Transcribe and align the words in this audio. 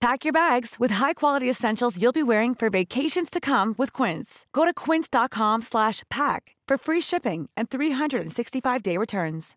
Pack 0.00 0.24
your 0.24 0.32
bags 0.32 0.76
with 0.78 0.92
high-quality 0.92 1.48
essentials 1.48 2.00
you'll 2.00 2.10
be 2.10 2.22
wearing 2.22 2.54
for 2.54 2.70
vacations 2.70 3.28
to 3.28 3.38
come 3.38 3.74
with 3.76 3.92
Quince. 3.92 4.46
Go 4.54 4.64
to 4.64 4.72
quince.com 4.72 5.60
slash 5.60 6.02
pack 6.08 6.56
for 6.66 6.78
free 6.78 7.02
shipping 7.02 7.50
and 7.54 7.68
365-day 7.68 8.96
returns. 8.96 9.56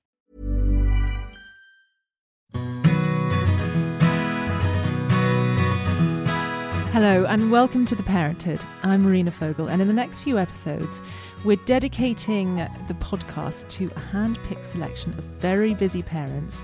Hello, 6.92 7.26
and 7.26 7.50
welcome 7.50 7.86
to 7.86 7.96
The 7.96 8.04
Parenthood. 8.04 8.60
I'm 8.84 9.04
Marina 9.04 9.32
Fogle, 9.32 9.70
and 9.70 9.82
in 9.82 9.88
the 9.88 9.94
next 9.94 10.20
few 10.20 10.38
episodes, 10.38 11.02
we're 11.46 11.56
dedicating 11.66 12.58
the 12.58 12.94
podcast 12.96 13.70
to 13.70 13.90
a 13.96 14.00
hand 14.00 14.38
picked 14.50 14.66
selection 14.66 15.14
of 15.18 15.24
very 15.40 15.74
busy 15.74 16.04
parents 16.04 16.62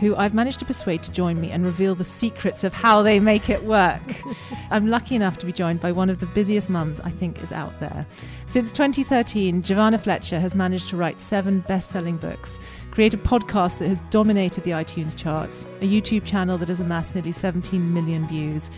who 0.00 0.16
I've 0.16 0.34
managed 0.34 0.58
to 0.60 0.64
persuade 0.64 1.02
to 1.04 1.12
join 1.12 1.40
me 1.40 1.50
and 1.50 1.64
reveal 1.64 1.94
the 1.94 2.04
secrets 2.04 2.64
of 2.64 2.72
how 2.72 3.02
they 3.02 3.20
make 3.20 3.48
it 3.48 3.64
work. 3.64 4.02
I'm 4.70 4.88
lucky 4.88 5.14
enough 5.14 5.38
to 5.38 5.46
be 5.46 5.52
joined 5.52 5.80
by 5.80 5.92
one 5.92 6.10
of 6.10 6.20
the 6.20 6.26
busiest 6.26 6.68
mums 6.68 7.00
I 7.00 7.10
think 7.10 7.42
is 7.42 7.52
out 7.52 7.78
there. 7.80 8.06
Since 8.46 8.70
2013, 8.72 9.62
Giovanna 9.62 9.98
Fletcher 9.98 10.38
has 10.38 10.54
managed 10.54 10.88
to 10.90 10.96
write 10.96 11.18
seven 11.18 11.60
best 11.60 11.88
selling 11.90 12.16
books, 12.18 12.60
create 12.92 13.14
a 13.14 13.18
podcast 13.18 13.78
that 13.78 13.88
has 13.88 14.00
dominated 14.10 14.62
the 14.62 14.70
iTunes 14.70 15.16
charts, 15.16 15.64
a 15.80 15.88
YouTube 15.88 16.24
channel 16.24 16.56
that 16.58 16.68
has 16.68 16.78
amassed 16.80 17.14
nearly 17.14 17.32
17 17.32 17.92
million 17.92 18.28
views. 18.28 18.70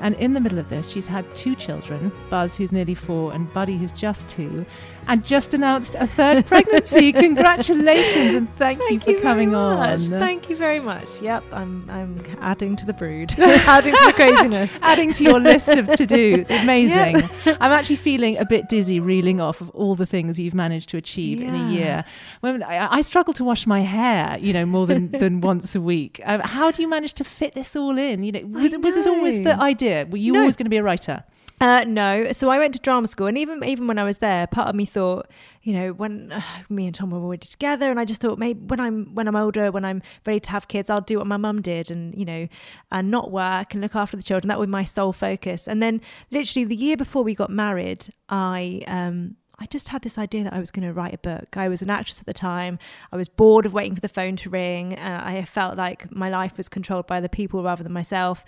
And 0.00 0.14
in 0.16 0.34
the 0.34 0.40
middle 0.40 0.58
of 0.58 0.68
this, 0.68 0.88
she's 0.88 1.06
had 1.06 1.24
two 1.34 1.54
children 1.54 2.12
Buzz, 2.28 2.56
who's 2.56 2.72
nearly 2.72 2.94
four, 2.94 3.32
and 3.32 3.52
Buddy, 3.54 3.76
who's 3.76 3.92
just 3.92 4.28
two, 4.28 4.66
and 5.06 5.24
just 5.24 5.54
announced 5.54 5.94
a 5.98 6.06
third 6.06 6.44
pregnancy. 6.46 7.12
Congratulations 7.12 8.34
and 8.34 8.54
thank, 8.56 8.78
Thank 8.80 8.92
you 8.92 9.00
for 9.00 9.10
you 9.12 9.20
coming 9.20 9.54
on. 9.54 10.02
Thank 10.02 10.50
you 10.50 10.56
very 10.56 10.80
much. 10.80 11.22
Yep, 11.22 11.44
I'm 11.52 11.88
I'm 11.90 12.22
adding 12.40 12.76
to 12.76 12.86
the 12.86 12.92
brood, 12.92 13.34
adding 13.38 13.94
to 13.94 14.06
the 14.06 14.12
craziness. 14.12 14.78
Adding 14.82 15.12
to 15.14 15.24
your 15.24 15.40
list 15.40 15.68
of 15.68 15.90
to 15.94 16.06
do. 16.06 16.44
Amazing. 16.50 17.28
Yeah. 17.46 17.56
I'm 17.60 17.72
actually 17.72 17.96
feeling 17.96 18.36
a 18.38 18.44
bit 18.44 18.68
dizzy 18.68 19.00
reeling 19.14 19.40
off 19.40 19.60
of 19.60 19.68
all 19.70 19.94
the 19.94 20.06
things 20.14 20.38
you've 20.38 20.54
managed 20.66 20.88
to 20.90 20.96
achieve 20.96 21.40
in 21.40 21.54
a 21.54 21.64
year. 21.76 22.04
When 22.40 22.62
I, 22.62 22.76
I 22.98 23.00
struggle 23.02 23.34
to 23.34 23.44
wash 23.44 23.66
my 23.66 23.80
hair, 23.80 24.38
you 24.46 24.52
know, 24.52 24.66
more 24.66 24.86
than, 24.86 25.10
than 25.22 25.40
once 25.40 25.74
a 25.74 25.80
week. 25.80 26.20
Um, 26.24 26.40
how 26.40 26.70
do 26.70 26.82
you 26.82 26.88
manage 26.88 27.14
to 27.14 27.24
fit 27.24 27.54
this 27.54 27.76
all 27.76 27.96
in? 27.98 28.22
You 28.24 28.32
know, 28.32 28.40
was, 28.62 28.74
I 28.74 28.78
was 28.78 28.94
this 28.94 29.06
always 29.06 29.42
the 29.48 29.54
idea? 29.72 30.06
Were 30.10 30.18
you 30.26 30.32
No. 30.32 30.40
always 30.40 30.56
going 30.56 30.66
to 30.66 30.70
be 30.70 30.76
a 30.78 30.82
writer? 30.82 31.24
Uh, 31.60 31.84
no, 31.86 32.32
so 32.32 32.50
I 32.50 32.58
went 32.58 32.74
to 32.74 32.80
drama 32.80 33.06
school, 33.06 33.26
and 33.26 33.38
even 33.38 33.62
even 33.64 33.86
when 33.86 33.98
I 33.98 34.04
was 34.04 34.18
there, 34.18 34.46
part 34.46 34.68
of 34.68 34.74
me 34.74 34.84
thought, 34.84 35.30
you 35.62 35.72
know, 35.72 35.92
when 35.92 36.32
uh, 36.32 36.42
me 36.68 36.86
and 36.86 36.94
Tom 36.94 37.10
were 37.10 37.18
already 37.18 37.46
together, 37.46 37.90
and 37.90 37.98
I 37.98 38.04
just 38.04 38.20
thought 38.20 38.38
maybe 38.38 38.60
when 38.60 38.80
I'm 38.80 39.14
when 39.14 39.28
I'm 39.28 39.36
older, 39.36 39.70
when 39.70 39.84
I'm 39.84 40.02
ready 40.26 40.40
to 40.40 40.50
have 40.50 40.68
kids, 40.68 40.90
I'll 40.90 41.00
do 41.00 41.18
what 41.18 41.26
my 41.26 41.36
mum 41.36 41.62
did, 41.62 41.90
and 41.90 42.14
you 42.18 42.24
know, 42.24 42.48
and 42.90 43.10
not 43.10 43.30
work 43.30 43.72
and 43.72 43.80
look 43.82 43.94
after 43.94 44.16
the 44.16 44.22
children. 44.22 44.48
That 44.48 44.58
was 44.58 44.68
my 44.68 44.84
sole 44.84 45.12
focus. 45.12 45.68
And 45.68 45.82
then, 45.82 46.00
literally, 46.30 46.64
the 46.64 46.76
year 46.76 46.96
before 46.96 47.22
we 47.22 47.34
got 47.34 47.50
married, 47.50 48.08
I 48.28 48.82
um. 48.86 49.36
I 49.58 49.66
just 49.66 49.88
had 49.88 50.02
this 50.02 50.18
idea 50.18 50.44
that 50.44 50.52
I 50.52 50.58
was 50.58 50.70
going 50.70 50.86
to 50.86 50.92
write 50.92 51.14
a 51.14 51.18
book. 51.18 51.56
I 51.56 51.68
was 51.68 51.80
an 51.80 51.90
actress 51.90 52.20
at 52.20 52.26
the 52.26 52.34
time. 52.34 52.78
I 53.12 53.16
was 53.16 53.28
bored 53.28 53.66
of 53.66 53.72
waiting 53.72 53.94
for 53.94 54.00
the 54.00 54.08
phone 54.08 54.36
to 54.36 54.50
ring. 54.50 54.98
Uh, 54.98 55.22
I 55.24 55.44
felt 55.44 55.76
like 55.76 56.10
my 56.10 56.28
life 56.28 56.56
was 56.56 56.68
controlled 56.68 57.06
by 57.06 57.18
other 57.18 57.28
people 57.28 57.62
rather 57.62 57.82
than 57.82 57.92
myself. 57.92 58.44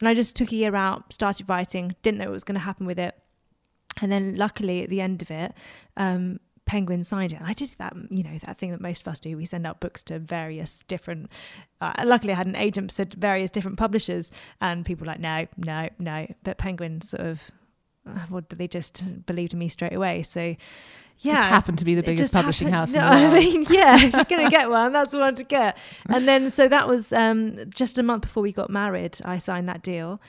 And 0.00 0.08
I 0.08 0.14
just 0.14 0.34
took 0.34 0.50
a 0.50 0.56
year 0.56 0.74
out, 0.74 1.12
started 1.12 1.48
writing, 1.48 1.94
didn't 2.02 2.18
know 2.18 2.26
what 2.26 2.32
was 2.32 2.44
going 2.44 2.54
to 2.54 2.60
happen 2.60 2.86
with 2.86 2.98
it. 2.98 3.16
And 4.00 4.10
then 4.10 4.36
luckily 4.36 4.82
at 4.82 4.90
the 4.90 5.00
end 5.00 5.22
of 5.22 5.30
it, 5.30 5.54
um, 5.96 6.40
Penguin 6.68 7.02
signed 7.02 7.32
it. 7.32 7.40
I 7.42 7.54
did 7.54 7.70
that, 7.78 7.96
you 8.10 8.22
know, 8.22 8.38
that 8.44 8.58
thing 8.58 8.72
that 8.72 8.80
most 8.80 9.00
of 9.00 9.08
us 9.08 9.18
do. 9.18 9.36
We 9.36 9.46
send 9.46 9.66
out 9.66 9.80
books 9.80 10.02
to 10.04 10.18
various 10.18 10.84
different. 10.86 11.30
Uh, 11.80 11.94
luckily, 12.04 12.34
I 12.34 12.36
had 12.36 12.46
an 12.46 12.56
agent 12.56 12.92
said 12.92 13.14
various 13.14 13.50
different 13.50 13.78
publishers, 13.78 14.30
and 14.60 14.84
people 14.84 15.06
were 15.06 15.12
like, 15.12 15.20
no, 15.20 15.46
no, 15.56 15.88
no. 15.98 16.26
But 16.44 16.58
Penguin 16.58 17.00
sort 17.00 17.22
of, 17.26 17.50
what 18.28 18.48
they 18.50 18.68
just 18.68 19.02
believed 19.26 19.52
in 19.52 19.58
me 19.58 19.68
straight 19.68 19.94
away. 19.94 20.22
So, 20.22 20.56
yeah, 21.20 21.32
Just 21.32 21.42
happened 21.42 21.78
to 21.78 21.84
be 21.84 21.94
the 21.94 22.02
biggest 22.02 22.32
publishing 22.32 22.68
happened- 22.68 22.94
house 22.96 23.20
in 23.20 23.22
No, 23.22 23.28
I 23.28 23.40
mean, 23.40 23.66
yeah, 23.70 23.96
if 23.96 24.12
you're 24.14 24.24
gonna 24.24 24.50
get 24.58 24.70
one, 24.70 24.92
that's 24.92 25.10
the 25.10 25.18
one 25.18 25.34
to 25.34 25.44
get. 25.44 25.76
And 26.08 26.28
then, 26.28 26.50
so 26.50 26.68
that 26.68 26.86
was 26.86 27.12
um, 27.12 27.58
just 27.74 27.98
a 27.98 28.02
month 28.02 28.22
before 28.22 28.42
we 28.42 28.52
got 28.52 28.70
married. 28.70 29.18
I 29.24 29.38
signed 29.38 29.68
that 29.68 29.82
deal, 29.82 30.20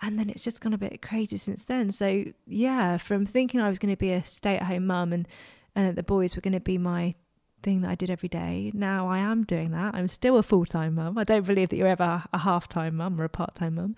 and 0.00 0.18
then 0.18 0.30
it's 0.30 0.44
just 0.44 0.60
gone 0.60 0.72
a 0.72 0.78
bit 0.78 1.02
crazy 1.02 1.36
since 1.36 1.64
then. 1.64 1.90
So 1.90 2.24
yeah, 2.46 2.96
from 2.98 3.26
thinking 3.26 3.60
I 3.60 3.68
was 3.68 3.78
going 3.78 3.92
to 3.92 3.96
be 3.98 4.12
a 4.12 4.22
stay-at-home 4.22 4.86
mum 4.86 5.12
and 5.12 5.26
uh, 5.74 5.92
the 5.92 6.02
boys 6.02 6.36
were 6.36 6.42
going 6.42 6.54
to 6.54 6.60
be 6.60 6.78
my 6.78 7.14
thing 7.62 7.80
that 7.80 7.90
I 7.90 7.94
did 7.94 8.10
every 8.10 8.28
day. 8.28 8.70
Now 8.74 9.08
I 9.08 9.18
am 9.18 9.42
doing 9.44 9.72
that. 9.72 9.94
I'm 9.94 10.08
still 10.08 10.36
a 10.38 10.42
full-time 10.42 10.94
mum. 10.94 11.18
I 11.18 11.24
don't 11.24 11.44
believe 11.44 11.70
that 11.70 11.76
you're 11.76 11.88
ever 11.88 12.22
a 12.32 12.38
half-time 12.38 12.96
mum 12.96 13.20
or 13.20 13.24
a 13.24 13.28
part-time 13.28 13.74
mum, 13.74 13.96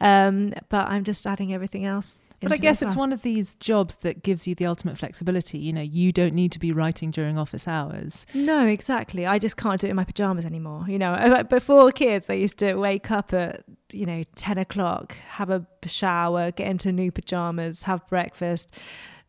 um, 0.00 0.54
but 0.68 0.88
I'm 0.88 1.04
just 1.04 1.26
adding 1.26 1.52
everything 1.52 1.84
else. 1.84 2.24
But 2.40 2.52
I 2.52 2.56
guess 2.56 2.80
it's 2.80 2.96
one 2.96 3.12
of 3.12 3.22
these 3.22 3.54
jobs 3.56 3.96
that 3.96 4.22
gives 4.22 4.46
you 4.46 4.54
the 4.54 4.66
ultimate 4.66 4.96
flexibility. 4.96 5.58
You 5.58 5.72
know, 5.72 5.82
you 5.82 6.10
don't 6.10 6.34
need 6.34 6.52
to 6.52 6.58
be 6.58 6.72
writing 6.72 7.10
during 7.10 7.36
office 7.38 7.68
hours. 7.68 8.26
No, 8.32 8.66
exactly. 8.66 9.26
I 9.26 9.38
just 9.38 9.56
can't 9.56 9.80
do 9.80 9.86
it 9.86 9.90
in 9.90 9.96
my 9.96 10.04
pajamas 10.04 10.46
anymore. 10.46 10.86
You 10.88 10.98
know, 10.98 11.44
before 11.50 11.92
kids, 11.92 12.30
I 12.30 12.34
used 12.34 12.58
to 12.58 12.74
wake 12.74 13.10
up 13.10 13.32
at 13.34 13.64
you 13.92 14.06
know 14.06 14.22
ten 14.36 14.56
o'clock, 14.58 15.16
have 15.28 15.50
a 15.50 15.66
shower, 15.84 16.50
get 16.50 16.68
into 16.68 16.92
new 16.92 17.10
pajamas, 17.10 17.82
have 17.82 18.06
breakfast, 18.08 18.70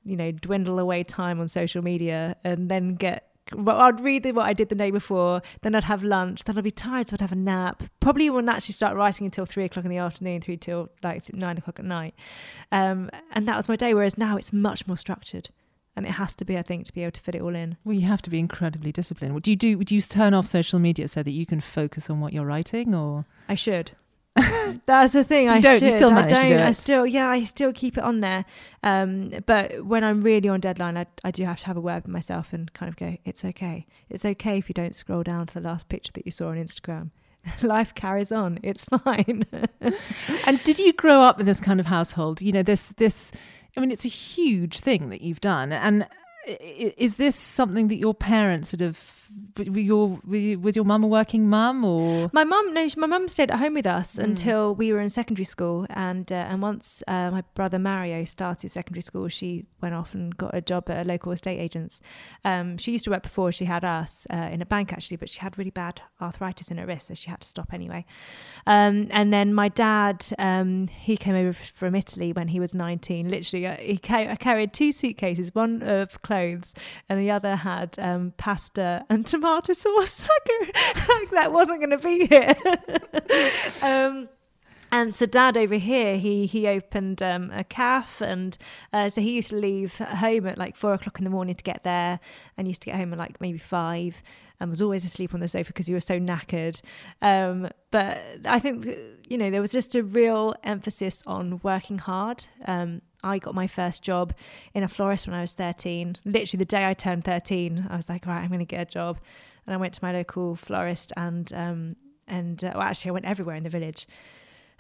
you 0.04 0.16
know, 0.16 0.32
dwindle 0.32 0.80
away 0.80 1.04
time 1.04 1.40
on 1.40 1.48
social 1.48 1.84
media, 1.84 2.36
and 2.44 2.70
then 2.70 2.96
get. 2.96 3.28
Well, 3.54 3.78
I'd 3.78 4.00
read 4.00 4.26
what 4.36 4.46
I 4.46 4.54
did 4.54 4.70
the 4.70 4.76
day 4.76 4.92
before, 4.92 5.42
then 5.62 5.76
I'd 5.76 5.86
have 5.86 6.04
lunch, 6.04 6.44
then 6.44 6.58
I'd 6.58 6.64
be 6.64 6.72
tired, 6.72 7.10
so 7.10 7.16
I'd 7.16 7.22
have 7.22 7.32
a 7.32 7.36
nap. 7.36 7.84
Probably 8.00 8.30
wouldn't 8.30 8.54
actually 8.54 8.74
start 8.74 8.96
writing 8.96 9.26
until 9.26 9.46
three 9.46 9.66
o'clock 9.66 9.86
in 9.86 9.92
the 9.92 9.98
afternoon, 9.98 10.42
three 10.42 10.58
till 10.58 10.90
like 11.04 11.34
nine 11.34 11.58
o'clock 11.58 11.80
at 11.80 11.86
night. 11.86 12.14
Um, 12.72 13.10
and 13.32 13.48
that 13.48 13.58
was 13.58 13.68
my 13.68 13.76
day. 13.76 13.94
Whereas 13.94 14.18
now 14.18 14.38
it's 14.38 14.54
much 14.54 14.88
more 14.88 14.98
structured, 14.98 15.50
and 15.96 16.06
it 16.06 16.14
has 16.14 16.36
to 16.36 16.46
be, 16.46 16.58
I 16.58 16.62
think, 16.62 16.86
to 16.88 16.94
be 16.94 17.04
able 17.04 17.12
to 17.12 17.22
fit 17.22 17.36
it 17.36 17.42
all 17.42 17.56
in. 17.56 17.78
Well, 17.84 17.96
you 17.96 18.08
have 18.08 18.22
to 18.24 18.30
be 18.30 18.40
incredibly 18.40 18.92
disciplined. 18.92 19.34
What 19.34 19.44
do 19.44 19.52
you 19.52 19.58
do? 19.58 19.84
Do 19.84 19.96
you 19.96 20.02
turn 20.02 20.34
off 20.34 20.46
social 20.48 20.80
media 20.80 21.08
so 21.08 21.24
that 21.24 21.32
you 21.32 21.46
can 21.46 21.62
focus 21.62 22.10
on 22.10 22.20
what 22.20 22.34
you're 22.34 22.46
writing, 22.46 22.96
or 22.96 23.26
I 23.50 23.56
should. 23.56 23.92
That's 24.86 25.14
the 25.14 25.24
thing. 25.24 25.50
I 25.50 25.60
don't, 25.60 25.82
you 25.82 25.92
still 25.92 26.12
I 26.12 26.14
manage 26.14 26.30
to 26.30 26.36
don't. 26.36 26.48
do 26.50 26.60
I 26.60 26.72
still, 26.72 27.06
yeah, 27.06 27.30
I 27.30 27.44
still 27.44 27.74
keep 27.74 27.98
it 27.98 28.04
on 28.04 28.22
there. 28.22 28.46
Um, 28.84 29.32
but 29.46 29.86
when 29.86 30.04
I'm 30.04 30.22
really 30.22 30.48
on 30.50 30.60
deadline, 30.62 30.98
I, 30.98 31.06
I 31.24 31.32
do 31.32 31.44
have 31.44 31.60
to 31.62 31.66
have 31.68 31.78
a 31.78 31.82
word 31.82 32.04
with 32.04 32.08
myself 32.12 32.54
and 32.54 32.72
kind 32.74 32.90
of 32.90 32.96
go, 32.96 33.18
"It's 33.26 33.44
okay. 33.44 33.86
It's 34.10 34.24
okay 34.26 34.58
if 34.58 34.70
you 34.70 34.74
don't 34.74 34.96
scroll 34.96 35.24
down 35.24 35.48
to 35.48 35.54
the 35.54 35.62
last 35.62 35.90
picture 35.90 36.12
that 36.14 36.26
you 36.26 36.32
saw 36.32 36.48
on 36.50 36.56
Instagram. 36.56 37.10
Life 37.62 37.94
carries 37.94 38.32
on. 38.32 38.60
It's 38.64 38.86
fine." 38.86 39.46
and 40.48 40.64
did 40.64 40.80
you 40.80 40.94
grow 40.94 41.22
up 41.22 41.40
in 41.40 41.46
this 41.46 41.60
kind 41.60 41.80
of 41.80 41.88
household? 41.88 42.42
You 42.42 42.52
know, 42.54 42.64
this 42.64 42.90
this. 42.94 43.32
I 43.76 43.80
mean, 43.80 43.92
it's 43.92 44.06
a 44.06 44.10
huge 44.10 44.80
thing 44.80 45.10
that 45.10 45.22
you've 45.22 45.42
done, 45.42 45.72
and 45.74 46.04
i- 46.48 46.52
i- 46.62 46.94
is 46.98 47.16
this 47.16 47.36
something 47.36 47.88
that 47.90 47.96
your 47.98 48.14
parents 48.14 48.70
sort 48.70 48.82
of 48.82 49.21
your 49.58 50.20
was 50.26 50.76
your 50.76 50.86
mum 50.86 51.04
a 51.04 51.08
working 51.08 51.50
mum 51.50 51.84
or 51.84 52.30
my 52.34 52.44
mum? 52.44 52.74
No, 52.74 52.88
my 52.98 53.08
mum 53.08 53.28
stayed 53.28 53.52
at 53.52 53.60
home 53.60 53.74
with 53.74 53.86
us 53.86 54.16
Mm. 54.16 54.24
until 54.24 54.76
we 54.76 54.92
were 54.94 55.00
in 55.00 55.10
secondary 55.10 55.46
school, 55.46 55.86
and 55.90 56.32
uh, 56.32 56.36
and 56.36 56.62
once 56.62 57.04
uh, 57.08 57.30
my 57.32 57.44
brother 57.56 57.78
Mario 57.80 58.24
started 58.24 58.72
secondary 58.72 59.02
school, 59.02 59.28
she 59.28 59.66
went 59.82 59.94
off 59.96 60.14
and 60.14 60.36
got 60.38 60.54
a 60.56 60.62
job 60.62 60.90
at 60.90 61.06
a 61.06 61.08
local 61.08 61.32
estate 61.32 61.60
agents. 61.60 62.02
Um, 62.46 62.78
she 62.78 62.92
used 62.92 63.04
to 63.06 63.10
work 63.12 63.24
before 63.24 63.52
she 63.52 63.66
had 63.66 63.84
us 63.84 64.26
uh, 64.32 64.36
in 64.52 64.62
a 64.62 64.66
bank 64.66 64.94
actually, 64.94 65.18
but 65.18 65.30
she 65.30 65.40
had 65.40 65.58
really 65.58 65.72
bad 65.72 66.02
arthritis 66.22 66.72
in 66.72 66.78
her 66.78 66.86
wrist, 66.86 67.08
so 67.08 67.14
she 67.14 67.30
had 67.30 67.42
to 67.42 67.48
stop 67.48 67.74
anyway. 67.74 68.06
Um, 68.68 69.08
and 69.12 69.34
then 69.34 69.54
my 69.54 69.68
dad, 69.70 70.26
um, 70.40 70.88
he 70.88 71.18
came 71.18 71.36
over 71.36 71.54
from 71.54 71.96
Italy 71.96 72.32
when 72.34 72.50
he 72.50 72.60
was 72.60 72.74
19. 72.74 73.30
Literally, 73.30 73.68
uh, 73.68 73.78
he 73.78 73.98
ca- 73.98 74.36
carried 74.38 74.74
two 74.74 74.92
suitcases, 74.92 75.54
one 75.56 75.82
of 75.84 76.22
clothes, 76.22 76.74
and 77.10 77.20
the 77.20 77.32
other 77.32 77.56
had 77.58 77.98
um, 78.00 78.34
pasta 78.38 79.06
and 79.10 79.21
tomato 79.24 79.74
sauce. 79.74 80.22
like, 81.10 81.32
that 81.32 81.52
wasn't 81.52 81.80
going 81.80 81.92
to 81.92 81.98
be 81.98 82.28
here. 82.28 82.56
um, 83.82 84.30
and 84.92 85.16
so 85.16 85.26
dad 85.26 85.56
over 85.56 85.76
here, 85.76 86.18
he 86.18 86.46
he 86.46 86.68
opened 86.68 87.22
um, 87.22 87.50
a 87.52 87.64
calf, 87.64 88.20
and 88.20 88.58
uh, 88.92 89.10
so 89.10 89.22
he 89.22 89.32
used 89.32 89.50
to 89.52 89.56
leave 89.56 89.98
home 89.98 90.46
at 90.48 90.58
like 90.58 90.76
four 90.76 90.94
o'clock 90.94 91.18
in 91.18 91.24
the 91.24 91.30
morning 91.30 91.56
to 91.56 91.64
get 91.64 91.84
there, 91.84 92.20
and 92.58 92.68
used 92.68 92.82
to 92.82 92.88
get 92.88 92.98
home 92.98 93.14
at 93.14 93.20
like 93.20 93.40
maybe 93.40 93.58
five, 93.58 94.22
and 94.60 94.70
was 94.70 94.82
always 94.82 95.06
asleep 95.06 95.34
on 95.34 95.40
the 95.40 95.48
sofa 95.48 95.68
because 95.68 95.88
he 95.88 95.94
was 95.94 96.04
so 96.04 96.20
knackered. 96.20 96.82
Um, 97.22 97.70
but 97.90 98.22
I 98.44 98.60
think 98.60 98.86
you 99.30 99.38
know 99.38 99.50
there 99.50 99.62
was 99.62 99.72
just 99.72 99.96
a 99.96 100.04
real 100.04 100.56
emphasis 100.62 101.24
on 101.26 101.62
working 101.64 102.00
hard. 102.00 102.46
Um, 102.66 103.02
I 103.24 103.40
got 103.40 103.56
my 103.56 103.68
first 103.68 104.04
job 104.04 104.34
in 104.74 104.84
a 104.84 104.88
florist 104.88 105.28
when 105.28 105.36
I 105.36 105.42
was 105.42 105.54
13. 105.54 106.18
Literally 106.26 106.58
the 106.58 106.66
day 106.66 106.88
I 106.88 106.94
turned 106.94 107.24
13, 107.24 107.88
I 107.90 107.96
was 107.96 108.10
like, 108.10 108.26
right, 108.26 108.42
I'm 108.42 108.50
going 108.50 108.60
to 108.60 108.66
get 108.66 108.82
a 108.82 108.86
job, 108.86 109.20
and 109.66 109.74
I 109.74 109.78
went 109.78 109.94
to 109.94 110.04
my 110.04 110.12
local 110.12 110.56
florist, 110.56 111.14
and 111.16 111.52
um, 111.54 111.96
and 112.28 112.64
uh, 112.64 112.72
well, 112.76 112.84
actually 112.84 113.10
I 113.10 113.14
went 113.14 113.26
everywhere 113.26 113.56
in 113.56 113.64
the 113.64 113.70
village. 113.70 114.08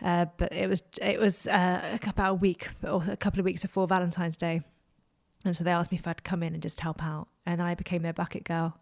Uh, 0.02 0.26
but 0.38 0.52
it 0.52 0.68
was 0.68 0.82
it 1.02 1.20
was 1.20 1.46
uh, 1.48 1.98
about 2.08 2.32
a 2.32 2.34
week 2.34 2.70
or 2.84 3.04
a 3.08 3.18
couple 3.18 3.40
of 3.40 3.46
weeks 3.46 3.60
before 3.60 3.88
Valentine's 3.88 4.38
Day, 4.38 4.62
and 5.46 5.56
so 5.56 5.64
they 5.64 5.72
asked 5.72 5.92
me 5.92 5.98
if 5.98 6.08
I'd 6.08 6.24
come 6.24 6.42
in 6.42 6.54
and 6.54 6.64
just 6.64 6.80
help 6.80 7.04
out, 7.04 7.28
and 7.46 7.62
I 7.62 7.76
became 7.76 8.02
their 8.02 8.14
bucket 8.14 8.44
girl. 8.44 8.78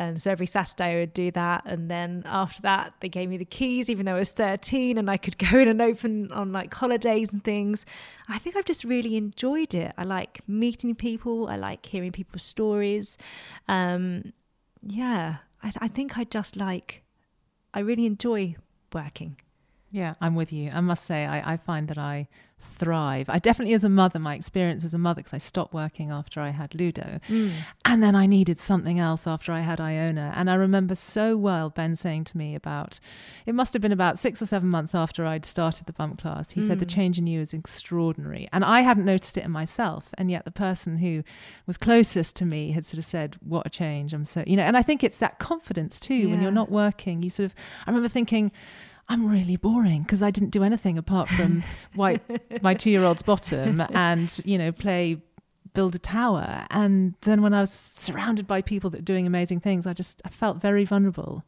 And 0.00 0.20
so 0.22 0.30
every 0.30 0.46
Saturday 0.46 0.96
I 0.96 1.00
would 1.00 1.12
do 1.12 1.30
that, 1.32 1.60
and 1.66 1.90
then 1.90 2.22
after 2.24 2.62
that 2.62 2.94
they 3.00 3.10
gave 3.10 3.28
me 3.28 3.36
the 3.36 3.44
keys, 3.44 3.90
even 3.90 4.06
though 4.06 4.14
I 4.14 4.20
was 4.20 4.30
thirteen, 4.30 4.96
and 4.96 5.10
I 5.10 5.18
could 5.18 5.36
go 5.36 5.58
in 5.58 5.68
and 5.68 5.82
open 5.82 6.32
on 6.32 6.52
like 6.52 6.72
holidays 6.72 7.28
and 7.32 7.44
things. 7.44 7.84
I 8.26 8.38
think 8.38 8.56
I've 8.56 8.64
just 8.64 8.82
really 8.82 9.14
enjoyed 9.16 9.74
it. 9.74 9.92
I 9.98 10.04
like 10.04 10.40
meeting 10.48 10.94
people. 10.94 11.48
I 11.48 11.56
like 11.56 11.84
hearing 11.84 12.12
people's 12.12 12.44
stories. 12.44 13.18
Um, 13.68 14.32
yeah, 14.82 15.36
I, 15.62 15.72
I 15.76 15.88
think 15.88 16.16
I 16.16 16.24
just 16.24 16.56
like. 16.56 17.02
I 17.74 17.80
really 17.80 18.06
enjoy 18.06 18.56
working. 18.94 19.36
Yeah, 19.92 20.14
I'm 20.20 20.36
with 20.36 20.52
you. 20.52 20.70
I 20.72 20.80
must 20.80 21.04
say, 21.04 21.26
I, 21.26 21.54
I 21.54 21.56
find 21.56 21.88
that 21.88 21.98
I 21.98 22.28
thrive. 22.60 23.28
I 23.28 23.38
definitely, 23.38 23.74
as 23.74 23.82
a 23.82 23.88
mother, 23.88 24.18
my 24.18 24.34
experience 24.34 24.84
as 24.84 24.94
a 24.94 24.98
mother, 24.98 25.20
because 25.20 25.34
I 25.34 25.38
stopped 25.38 25.74
working 25.74 26.12
after 26.12 26.40
I 26.40 26.50
had 26.50 26.74
Ludo, 26.74 27.18
mm. 27.28 27.52
and 27.84 28.02
then 28.02 28.14
I 28.14 28.26
needed 28.26 28.60
something 28.60 29.00
else 29.00 29.26
after 29.26 29.50
I 29.50 29.60
had 29.60 29.80
Iona. 29.80 30.32
And 30.36 30.48
I 30.48 30.54
remember 30.54 30.94
so 30.94 31.36
well 31.36 31.70
Ben 31.70 31.96
saying 31.96 32.24
to 32.24 32.36
me 32.36 32.54
about, 32.54 33.00
it 33.46 33.54
must 33.54 33.72
have 33.72 33.82
been 33.82 33.90
about 33.90 34.18
six 34.18 34.40
or 34.40 34.46
seven 34.46 34.68
months 34.68 34.94
after 34.94 35.26
I'd 35.26 35.46
started 35.46 35.86
the 35.86 35.92
bump 35.92 36.20
class. 36.20 36.52
He 36.52 36.60
said 36.60 36.78
the 36.78 36.86
mm. 36.86 36.94
change 36.94 37.18
in 37.18 37.26
you 37.26 37.40
is 37.40 37.52
extraordinary, 37.52 38.48
and 38.52 38.64
I 38.64 38.82
hadn't 38.82 39.06
noticed 39.06 39.38
it 39.38 39.44
in 39.44 39.50
myself. 39.50 40.10
And 40.16 40.30
yet, 40.30 40.44
the 40.44 40.52
person 40.52 40.98
who 40.98 41.24
was 41.66 41.76
closest 41.76 42.36
to 42.36 42.44
me 42.44 42.72
had 42.72 42.84
sort 42.84 42.98
of 42.98 43.04
said, 43.04 43.38
"What 43.40 43.66
a 43.66 43.70
change!" 43.70 44.12
I'm 44.12 44.24
so, 44.24 44.44
you 44.46 44.56
know. 44.56 44.62
And 44.62 44.76
I 44.76 44.82
think 44.82 45.02
it's 45.02 45.18
that 45.18 45.40
confidence 45.40 45.98
too 45.98 46.28
when 46.30 46.42
you're 46.42 46.52
not 46.52 46.70
working. 46.70 47.22
You 47.22 47.30
sort 47.30 47.46
of, 47.46 47.54
I 47.86 47.90
remember 47.90 48.08
thinking. 48.08 48.52
I'm 49.10 49.28
really 49.28 49.56
boring 49.56 50.02
because 50.02 50.22
I 50.22 50.30
didn't 50.30 50.50
do 50.50 50.62
anything 50.62 50.96
apart 50.96 51.28
from 51.28 51.64
wipe 51.96 52.22
my 52.62 52.74
two 52.74 52.90
year 52.90 53.02
old's 53.02 53.22
bottom 53.22 53.82
and, 53.92 54.40
you 54.44 54.56
know, 54.56 54.70
play 54.70 55.20
build 55.74 55.94
a 55.96 55.98
tower. 55.98 56.66
And 56.70 57.14
then 57.22 57.42
when 57.42 57.52
I 57.52 57.60
was 57.60 57.72
surrounded 57.72 58.46
by 58.46 58.62
people 58.62 58.88
that 58.90 58.98
were 58.98 59.04
doing 59.04 59.26
amazing 59.26 59.60
things, 59.60 59.86
I 59.86 59.94
just 59.94 60.22
I 60.24 60.28
felt 60.28 60.60
very 60.60 60.84
vulnerable. 60.84 61.44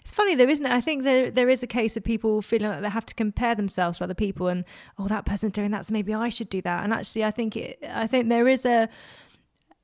It's 0.00 0.12
funny 0.12 0.34
though, 0.34 0.48
isn't 0.48 0.66
it? 0.66 0.72
I 0.72 0.80
think 0.80 1.04
there 1.04 1.30
there 1.30 1.48
is 1.48 1.62
a 1.62 1.68
case 1.68 1.96
of 1.96 2.02
people 2.02 2.42
feeling 2.42 2.68
like 2.68 2.82
they 2.82 2.90
have 2.90 3.06
to 3.06 3.14
compare 3.14 3.54
themselves 3.54 3.98
to 3.98 4.04
other 4.04 4.14
people, 4.14 4.48
and 4.48 4.64
oh, 4.98 5.08
that 5.08 5.24
person's 5.24 5.52
doing 5.52 5.70
that, 5.70 5.86
so 5.86 5.92
maybe 5.92 6.12
I 6.12 6.28
should 6.28 6.50
do 6.50 6.60
that. 6.62 6.84
And 6.84 6.92
actually, 6.92 7.24
I 7.24 7.30
think 7.30 7.56
it, 7.56 7.78
I 7.88 8.06
think 8.06 8.28
there 8.28 8.48
is 8.48 8.66
a 8.66 8.88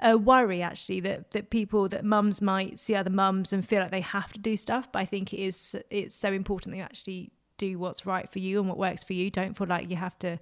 a 0.02 0.16
worry 0.16 0.62
actually 0.62 1.00
that 1.00 1.30
that 1.32 1.50
people 1.50 1.88
that 1.88 2.04
mums 2.04 2.40
might 2.40 2.78
see 2.78 2.94
other 2.94 3.10
mums 3.10 3.52
and 3.52 3.66
feel 3.66 3.80
like 3.80 3.90
they 3.90 4.00
have 4.00 4.32
to 4.32 4.38
do 4.38 4.56
stuff. 4.56 4.90
But 4.90 5.00
I 5.00 5.04
think 5.04 5.32
it 5.32 5.40
is 5.40 5.76
it's 5.90 6.14
so 6.14 6.32
important 6.32 6.72
that 6.72 6.78
you 6.78 6.82
actually 6.82 7.30
do 7.58 7.78
what's 7.78 8.06
right 8.06 8.30
for 8.30 8.38
you 8.38 8.58
and 8.58 8.68
what 8.68 8.78
works 8.78 9.04
for 9.04 9.12
you. 9.12 9.30
Don't 9.30 9.56
feel 9.56 9.66
like 9.66 9.90
you 9.90 9.96
have 9.96 10.18
to 10.20 10.38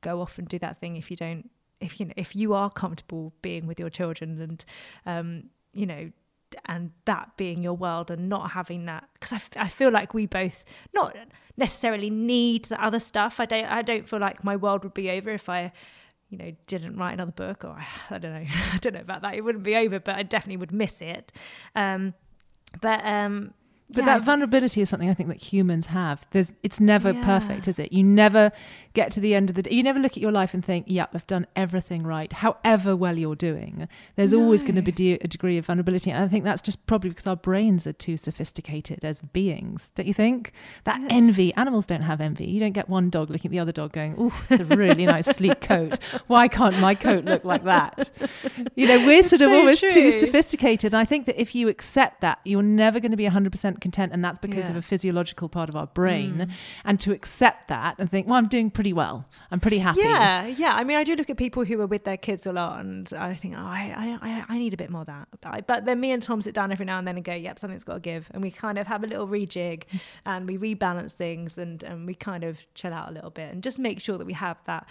go 0.00 0.20
off 0.20 0.38
and 0.38 0.48
do 0.48 0.58
that 0.58 0.78
thing 0.78 0.96
if 0.96 1.10
you 1.10 1.16
don't 1.16 1.50
if 1.80 1.98
you 1.98 2.06
know 2.06 2.12
if 2.16 2.36
you 2.36 2.54
are 2.54 2.70
comfortable 2.70 3.32
being 3.42 3.66
with 3.66 3.78
your 3.78 3.90
children 3.90 4.40
and 4.40 4.64
um 5.06 5.44
you 5.72 5.86
know 5.86 6.10
and 6.66 6.92
that 7.06 7.30
being 7.36 7.62
your 7.62 7.72
world 7.72 8.10
and 8.10 8.28
not 8.28 8.50
having 8.50 8.84
that 8.84 9.08
because 9.14 9.32
I, 9.32 9.36
f- 9.36 9.50
I 9.56 9.68
feel 9.68 9.90
like 9.90 10.12
we 10.12 10.26
both 10.26 10.64
not 10.94 11.16
necessarily 11.56 12.10
need 12.10 12.66
the 12.66 12.82
other 12.82 13.00
stuff 13.00 13.40
i 13.40 13.46
don't 13.46 13.64
i 13.64 13.80
don't 13.80 14.06
feel 14.08 14.18
like 14.18 14.44
my 14.44 14.54
world 14.54 14.84
would 14.84 14.92
be 14.92 15.10
over 15.10 15.30
if 15.30 15.48
i 15.48 15.72
you 16.32 16.38
know 16.38 16.50
didn't 16.66 16.96
write 16.96 17.12
another 17.12 17.30
book 17.30 17.62
or 17.62 17.84
i 18.10 18.18
don't 18.18 18.32
know 18.32 18.46
i 18.72 18.78
don't 18.78 18.94
know 18.94 19.00
about 19.00 19.22
that. 19.22 19.34
It 19.34 19.42
wouldn't 19.42 19.62
be 19.62 19.76
over 19.76 20.00
but 20.00 20.16
i 20.16 20.22
definitely 20.24 20.56
would 20.56 20.72
miss 20.72 21.00
it. 21.00 21.30
Um 21.76 22.14
but 22.80 23.04
um 23.04 23.52
But 23.90 24.06
yeah, 24.06 24.18
that 24.18 24.22
vulnerability 24.24 24.80
is 24.80 24.88
something 24.88 25.10
I 25.10 25.14
think 25.14 25.28
that 25.28 25.42
humans 25.52 25.88
have. 25.88 26.26
There's, 26.30 26.50
it's 26.62 26.80
never 26.80 27.12
Yeah. 27.12 27.24
perfect, 27.24 27.68
is 27.68 27.78
it? 27.78 27.92
You 27.92 28.02
never 28.02 28.50
get 28.94 29.12
to 29.12 29.20
the 29.20 29.34
end 29.34 29.50
of 29.50 29.56
the 29.56 29.62
day. 29.62 29.70
You 29.74 29.82
never 29.82 29.98
look 29.98 30.12
at 30.12 30.18
your 30.22 30.32
life 30.32 30.54
and 30.54 30.64
think, 30.64 30.86
"Yep, 30.88 31.10
I've 31.14 31.26
done 31.26 31.46
everything 31.56 32.02
right." 32.02 32.32
However 32.32 32.96
well 32.96 33.18
you're 33.18 33.34
doing, 33.36 33.88
there's 34.16 34.32
always 34.32 34.62
going 34.62 34.76
to 34.76 34.82
be 34.82 34.92
de- 34.92 35.14
a 35.14 35.28
degree 35.28 35.58
of 35.58 35.66
vulnerability, 35.66 36.10
and 36.10 36.24
I 36.24 36.28
think 36.28 36.44
that's 36.44 36.62
just 36.62 36.86
probably 36.86 37.10
because 37.10 37.26
our 37.26 37.36
brains 37.36 37.86
are 37.86 37.92
too 37.92 38.16
sophisticated 38.16 39.04
as 39.04 39.20
beings. 39.20 39.90
Don't 39.94 40.06
you 40.06 40.14
think? 40.14 40.52
That 40.84 41.00
Yes. 41.02 41.10
envy. 41.12 41.52
Animals 41.54 41.84
don't 41.86 42.02
have 42.02 42.20
envy. 42.22 42.46
You 42.46 42.60
don't 42.60 42.72
get 42.72 42.88
one 42.88 43.10
dog 43.10 43.28
looking 43.30 43.50
at 43.50 43.52
the 43.52 43.58
other 43.58 43.72
dog 43.72 43.92
going, 43.92 44.14
"Oh, 44.18 44.32
it's 44.48 44.60
a 44.60 44.64
really 44.64 45.04
nice 45.06 45.26
sleek 45.26 45.60
coat. 45.60 45.98
Why 46.28 46.48
can't 46.48 46.78
my 46.80 46.94
coat 46.94 47.24
look 47.26 47.44
like 47.44 47.64
that?" 47.64 48.10
You 48.74 48.86
know, 48.88 49.06
we're 49.06 49.22
sort 49.22 49.42
of 49.42 49.48
so 49.48 49.54
almost 49.58 49.84
too 49.90 50.10
sophisticated. 50.12 50.94
And 50.94 51.00
I 51.00 51.04
think 51.04 51.26
that 51.26 51.38
if 51.40 51.54
you 51.54 51.68
accept 51.68 52.20
that, 52.22 52.38
you're 52.44 52.62
never 52.62 53.00
going 53.00 53.10
to 53.10 53.16
be 53.16 53.24
100% 53.26 53.71
content. 53.80 54.12
And 54.12 54.24
that's 54.24 54.38
because 54.38 54.68
of 54.68 54.76
a 54.76 54.82
physiological 54.82 55.48
part 55.48 55.68
of 55.68 55.76
our 55.76 55.86
brain. 55.86 56.34
Mm. 56.34 56.50
And 56.84 57.00
to 57.00 57.12
accept 57.12 57.68
that 57.68 57.96
and 57.98 58.10
think, 58.10 58.26
well, 58.26 58.36
I'm 58.36 58.48
doing 58.48 58.70
pretty 58.70 58.92
well. 58.92 59.24
I'm 59.50 59.60
pretty 59.60 59.78
happy. 59.78 60.00
Yeah, 60.00 60.46
yeah. 60.46 60.74
I 60.74 60.84
mean, 60.84 60.96
I 60.96 61.04
do 61.04 61.14
look 61.14 61.30
at 61.30 61.36
people 61.36 61.64
who 61.64 61.80
are 61.80 61.86
with 61.86 62.04
their 62.04 62.16
kids 62.16 62.46
a 62.46 62.52
lot, 62.52 62.80
and 62.80 63.10
I 63.14 63.34
think, 63.34 63.54
oh, 63.56 63.60
I, 63.60 64.18
I, 64.22 64.28
I- 64.28 64.44
I 64.48 64.58
need 64.58 64.74
a 64.74 64.76
bit 64.76 64.90
more 64.90 65.02
of 65.02 65.06
that. 65.06 65.28
But, 65.40 65.66
but 65.66 65.84
then 65.84 66.00
me 66.00 66.10
and 66.12 66.22
Tom 66.22 66.40
sit 66.40 66.54
down 66.54 66.72
every 66.72 66.84
now 66.84 66.98
and 66.98 67.06
then 67.06 67.16
and 67.16 67.24
go, 67.24 67.34
yep, 67.34 67.58
something's 67.58 67.84
got 67.84 67.94
to 67.94 68.00
give, 68.00 68.28
and 68.32 68.42
we 68.42 68.50
kind 68.50 68.78
of 68.78 68.86
have 68.86 69.02
a 69.04 69.06
little 69.06 69.26
rejig, 69.26 69.84
and 70.26 70.46
we 70.46 70.58
rebalance 70.58 71.12
things, 71.12 71.58
and 71.58 71.82
and 71.82 72.06
we 72.06 72.14
kind 72.14 72.44
of 72.44 72.66
chill 72.74 72.92
out 72.92 73.08
a 73.08 73.12
little 73.12 73.30
bit, 73.30 73.52
and 73.52 73.62
just 73.62 73.78
make 73.78 74.00
sure 74.00 74.18
that 74.18 74.26
we 74.26 74.32
have 74.34 74.58
that 74.66 74.86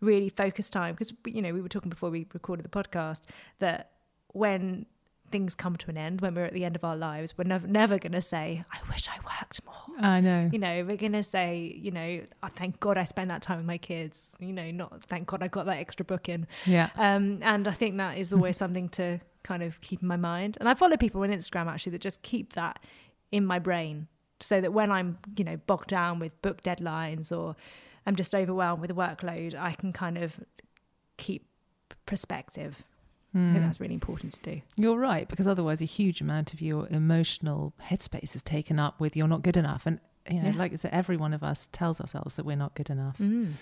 really 0.00 0.28
focused 0.28 0.72
time 0.72 0.94
because 0.94 1.12
you 1.24 1.40
know 1.40 1.52
we 1.52 1.60
were 1.62 1.68
talking 1.68 1.88
before 1.88 2.10
we 2.10 2.26
recorded 2.34 2.64
the 2.64 2.68
podcast 2.68 3.22
that 3.60 3.92
when 4.32 4.84
things 5.30 5.54
come 5.54 5.76
to 5.76 5.90
an 5.90 5.96
end 5.96 6.20
when 6.20 6.34
we're 6.34 6.44
at 6.44 6.52
the 6.52 6.64
end 6.64 6.76
of 6.76 6.84
our 6.84 6.96
lives 6.96 7.36
we're 7.36 7.44
never, 7.44 7.66
never 7.66 7.98
going 7.98 8.12
to 8.12 8.20
say 8.20 8.64
i 8.72 8.78
wish 8.90 9.08
i 9.08 9.16
worked 9.24 9.64
more. 9.64 9.74
I 10.00 10.20
know. 10.20 10.48
you 10.52 10.58
know 10.58 10.84
we're 10.84 10.96
gonna 10.96 11.22
say 11.22 11.76
you 11.80 11.90
know 11.90 12.20
oh, 12.42 12.48
thank 12.54 12.80
god 12.80 12.98
i 12.98 13.04
spent 13.04 13.28
that 13.30 13.42
time 13.42 13.58
with 13.58 13.66
my 13.66 13.78
kids. 13.78 14.34
You 14.38 14.52
know 14.52 14.70
not 14.70 15.04
thank 15.04 15.26
god 15.26 15.42
i 15.42 15.48
got 15.48 15.66
that 15.66 15.78
extra 15.78 16.04
book 16.04 16.28
in. 16.28 16.46
Yeah. 16.66 16.90
um, 16.96 17.38
and 17.42 17.66
i 17.68 17.72
think 17.72 17.96
that 17.98 18.18
is 18.18 18.32
always 18.32 18.56
something 18.56 18.88
to 18.90 19.20
kind 19.42 19.62
of 19.62 19.80
keep 19.80 20.02
in 20.02 20.08
my 20.08 20.16
mind. 20.16 20.56
And 20.60 20.68
i 20.68 20.74
follow 20.74 20.96
people 20.96 21.22
on 21.22 21.30
instagram 21.30 21.66
actually 21.66 21.92
that 21.92 22.00
just 22.00 22.22
keep 22.22 22.52
that 22.54 22.78
in 23.32 23.44
my 23.44 23.58
brain 23.58 24.08
so 24.40 24.60
that 24.60 24.72
when 24.72 24.90
i'm 24.90 25.18
you 25.36 25.44
know 25.44 25.56
bogged 25.66 25.88
down 25.88 26.18
with 26.18 26.40
book 26.42 26.62
deadlines 26.62 27.36
or 27.36 27.56
i'm 28.06 28.16
just 28.16 28.34
overwhelmed 28.34 28.80
with 28.82 28.90
workload 28.90 29.54
i 29.54 29.72
can 29.72 29.92
kind 29.92 30.18
of 30.18 30.38
keep 31.16 31.46
perspective 32.04 32.82
i 33.36 33.38
Hmm. 33.38 33.52
think 33.52 33.64
that's 33.66 33.80
really 33.80 33.92
important 33.94 34.32
to 34.32 34.40
do 34.50 34.62
You're 34.76 34.98
right, 34.98 35.28
because 35.28 35.46
otherwise, 35.46 35.82
a 35.82 35.84
huge 35.84 36.20
amount 36.22 36.54
of 36.54 36.60
your 36.62 36.88
emotional 36.88 37.74
headspace 37.90 38.34
is 38.34 38.42
taken 38.42 38.78
up 38.78 38.98
with 38.98 39.14
you're 39.16 39.28
not 39.28 39.42
good 39.42 39.56
enough. 39.58 39.84
And, 39.86 40.00
you 40.30 40.40
know, 40.42 40.50
Yeah. 40.50 40.56
like 40.58 40.72
I 40.72 40.76
said, 40.76 40.92
every 40.92 41.16
one 41.16 41.32
of 41.34 41.42
us 41.42 41.68
tells 41.72 42.00
ourselves 42.00 42.36
that 42.36 42.44
we're 42.44 42.56
not 42.56 42.74
good 42.74 42.90
enough. 42.90 43.18
mm. 43.18 43.52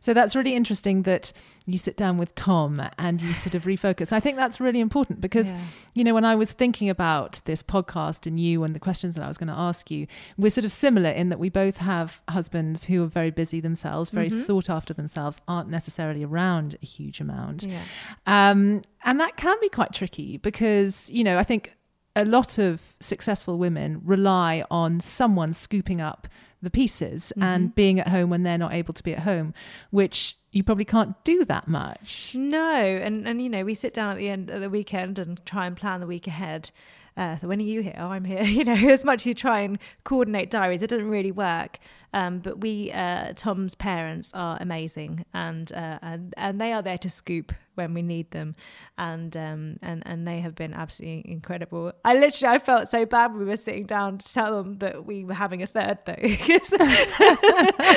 So 0.00 0.14
that's 0.14 0.36
really 0.36 0.54
interesting 0.54 1.02
that 1.02 1.32
you 1.66 1.76
sit 1.76 1.96
down 1.96 2.18
with 2.18 2.32
Tom 2.36 2.80
and 2.98 3.20
you 3.20 3.32
sort 3.32 3.56
of 3.56 3.64
refocus. 3.64 4.12
I 4.12 4.20
think 4.20 4.36
that's 4.36 4.60
really 4.60 4.78
important 4.78 5.20
because, 5.20 5.50
Yeah. 5.50 5.60
you 5.94 6.04
know, 6.04 6.14
when 6.14 6.24
I 6.24 6.36
was 6.36 6.52
thinking 6.52 6.88
about 6.88 7.40
this 7.46 7.64
podcast 7.64 8.24
and 8.24 8.38
you 8.38 8.62
and 8.62 8.76
the 8.76 8.78
questions 8.78 9.16
that 9.16 9.24
I 9.24 9.28
was 9.28 9.38
going 9.38 9.48
to 9.48 9.58
ask 9.58 9.90
you, 9.90 10.06
we're 10.36 10.50
sort 10.50 10.64
of 10.64 10.70
similar 10.70 11.10
in 11.10 11.30
that 11.30 11.40
we 11.40 11.48
both 11.48 11.78
have 11.78 12.20
husbands 12.28 12.84
who 12.84 13.02
are 13.02 13.08
very 13.08 13.32
busy 13.32 13.58
themselves, 13.60 14.10
very 14.10 14.28
Mhm. 14.28 14.44
sought 14.44 14.70
after 14.70 14.94
themselves, 14.94 15.40
aren't 15.48 15.68
necessarily 15.68 16.22
around 16.24 16.76
a 16.80 16.86
huge 16.86 17.20
amount. 17.20 17.64
yeah 17.64 17.82
Um, 18.26 18.82
and 19.04 19.18
that 19.18 19.36
can 19.36 19.56
be 19.60 19.68
quite 19.68 19.92
tricky 19.92 20.36
because, 20.36 21.10
you 21.10 21.24
know, 21.24 21.38
I 21.38 21.42
think 21.44 21.74
a 22.18 22.24
lot 22.24 22.58
of 22.58 22.96
successful 22.98 23.58
women 23.58 24.02
rely 24.04 24.64
on 24.72 24.98
someone 24.98 25.52
scooping 25.52 26.00
up 26.00 26.26
the 26.60 26.68
pieces 26.68 27.32
mm-hmm. 27.36 27.44
and 27.44 27.74
being 27.76 28.00
at 28.00 28.08
home 28.08 28.28
when 28.28 28.42
they're 28.42 28.58
not 28.58 28.74
able 28.74 28.92
to 28.92 29.02
be 29.04 29.12
at 29.12 29.20
home, 29.20 29.54
which 29.90 30.36
you 30.50 30.64
probably 30.64 30.84
can't 30.84 31.22
do 31.22 31.44
that 31.44 31.68
much. 31.68 32.34
No, 32.34 32.74
and 32.74 33.28
and 33.28 33.40
you 33.40 33.48
know 33.48 33.64
we 33.64 33.74
sit 33.74 33.94
down 33.94 34.10
at 34.10 34.18
the 34.18 34.28
end 34.28 34.50
of 34.50 34.60
the 34.60 34.68
weekend 34.68 35.18
and 35.18 35.40
try 35.46 35.66
and 35.66 35.76
plan 35.76 36.00
the 36.00 36.06
week 36.06 36.26
ahead. 36.26 36.70
Uh, 37.18 37.36
so 37.36 37.48
when 37.48 37.58
are 37.58 37.64
you 37.64 37.82
here? 37.82 37.96
Oh, 37.98 38.06
I'm 38.06 38.24
here. 38.24 38.42
You 38.58 38.64
know, 38.64 38.74
as 38.74 39.04
much 39.04 39.22
as 39.22 39.26
you 39.26 39.34
try 39.34 39.60
and 39.60 39.78
coordinate 40.04 40.50
diaries, 40.50 40.82
it 40.82 40.90
doesn't 40.90 41.08
really 41.08 41.30
work. 41.30 41.78
Um, 42.12 42.38
but 42.38 42.60
we, 42.60 42.90
uh, 42.92 43.34
Tom's 43.36 43.74
parents, 43.74 44.32
are 44.32 44.56
amazing, 44.60 45.24
and 45.34 45.70
uh, 45.72 45.98
and 46.00 46.32
and 46.36 46.60
they 46.60 46.72
are 46.72 46.80
there 46.80 46.96
to 46.98 47.10
scoop 47.10 47.52
when 47.74 47.92
we 47.92 48.02
need 48.02 48.30
them, 48.30 48.56
and 48.96 49.36
um, 49.36 49.78
and 49.82 50.02
and 50.06 50.26
they 50.26 50.40
have 50.40 50.54
been 50.54 50.72
absolutely 50.72 51.30
incredible. 51.30 51.92
I 52.04 52.14
literally, 52.14 52.56
I 52.56 52.58
felt 52.58 52.88
so 52.88 53.04
bad 53.04 53.34
we 53.34 53.44
were 53.44 53.56
sitting 53.56 53.84
down 53.84 54.18
to 54.18 54.32
tell 54.32 54.56
them 54.56 54.78
that 54.78 55.04
we 55.04 55.24
were 55.24 55.34
having 55.34 55.62
a 55.62 55.66
third, 55.66 55.98
though. 56.06 56.12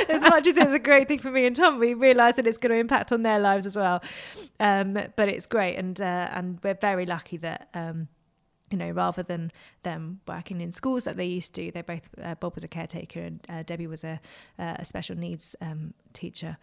as 0.10 0.22
much 0.24 0.48
as 0.48 0.58
it's 0.58 0.74
a 0.74 0.80
great 0.80 1.08
thing 1.08 1.20
for 1.20 1.32
me 1.32 1.46
and 1.46 1.56
Tom, 1.56 1.80
we 1.80 1.94
realise 1.94 2.36
that 2.36 2.46
it's 2.46 2.58
going 2.58 2.74
to 2.74 2.80
impact 2.80 3.12
on 3.12 3.24
their 3.24 3.40
lives 3.40 3.66
as 3.66 3.78
well. 3.78 4.01
Um, 4.60 4.94
but 5.16 5.30
it's 5.30 5.46
great, 5.46 5.78
and 5.78 6.00
uh, 6.01 6.30
and 6.34 6.60
we're 6.63 6.74
very 6.75 7.06
lucky 7.06 7.38
that. 7.38 7.70
You 8.72 8.78
know, 8.78 8.90
rather 8.90 9.22
than 9.22 9.51
them 9.84 10.22
working 10.28 10.62
in 10.62 10.72
schools 10.72 11.04
that 11.04 11.18
they 11.18 11.25
used 11.25 11.54
to, 11.56 11.72
they 11.72 11.82
both 11.82 12.08
uh, 12.24 12.36
Bob 12.36 12.56
was 12.56 12.63
a 12.63 12.70
caretaker 12.70 13.20
and 13.20 13.40
uh, 13.50 13.63
Debbie 13.63 13.88
was 13.88 14.04
a, 14.04 14.20
uh, 14.58 14.75
a 14.80 14.86
special 14.86 15.18
needs 15.18 15.56
um, 15.62 15.94
teacher. 16.13 16.58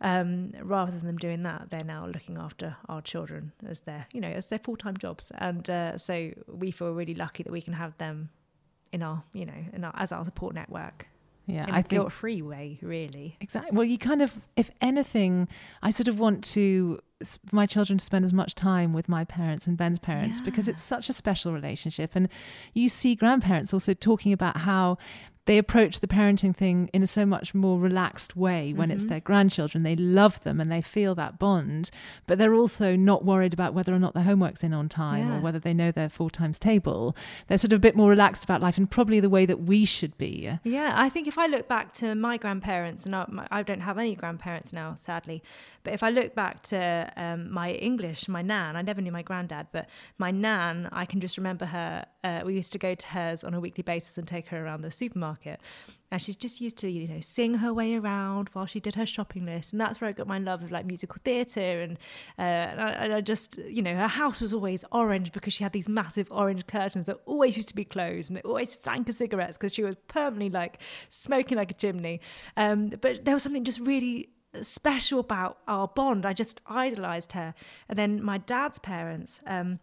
Um, 0.00 0.52
rather 0.60 0.92
than 0.92 1.06
them 1.06 1.16
doing 1.16 1.42
that, 1.44 1.70
they're 1.70 1.84
now 1.84 2.06
looking 2.06 2.36
after 2.36 2.76
our 2.88 3.00
children 3.00 3.52
as 3.66 3.80
their, 3.80 4.06
you 4.12 4.20
know, 4.20 4.28
as 4.28 4.46
their 4.46 4.58
full 4.58 4.76
time 4.76 4.96
jobs. 4.96 5.32
And 5.38 5.70
uh, 5.70 5.96
so 5.96 6.32
we 6.48 6.70
feel 6.70 6.92
really 6.92 7.14
lucky 7.14 7.42
that 7.42 7.52
we 7.52 7.62
can 7.62 7.72
have 7.72 7.96
them 7.98 8.28
in 8.92 9.02
our, 9.02 9.22
you 9.32 9.46
know, 9.46 9.64
in 9.72 9.84
our, 9.84 9.94
as 9.96 10.12
our 10.12 10.24
support 10.24 10.54
network. 10.54 11.06
Yeah, 11.46 11.64
in 11.68 11.74
I 11.74 11.78
a 11.78 11.82
think 11.82 11.88
guilt-free 11.90 12.42
way, 12.42 12.78
really. 12.82 13.36
Exactly. 13.40 13.70
Well, 13.74 13.84
you 13.84 13.98
kind 13.98 14.20
of, 14.20 14.34
if 14.56 14.72
anything, 14.80 15.46
I 15.80 15.90
sort 15.90 16.08
of 16.08 16.18
want 16.18 16.42
to 16.44 17.00
my 17.52 17.66
children 17.66 17.98
to 17.98 18.04
spend 18.04 18.24
as 18.24 18.32
much 18.32 18.54
time 18.54 18.92
with 18.92 19.08
my 19.08 19.24
parents 19.24 19.66
and 19.66 19.76
Ben's 19.76 19.98
parents 19.98 20.38
yeah. 20.38 20.44
because 20.44 20.68
it's 20.68 20.82
such 20.82 21.08
a 21.08 21.12
special 21.12 21.52
relationship. 21.52 22.12
And 22.14 22.28
you 22.74 22.88
see 22.88 23.14
grandparents 23.14 23.72
also 23.72 23.94
talking 23.94 24.32
about 24.32 24.58
how 24.58 24.98
they 25.46 25.58
approach 25.58 26.00
the 26.00 26.08
parenting 26.08 26.54
thing 26.54 26.90
in 26.92 27.02
a 27.02 27.06
so 27.06 27.24
much 27.24 27.54
more 27.54 27.78
relaxed 27.78 28.36
way 28.36 28.72
when 28.72 28.88
mm-hmm. 28.88 28.96
it's 28.96 29.06
their 29.06 29.20
grandchildren. 29.20 29.84
They 29.84 29.96
love 29.96 30.42
them 30.42 30.60
and 30.60 30.70
they 30.70 30.82
feel 30.82 31.14
that 31.14 31.38
bond, 31.38 31.90
but 32.26 32.36
they're 32.36 32.54
also 32.54 32.96
not 32.96 33.24
worried 33.24 33.52
about 33.52 33.72
whether 33.72 33.94
or 33.94 33.98
not 33.98 34.14
their 34.14 34.24
homework's 34.24 34.64
in 34.64 34.74
on 34.74 34.88
time 34.88 35.28
yeah. 35.28 35.36
or 35.36 35.40
whether 35.40 35.58
they 35.58 35.72
know 35.72 35.92
their 35.92 36.08
four 36.08 36.30
times 36.30 36.58
table. 36.58 37.16
They're 37.46 37.58
sort 37.58 37.72
of 37.72 37.78
a 37.78 37.80
bit 37.80 37.96
more 37.96 38.10
relaxed 38.10 38.42
about 38.42 38.60
life 38.60 38.76
and 38.76 38.90
probably 38.90 39.20
the 39.20 39.30
way 39.30 39.46
that 39.46 39.62
we 39.62 39.84
should 39.84 40.18
be. 40.18 40.50
Yeah, 40.64 40.92
I 40.96 41.08
think 41.08 41.28
if 41.28 41.38
I 41.38 41.46
look 41.46 41.68
back 41.68 41.94
to 41.94 42.14
my 42.14 42.36
grandparents, 42.36 43.06
and 43.06 43.14
I 43.14 43.62
don't 43.62 43.80
have 43.80 43.98
any 43.98 44.16
grandparents 44.16 44.72
now, 44.72 44.96
sadly, 44.98 45.42
but 45.84 45.94
if 45.94 46.02
I 46.02 46.10
look 46.10 46.34
back 46.34 46.64
to 46.64 47.12
um, 47.16 47.52
my 47.52 47.70
English, 47.72 48.26
my 48.26 48.42
nan, 48.42 48.74
I 48.74 48.82
never 48.82 49.00
knew 49.00 49.12
my 49.12 49.22
granddad, 49.22 49.68
but 49.70 49.88
my 50.18 50.32
nan, 50.32 50.88
I 50.90 51.04
can 51.04 51.20
just 51.20 51.36
remember 51.36 51.66
her. 51.66 52.04
Uh, 52.24 52.42
we 52.44 52.54
used 52.54 52.72
to 52.72 52.78
go 52.78 52.96
to 52.96 53.06
hers 53.06 53.44
on 53.44 53.54
a 53.54 53.60
weekly 53.60 53.82
basis 53.82 54.18
and 54.18 54.26
take 54.26 54.48
her 54.48 54.64
around 54.64 54.82
the 54.82 54.90
supermarket. 54.90 55.35
And 56.10 56.22
she's 56.22 56.36
just 56.36 56.60
used 56.60 56.78
to, 56.78 56.88
you 56.88 57.08
know, 57.08 57.20
sing 57.20 57.54
her 57.54 57.74
way 57.74 57.94
around 57.94 58.48
while 58.52 58.66
she 58.66 58.78
did 58.78 58.94
her 58.94 59.06
shopping 59.06 59.44
list. 59.44 59.72
And 59.72 59.80
that's 59.80 60.00
where 60.00 60.08
I 60.08 60.12
got 60.12 60.26
my 60.26 60.38
love 60.38 60.62
of 60.62 60.70
like 60.70 60.86
musical 60.86 61.16
theatre. 61.24 61.80
And, 61.80 61.98
uh, 62.38 62.42
and, 62.42 62.80
I, 62.80 62.90
and 62.90 63.12
I 63.14 63.20
just, 63.20 63.58
you 63.58 63.82
know, 63.82 63.96
her 63.96 64.06
house 64.06 64.40
was 64.40 64.54
always 64.54 64.84
orange 64.92 65.32
because 65.32 65.52
she 65.52 65.64
had 65.64 65.72
these 65.72 65.88
massive 65.88 66.28
orange 66.30 66.66
curtains 66.66 67.06
that 67.06 67.18
always 67.26 67.56
used 67.56 67.68
to 67.68 67.74
be 67.74 67.84
closed 67.84 68.30
and 68.30 68.38
it 68.38 68.44
always 68.44 68.72
stank 68.72 69.08
of 69.08 69.14
cigarettes 69.14 69.56
because 69.56 69.74
she 69.74 69.82
was 69.82 69.96
permanently 70.08 70.50
like 70.50 70.80
smoking 71.10 71.56
like 71.56 71.70
a 71.70 71.74
chimney. 71.74 72.20
Um, 72.56 72.90
but 73.00 73.24
there 73.24 73.34
was 73.34 73.42
something 73.42 73.64
just 73.64 73.80
really 73.80 74.30
special 74.62 75.20
about 75.20 75.58
our 75.66 75.88
bond. 75.88 76.24
I 76.24 76.32
just 76.32 76.60
idolized 76.66 77.32
her. 77.32 77.54
And 77.88 77.98
then 77.98 78.22
my 78.22 78.38
dad's 78.38 78.78
parents, 78.78 79.40
um, 79.46 79.80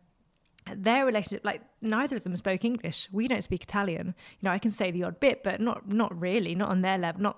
their 0.75 1.05
relationship, 1.05 1.43
like 1.43 1.61
neither 1.81 2.15
of 2.15 2.23
them 2.23 2.35
spoke 2.35 2.63
English. 2.63 3.09
We 3.11 3.27
don't 3.27 3.43
speak 3.43 3.63
Italian. 3.63 4.15
You 4.39 4.47
know, 4.47 4.51
I 4.51 4.59
can 4.59 4.71
say 4.71 4.91
the 4.91 5.03
odd 5.03 5.19
bit, 5.19 5.43
but 5.43 5.59
not 5.59 5.91
not 5.91 6.19
really, 6.19 6.55
not 6.55 6.69
on 6.69 6.81
their 6.81 6.97
level, 6.97 7.21
not 7.21 7.37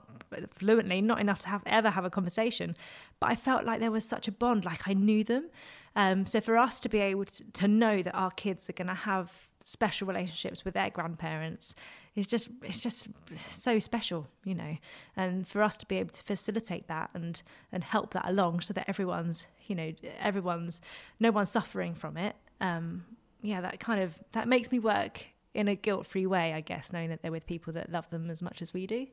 fluently, 0.52 1.02
not 1.02 1.20
enough 1.20 1.40
to 1.40 1.50
have 1.50 1.64
ever 1.66 1.90
have 1.90 2.06
a 2.06 2.10
conversation. 2.10 2.76
But 3.20 3.32
I 3.32 3.36
felt 3.36 3.66
like 3.66 3.80
there 3.80 3.92
was 3.92 4.06
such 4.06 4.28
a 4.28 4.32
bond, 4.32 4.66
like 4.66 4.88
I 4.88 4.94
knew 4.94 5.24
them. 5.24 5.50
Um, 5.96 6.26
so 6.26 6.42
for 6.42 6.58
us 6.58 6.80
to 6.82 6.90
be 6.90 7.00
able 7.00 7.26
to, 7.26 7.44
to 7.54 7.68
know 7.68 8.04
that 8.04 8.14
our 8.14 8.32
kids 8.32 8.70
are 8.70 8.74
going 8.74 8.88
to 8.88 8.94
have 8.94 9.32
special 9.64 10.08
relationships 10.08 10.64
with 10.64 10.76
their 10.76 10.92
grandparents 10.92 11.74
is 12.16 12.28
just 12.28 12.50
it's 12.62 12.84
just 12.84 13.08
so 13.36 13.80
special 13.80 14.28
you 14.44 14.54
know 14.54 14.78
and 15.18 15.48
for 15.48 15.64
us 15.64 15.76
to 15.76 15.88
be 15.88 15.98
able 15.98 16.12
to 16.12 16.22
facilitate 16.24 16.88
that 16.88 17.10
and 17.16 17.42
and 17.72 17.84
help 17.84 18.14
that 18.14 18.30
along 18.30 18.62
so 18.62 18.74
that 18.74 18.88
everyone's 18.88 19.48
you 19.66 19.74
know 19.74 19.92
everyone's 20.20 20.82
no 21.20 21.32
one's 21.32 21.50
suffering 21.50 21.96
from 21.96 22.16
it 22.16 22.36
um 22.66 23.06
yeah 23.42 23.62
that 23.62 23.80
kind 23.80 24.02
of 24.02 24.14
that 24.32 24.48
makes 24.48 24.72
me 24.72 24.80
work 24.80 25.26
in 25.54 25.68
a 25.68 25.76
guilt-free 25.76 26.26
way 26.26 26.54
i 26.54 26.62
guess 26.62 26.92
knowing 26.92 27.10
that 27.10 27.22
they're 27.22 27.32
with 27.32 27.46
people 27.46 27.72
that 27.74 27.92
love 27.92 28.10
them 28.10 28.30
as 28.30 28.42
much 28.42 28.62
as 28.62 28.74
we 28.74 28.86
do 28.88 29.08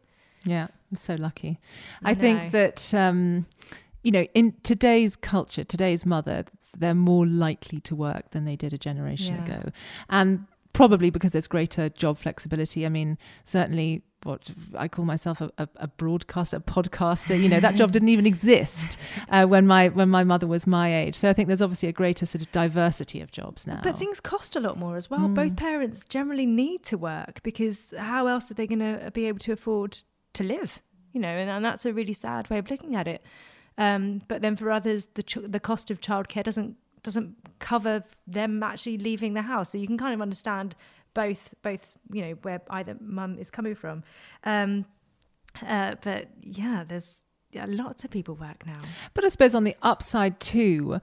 yeah 0.44 0.66
i'm 0.90 0.96
so 0.96 1.14
lucky 1.14 1.58
i, 2.02 2.10
I 2.10 2.14
think 2.14 2.52
that 2.52 2.92
um 2.94 3.46
you 4.02 4.10
know, 4.10 4.24
in 4.34 4.54
today's 4.62 5.14
culture, 5.16 5.62
today's 5.64 6.04
mother, 6.04 6.44
they're 6.76 6.94
more 6.94 7.26
likely 7.26 7.80
to 7.80 7.94
work 7.94 8.32
than 8.32 8.44
they 8.44 8.56
did 8.56 8.72
a 8.72 8.78
generation 8.78 9.36
yeah. 9.36 9.44
ago. 9.44 9.70
And 10.08 10.46
probably 10.72 11.10
because 11.10 11.32
there's 11.32 11.48
greater 11.48 11.88
job 11.88 12.18
flexibility. 12.18 12.86
I 12.86 12.88
mean, 12.88 13.18
certainly 13.44 14.02
what 14.24 14.50
I 14.76 14.88
call 14.88 15.04
myself 15.04 15.40
a, 15.40 15.50
a, 15.58 15.68
a 15.76 15.88
broadcaster, 15.88 16.56
a 16.56 16.60
podcaster. 16.60 17.40
You 17.40 17.48
know, 17.48 17.60
that 17.60 17.74
job 17.74 17.92
didn't 17.92 18.08
even 18.08 18.26
exist 18.26 18.98
uh, 19.28 19.46
when 19.46 19.66
my 19.66 19.88
when 19.88 20.08
my 20.08 20.24
mother 20.24 20.46
was 20.46 20.66
my 20.66 20.94
age. 20.94 21.14
So 21.14 21.28
I 21.28 21.32
think 21.32 21.48
there's 21.48 21.62
obviously 21.62 21.88
a 21.88 21.92
greater 21.92 22.26
sort 22.26 22.42
of 22.42 22.52
diversity 22.52 23.20
of 23.20 23.30
jobs 23.30 23.66
now. 23.66 23.80
But 23.82 23.98
things 23.98 24.20
cost 24.20 24.56
a 24.56 24.60
lot 24.60 24.78
more 24.78 24.96
as 24.96 25.10
well. 25.10 25.20
Mm. 25.20 25.34
Both 25.34 25.56
parents 25.56 26.04
generally 26.04 26.46
need 26.46 26.84
to 26.84 26.98
work 26.98 27.42
because 27.42 27.92
how 27.96 28.26
else 28.26 28.50
are 28.50 28.54
they 28.54 28.66
going 28.66 28.80
to 28.80 29.10
be 29.12 29.26
able 29.26 29.40
to 29.40 29.52
afford 29.52 30.02
to 30.34 30.44
live? 30.44 30.82
You 31.12 31.20
know, 31.20 31.28
and, 31.28 31.50
and 31.50 31.64
that's 31.64 31.84
a 31.84 31.92
really 31.92 32.14
sad 32.14 32.48
way 32.48 32.58
of 32.58 32.70
looking 32.70 32.96
at 32.96 33.06
it. 33.06 33.22
Um, 33.78 34.22
but 34.28 34.42
then 34.42 34.56
for 34.56 34.70
others, 34.70 35.08
the 35.14 35.22
ch- 35.22 35.38
the 35.42 35.60
cost 35.60 35.90
of 35.90 36.00
childcare 36.00 36.44
doesn't 36.44 36.76
doesn't 37.02 37.36
cover 37.58 38.04
them 38.26 38.62
actually 38.62 38.98
leaving 38.98 39.34
the 39.34 39.42
house. 39.42 39.70
So 39.70 39.78
you 39.78 39.86
can 39.86 39.98
kind 39.98 40.14
of 40.14 40.20
understand 40.20 40.74
both 41.14 41.54
both 41.62 41.94
you 42.10 42.22
know 42.22 42.32
where 42.42 42.60
either 42.70 42.96
mum 43.00 43.38
is 43.38 43.50
coming 43.50 43.74
from. 43.74 44.02
Um, 44.44 44.86
uh, 45.66 45.96
but 46.02 46.28
yeah, 46.40 46.84
there's 46.86 47.16
yeah, 47.50 47.66
lots 47.68 48.04
of 48.04 48.10
people 48.10 48.34
work 48.34 48.64
now. 48.66 48.80
But 49.14 49.24
I 49.24 49.28
suppose 49.28 49.54
on 49.54 49.64
the 49.64 49.76
upside 49.82 50.40
too, 50.40 51.00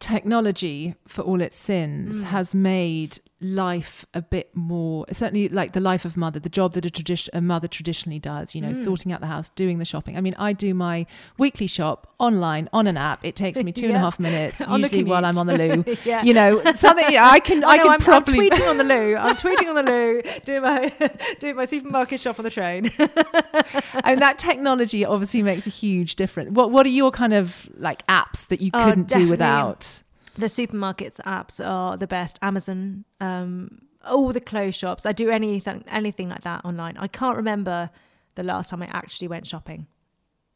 technology, 0.00 0.94
for 1.06 1.22
all 1.22 1.40
its 1.40 1.56
sins, 1.56 2.22
mm. 2.22 2.26
has 2.26 2.54
made 2.54 3.18
life 3.44 4.06
a 4.14 4.22
bit 4.22 4.50
more 4.56 5.04
certainly 5.12 5.48
like 5.48 5.72
the 5.72 5.80
life 5.80 6.04
of 6.04 6.16
mother 6.16 6.40
the 6.40 6.48
job 6.48 6.72
that 6.72 6.86
a, 6.86 6.90
tradi- 6.90 7.28
a 7.32 7.40
mother 7.40 7.68
traditionally 7.68 8.18
does 8.18 8.54
you 8.54 8.60
know 8.60 8.70
mm. 8.70 8.76
sorting 8.76 9.12
out 9.12 9.20
the 9.20 9.26
house 9.26 9.50
doing 9.50 9.78
the 9.78 9.84
shopping. 9.84 10.16
I 10.16 10.20
mean 10.20 10.34
i 10.38 10.52
do 10.52 10.72
my 10.72 11.06
weekly 11.38 11.66
shop 11.66 12.14
online 12.18 12.68
on 12.72 12.86
an 12.86 12.96
app. 12.96 13.24
It 13.24 13.36
takes 13.36 13.62
me 13.62 13.70
two 13.70 13.82
yeah. 13.82 13.88
and 13.88 13.96
a 13.96 14.00
half 14.06 14.18
minutes 14.18 14.62
usually 14.68 15.04
while 15.04 15.24
i'm 15.24 15.38
on 15.38 15.46
the 15.46 15.58
loo. 15.58 15.84
Yeah. 16.04 16.22
you 16.22 16.34
know 16.34 16.62
something 16.74 17.10
yeah, 17.10 17.30
i 17.30 17.38
can 17.40 17.62
oh, 17.64 17.68
i 17.68 17.76
no, 17.76 17.82
can 17.84 17.92
I'm, 17.92 18.00
probably 18.00 18.50
I'm 18.50 18.58
tweeting 18.58 18.70
on 18.70 18.78
the 18.78 18.84
loo. 18.84 19.16
I'm 19.16 19.36
tweeting 19.36 19.68
on 19.68 19.74
the 19.74 19.82
loo 19.82 20.22
doing 20.44 20.62
my 20.62 20.92
doing 21.40 21.56
my 21.56 21.66
supermarket 21.66 22.20
shop 22.20 22.38
on 22.38 22.44
the 22.44 22.50
train. 22.50 22.90
And 24.04 24.20
that 24.20 24.38
technology 24.38 25.04
obviously 25.04 25.42
makes 25.42 25.66
a 25.66 25.70
huge 25.70 26.16
difference. 26.16 26.50
What 26.52 26.70
what 26.70 26.84
are 26.86 26.90
your 26.90 27.10
kind 27.10 27.32
of 27.32 27.68
like 27.76 28.06
apps 28.06 28.46
that 28.48 28.60
you 28.60 28.70
oh, 28.74 28.84
couldn't 28.84 29.08
do 29.08 29.28
without 29.28 30.02
the 30.34 30.46
supermarkets 30.46 31.16
apps 31.20 31.64
are 31.64 31.96
the 31.96 32.06
best. 32.06 32.38
Amazon, 32.42 33.04
um, 33.20 33.82
all 34.06 34.32
the 34.32 34.40
clothes 34.40 34.74
shops. 34.74 35.06
I 35.06 35.12
do 35.12 35.30
anything 35.30 35.84
anything 35.88 36.28
like 36.28 36.42
that 36.42 36.64
online. 36.64 36.96
I 36.96 37.08
can't 37.08 37.36
remember 37.36 37.90
the 38.34 38.42
last 38.42 38.70
time 38.70 38.82
I 38.82 38.86
actually 38.86 39.28
went 39.28 39.46
shopping. 39.46 39.86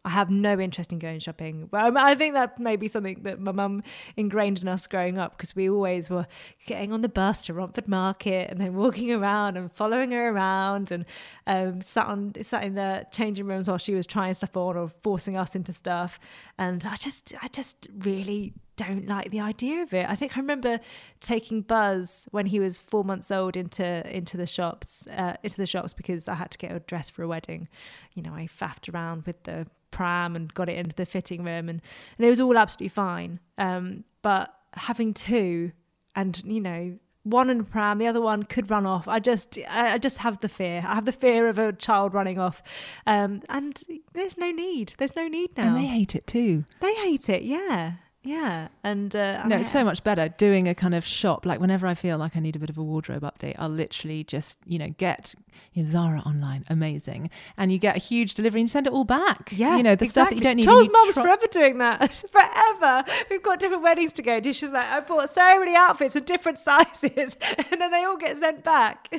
I 0.05 0.11
have 0.11 0.31
no 0.31 0.59
interest 0.59 0.93
in 0.93 0.99
going 1.01 1.19
shopping. 1.19 1.69
But 1.71 1.97
I 1.97 2.15
think 2.15 2.35
that 2.35 2.59
may 2.59 2.77
be 2.77 2.89
something 2.89 3.21
that 3.25 3.41
my 3.41 3.53
mum 3.53 3.83
ingrained 4.17 4.61
in 4.61 4.69
us 4.69 4.87
growing 4.87 5.19
up 5.19 5.37
because 5.37 5.55
we 5.55 5.69
always 5.69 6.09
were 6.09 6.27
getting 6.67 6.93
on 6.93 7.03
the 7.03 7.09
bus 7.09 7.43
to 7.43 7.53
Romford 7.53 7.89
Market 7.89 8.51
and 8.51 8.61
then 8.61 8.75
walking 8.75 9.13
around 9.13 9.57
and 9.57 9.71
following 9.73 10.13
her 10.13 10.31
around 10.31 10.91
and 10.91 11.05
um, 11.47 11.83
sat 11.83 12.07
on 12.07 12.33
sat 12.43 12.65
in 12.65 12.75
the 12.75 13.07
changing 13.11 13.47
rooms 13.47 13.69
while 13.69 13.77
she 13.77 13.95
was 13.95 14.07
trying 14.07 14.35
stuff 14.35 14.57
on 14.57 14.77
or 14.77 14.91
forcing 15.03 15.37
us 15.37 15.55
into 15.55 15.73
stuff. 15.73 16.19
And 16.59 16.87
I 16.87 16.97
just 16.97 17.35
I 17.43 17.49
just 17.49 17.89
really 17.99 18.55
don't 18.79 19.07
like 19.07 19.31
the 19.31 19.41
idea 19.41 19.83
of 19.83 19.93
it. 19.93 20.09
I 20.09 20.15
think 20.15 20.37
I 20.37 20.41
remember 20.41 20.81
taking 21.21 21.63
Buzz 21.63 22.27
when 22.31 22.47
he 22.47 22.61
was 22.61 22.79
four 22.79 23.05
months 23.05 23.31
old 23.31 23.57
into 23.57 23.85
into 24.17 24.37
the 24.37 24.47
shops 24.47 25.07
uh, 25.09 25.35
into 25.43 25.57
the 25.57 25.67
shops 25.67 25.93
because 25.93 26.29
I 26.29 26.35
had 26.35 26.51
to 26.53 26.59
get 26.59 26.73
a 26.73 26.79
dress 26.81 27.11
for 27.11 27.23
a 27.23 27.29
wedding. 27.29 27.69
You 28.15 28.23
know, 28.23 28.35
I 28.35 28.49
faffed 28.49 28.93
around 28.93 29.27
with 29.27 29.43
the 29.43 29.67
pram 29.91 30.37
and 30.37 30.55
got 30.55 30.69
it 30.69 30.79
into 30.79 30.95
the 30.95 31.05
fitting 31.07 31.45
room, 31.45 31.69
and 31.69 31.83
and 32.17 32.27
it 32.27 32.31
was 32.31 32.41
all 32.41 32.57
absolutely 32.57 32.89
fine. 32.89 33.41
Um, 33.59 34.05
but 34.23 34.55
having 34.75 35.13
two, 35.13 35.73
and 36.15 36.43
you 36.45 36.61
know, 36.61 36.99
one 37.25 37.51
in 37.51 37.61
a 37.61 37.65
pram, 37.65 37.99
the 37.99 38.07
other 38.07 38.21
one 38.21 38.45
could 38.45 38.71
run 38.71 38.87
off. 38.87 39.09
I 39.09 39.19
just, 39.19 39.59
I 39.69 39.99
just 39.99 40.19
have 40.19 40.41
the 40.41 40.49
fear. 40.49 40.85
I 40.87 40.95
have 40.95 41.05
the 41.05 41.13
fear 41.13 41.49
of 41.49 41.59
a 41.59 41.73
child 41.73 42.15
running 42.15 42.39
off, 42.39 42.63
um, 43.07 43.41
and 43.49 43.83
there's 44.15 44.39
no 44.39 44.51
need. 44.51 44.95
There's 44.99 45.17
no 45.17 45.29
need 45.29 45.57
now. 45.57 45.75
And 45.75 45.77
they 45.77 45.87
hate 45.87 46.15
it 46.15 46.27
too. 46.27 46.65
They 46.81 46.95
hate 46.95 47.29
it. 47.29 47.43
Yeah. 47.43 47.95
Yeah, 48.29 48.69
and 48.85 49.17
uh, 49.17 49.47
no, 49.47 49.57
it's 49.57 49.71
so 49.71 49.83
much 49.83 50.05
better 50.05 50.29
doing 50.29 50.69
a 50.69 50.75
kind 50.75 50.95
of 50.95 51.03
shop. 51.07 51.47
Like 51.47 51.61
whenever 51.61 51.87
I 51.87 51.95
feel 51.95 52.19
like 52.19 52.37
I 52.37 52.41
need 52.41 52.57
a 52.57 52.59
bit 52.59 52.69
of 52.69 52.77
a 52.77 52.83
wardrobe 52.83 53.23
update, 53.23 53.55
I'll 53.59 53.71
literally 53.71 54.23
just 54.23 54.59
you 54.67 54.79
know 54.79 54.91
get 54.99 55.35
Zara 55.83 56.21
online, 56.27 56.67
amazing, 56.69 57.31
and 57.57 57.73
you 57.73 57.79
get 57.79 57.97
a 57.97 57.99
huge 57.99 58.35
delivery 58.35 58.61
and 58.61 58.69
you 58.69 58.71
send 58.71 58.87
it 58.87 58.93
all 58.93 59.05
back. 59.05 59.55
Yeah, 59.57 59.79
you 59.79 59.83
know 59.83 59.97
the 59.97 60.05
exactly. 60.05 60.09
stuff 60.11 60.29
that 60.29 60.35
you 60.35 60.43
don't 60.43 60.57
need. 60.57 60.67
Tom's 60.67 60.91
mum's 60.93 61.15
tro- 61.15 61.23
forever 61.23 61.47
doing 61.51 61.79
that. 61.79 62.17
forever. 62.31 63.03
We've 63.31 63.43
got 63.43 63.61
different 63.61 63.83
weddings 63.83 64.13
to 64.13 64.23
go 64.23 64.41
to. 64.41 64.53
She's 64.53 64.69
like, 64.69 64.85
I 64.85 65.01
bought 65.01 65.31
so 65.31 65.59
many 65.59 65.75
outfits 65.75 66.15
of 66.15 66.27
different 66.27 66.59
sizes, 66.69 67.35
and 67.71 67.81
then 67.81 67.91
they 67.91 68.05
all 68.05 68.19
get 68.19 68.37
sent 68.37 68.63
back. 68.63 69.11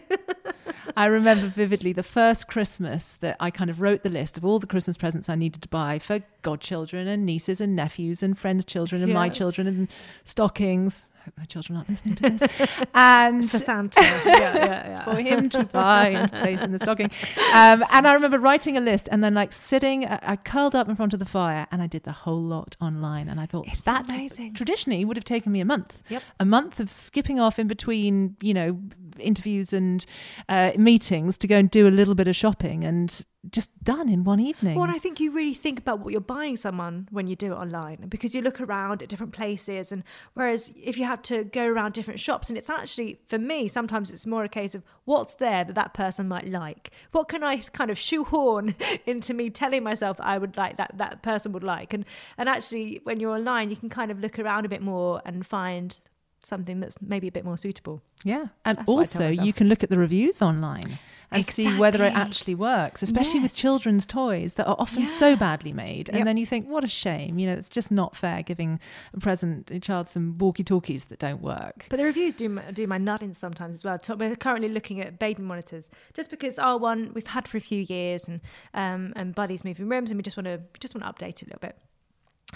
I 0.95 1.05
remember 1.07 1.47
vividly 1.47 1.93
the 1.93 2.03
first 2.03 2.47
Christmas 2.47 3.17
that 3.21 3.37
I 3.39 3.49
kind 3.49 3.71
of 3.71 3.81
wrote 3.81 4.03
the 4.03 4.09
list 4.09 4.37
of 4.37 4.45
all 4.45 4.59
the 4.59 4.67
Christmas 4.67 4.97
presents 4.97 5.29
I 5.29 5.35
needed 5.35 5.63
to 5.63 5.69
buy 5.69 5.97
for 5.97 6.21
godchildren 6.41 7.07
and 7.07 7.25
nieces 7.25 7.59
and 7.59 7.75
nephews 7.75 8.21
and 8.21 8.37
friends' 8.37 8.65
children 8.65 8.98
and 9.01 9.09
yeah. 9.09 9.15
my 9.15 9.29
children 9.29 9.67
and 9.67 9.87
stockings 10.23 11.07
I 11.19 11.25
hope 11.25 11.37
my 11.37 11.45
children 11.45 11.75
aren't 11.77 11.89
listening 11.89 12.15
to 12.15 12.29
this. 12.29 12.69
and 12.93 13.51
for 13.51 13.57
Santa, 13.57 14.01
yeah, 14.25 14.25
yeah, 14.25 14.87
yeah. 14.87 15.03
for 15.03 15.15
him 15.15 15.49
to 15.49 15.65
buy 15.65 16.09
and 16.09 16.31
place 16.31 16.61
in 16.61 16.71
the 16.71 16.79
stocking. 16.79 17.11
Um, 17.53 17.83
and 17.91 18.07
I 18.07 18.13
remember 18.13 18.39
writing 18.39 18.77
a 18.77 18.79
list 18.79 19.09
and 19.11 19.23
then 19.23 19.33
like 19.33 19.51
sitting, 19.51 20.05
uh, 20.05 20.19
I 20.21 20.37
curled 20.37 20.75
up 20.75 20.87
in 20.87 20.95
front 20.95 21.13
of 21.13 21.19
the 21.19 21.25
fire 21.25 21.67
and 21.71 21.81
I 21.81 21.87
did 21.87 22.03
the 22.03 22.11
whole 22.11 22.41
lot 22.41 22.77
online. 22.79 23.27
And 23.27 23.39
I 23.39 23.45
thought 23.45 23.67
it's 23.67 23.81
that 23.81 24.09
amazing. 24.09 24.53
Traditionally, 24.53 25.03
would 25.03 25.17
have 25.17 25.25
taken 25.25 25.51
me 25.51 25.59
a 25.59 25.65
month. 25.65 26.01
Yep. 26.09 26.23
A 26.39 26.45
month 26.45 26.79
of 26.79 26.89
skipping 26.89 27.39
off 27.39 27.59
in 27.59 27.67
between, 27.67 28.37
you 28.41 28.53
know, 28.53 28.79
interviews 29.19 29.73
and 29.73 30.05
uh, 30.47 30.71
meetings 30.77 31.37
to 31.39 31.47
go 31.47 31.57
and 31.57 31.69
do 31.69 31.87
a 31.87 31.91
little 31.91 32.15
bit 32.15 32.27
of 32.27 32.35
shopping 32.35 32.85
and 32.85 33.25
just 33.49 33.83
done 33.83 34.09
in 34.09 34.23
one 34.23 34.39
evening. 34.39 34.77
Well, 34.77 34.89
I 34.89 34.99
think 34.99 35.19
you 35.19 35.31
really 35.31 35.53
think 35.53 35.79
about 35.79 35.99
what 35.99 36.11
you're 36.11 36.19
buying 36.19 36.57
someone 36.57 37.07
when 37.09 37.27
you 37.27 37.35
do 37.35 37.53
it 37.53 37.55
online 37.55 38.07
because 38.09 38.35
you 38.35 38.41
look 38.41 38.59
around 38.59 39.01
at 39.01 39.07
different 39.07 39.31
places. 39.31 39.91
And 39.91 40.03
whereas 40.33 40.73
if 40.75 40.97
you 40.97 41.05
had 41.05 41.23
to 41.25 41.45
go 41.45 41.65
around 41.65 41.93
different 41.93 42.19
shops, 42.19 42.49
and 42.49 42.57
it's 42.57 42.69
actually, 42.69 43.19
for 43.27 43.37
me, 43.37 43.67
sometimes 43.67 44.09
it's 44.09 44.25
more 44.25 44.43
a 44.43 44.49
case 44.49 44.75
of 44.75 44.83
what's 45.05 45.35
there 45.35 45.63
that 45.63 45.75
that 45.75 45.93
person 45.93 46.27
might 46.27 46.49
like. 46.49 46.91
What 47.11 47.29
can 47.29 47.43
I 47.43 47.57
kind 47.57 47.89
of 47.89 47.97
shoehorn 47.97 48.75
into 49.05 49.33
me 49.33 49.49
telling 49.49 49.83
myself 49.83 50.17
that 50.17 50.25
I 50.25 50.37
would 50.37 50.57
like 50.57 50.75
that 50.77 50.97
that 50.97 51.23
person 51.23 51.53
would 51.53 51.63
like? 51.63 51.93
And, 51.93 52.05
and 52.37 52.49
actually, 52.49 52.99
when 53.03 53.21
you're 53.21 53.33
online, 53.33 53.69
you 53.69 53.77
can 53.77 53.89
kind 53.89 54.11
of 54.11 54.19
look 54.19 54.37
around 54.37 54.65
a 54.65 54.69
bit 54.69 54.81
more 54.81 55.21
and 55.25 55.45
find 55.45 55.97
something 56.43 56.79
that's 56.79 56.95
maybe 57.01 57.27
a 57.27 57.31
bit 57.31 57.45
more 57.45 57.57
suitable. 57.57 58.01
Yeah. 58.23 58.47
And 58.65 58.77
that's 58.77 58.89
also, 58.89 59.29
you 59.29 59.53
can 59.53 59.69
look 59.69 59.83
at 59.83 59.89
the 59.89 59.99
reviews 59.99 60.41
online 60.41 60.99
and 61.31 61.39
exactly. 61.39 61.65
see 61.65 61.77
whether 61.77 62.03
it 62.03 62.13
actually 62.13 62.55
works, 62.55 63.03
especially 63.03 63.39
yes. 63.39 63.43
with 63.43 63.55
children's 63.55 64.05
toys 64.05 64.55
that 64.55 64.67
are 64.67 64.75
often 64.79 65.01
yeah. 65.01 65.09
so 65.09 65.35
badly 65.35 65.71
made. 65.71 66.09
And 66.09 66.19
yep. 66.19 66.25
then 66.25 66.37
you 66.37 66.45
think, 66.45 66.67
what 66.67 66.83
a 66.83 66.87
shame. 66.87 67.37
You 67.37 67.47
know, 67.47 67.53
it's 67.53 67.69
just 67.69 67.91
not 67.91 68.15
fair 68.15 68.41
giving 68.41 68.79
a 69.13 69.19
present 69.19 69.69
a 69.71 69.79
child 69.79 70.09
some 70.09 70.37
walkie 70.37 70.63
talkies 70.63 71.05
that 71.05 71.19
don't 71.19 71.41
work. 71.41 71.85
But 71.89 71.97
the 71.97 72.05
reviews 72.05 72.33
do, 72.33 72.59
do 72.73 72.87
my 72.87 72.97
nutting 72.97 73.33
sometimes 73.33 73.79
as 73.79 73.83
well. 73.83 73.99
We're 74.17 74.35
currently 74.35 74.69
looking 74.69 75.01
at 75.01 75.19
baby 75.19 75.43
monitors 75.43 75.89
just 76.13 76.29
because 76.29 76.57
our 76.57 76.77
one 76.77 77.11
we've 77.13 77.27
had 77.27 77.47
for 77.47 77.57
a 77.57 77.61
few 77.61 77.81
years 77.81 78.27
and 78.27 78.41
um, 78.73 79.13
and 79.15 79.35
Buddy's 79.35 79.63
moving 79.63 79.87
rooms 79.87 80.11
and 80.11 80.17
we 80.17 80.23
just 80.23 80.37
want 80.37 80.45
to 80.45 80.61
just 80.79 80.95
want 80.95 81.05
to 81.05 81.25
update 81.25 81.41
it 81.41 81.43
a 81.43 81.45
little 81.45 81.59
bit 81.59 81.77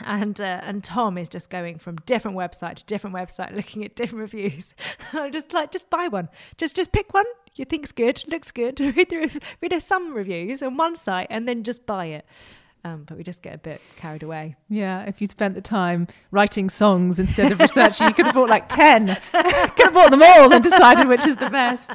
and 0.02 0.40
uh, 0.42 0.62
and 0.64 0.84
Tom 0.84 1.18
is 1.18 1.30
just 1.30 1.50
going 1.50 1.78
from 1.78 1.98
different 2.06 2.36
website 2.38 2.76
to 2.76 2.86
different 2.86 3.16
website, 3.16 3.56
looking 3.56 3.84
at 3.86 3.96
different 3.96 4.22
reviews. 4.22 4.74
I'm 5.14 5.32
just 5.32 5.54
like, 5.54 5.72
just 5.72 5.90
buy 5.90 6.08
one, 6.08 6.30
just 6.58 6.76
just 6.76 6.92
pick 6.92 7.14
one 7.14 7.26
you 7.56 7.66
think's 7.66 7.92
good, 7.92 8.24
looks 8.28 8.52
good. 8.52 8.80
read 8.96 9.10
through, 9.10 9.30
read 9.62 9.82
some 9.82 10.14
reviews 10.14 10.64
on 10.64 10.78
one 10.78 10.96
site, 10.96 11.28
and 11.30 11.48
then 11.48 11.64
just 11.64 11.86
buy 11.86 12.08
it. 12.08 12.26
Um, 12.86 13.04
but 13.06 13.18
we 13.18 13.24
just 13.24 13.42
get 13.42 13.56
a 13.56 13.58
bit 13.58 13.82
carried 13.96 14.24
away. 14.24 14.56
Yeah, 14.68 15.04
if 15.04 15.22
you'd 15.22 15.32
spent 15.32 15.56
the 15.56 15.62
time 15.62 16.08
writing 16.32 16.70
songs 16.70 17.18
instead 17.18 17.50
of 17.52 17.60
researching, 17.60 18.08
you 18.08 18.14
could 18.14 18.26
have 18.26 18.36
bought 18.36 18.50
like 18.50 18.68
10. 18.68 19.08
could 19.32 19.86
have 19.86 19.94
bought 19.94 20.12
them 20.12 20.22
all 20.22 20.54
and 20.54 20.62
decided 20.62 21.08
which 21.08 21.26
is 21.26 21.38
the 21.38 21.50
best. 21.50 21.92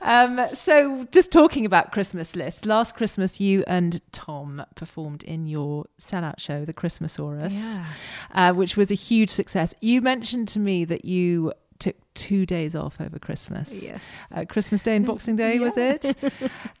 um, 0.00 0.40
so, 0.54 1.06
just 1.12 1.30
talking 1.30 1.66
about 1.66 1.92
Christmas 1.92 2.34
lists, 2.34 2.64
last 2.64 2.96
Christmas 2.96 3.40
you 3.40 3.62
and 3.66 4.00
Tom 4.10 4.64
performed 4.74 5.22
in 5.24 5.46
your 5.46 5.84
sellout 6.00 6.38
show, 6.38 6.64
The 6.64 6.72
Christmasaurus, 6.72 7.52
yeah. 7.52 7.84
uh, 8.32 8.54
which 8.54 8.74
was 8.74 8.90
a 8.90 8.94
huge 8.94 9.28
success. 9.28 9.74
You 9.82 10.00
mentioned 10.00 10.48
to 10.48 10.58
me 10.58 10.86
that 10.86 11.04
you 11.04 11.52
took 11.78 11.96
two 12.18 12.44
days 12.44 12.74
off 12.74 13.00
over 13.00 13.18
Christmas. 13.18 13.84
Yes. 13.84 14.00
Uh, 14.34 14.44
Christmas 14.44 14.82
Day 14.82 14.96
and 14.96 15.06
Boxing 15.10 15.36
Day, 15.36 15.54
yeah. 15.54 15.60
was 15.60 15.76
it? 15.76 16.02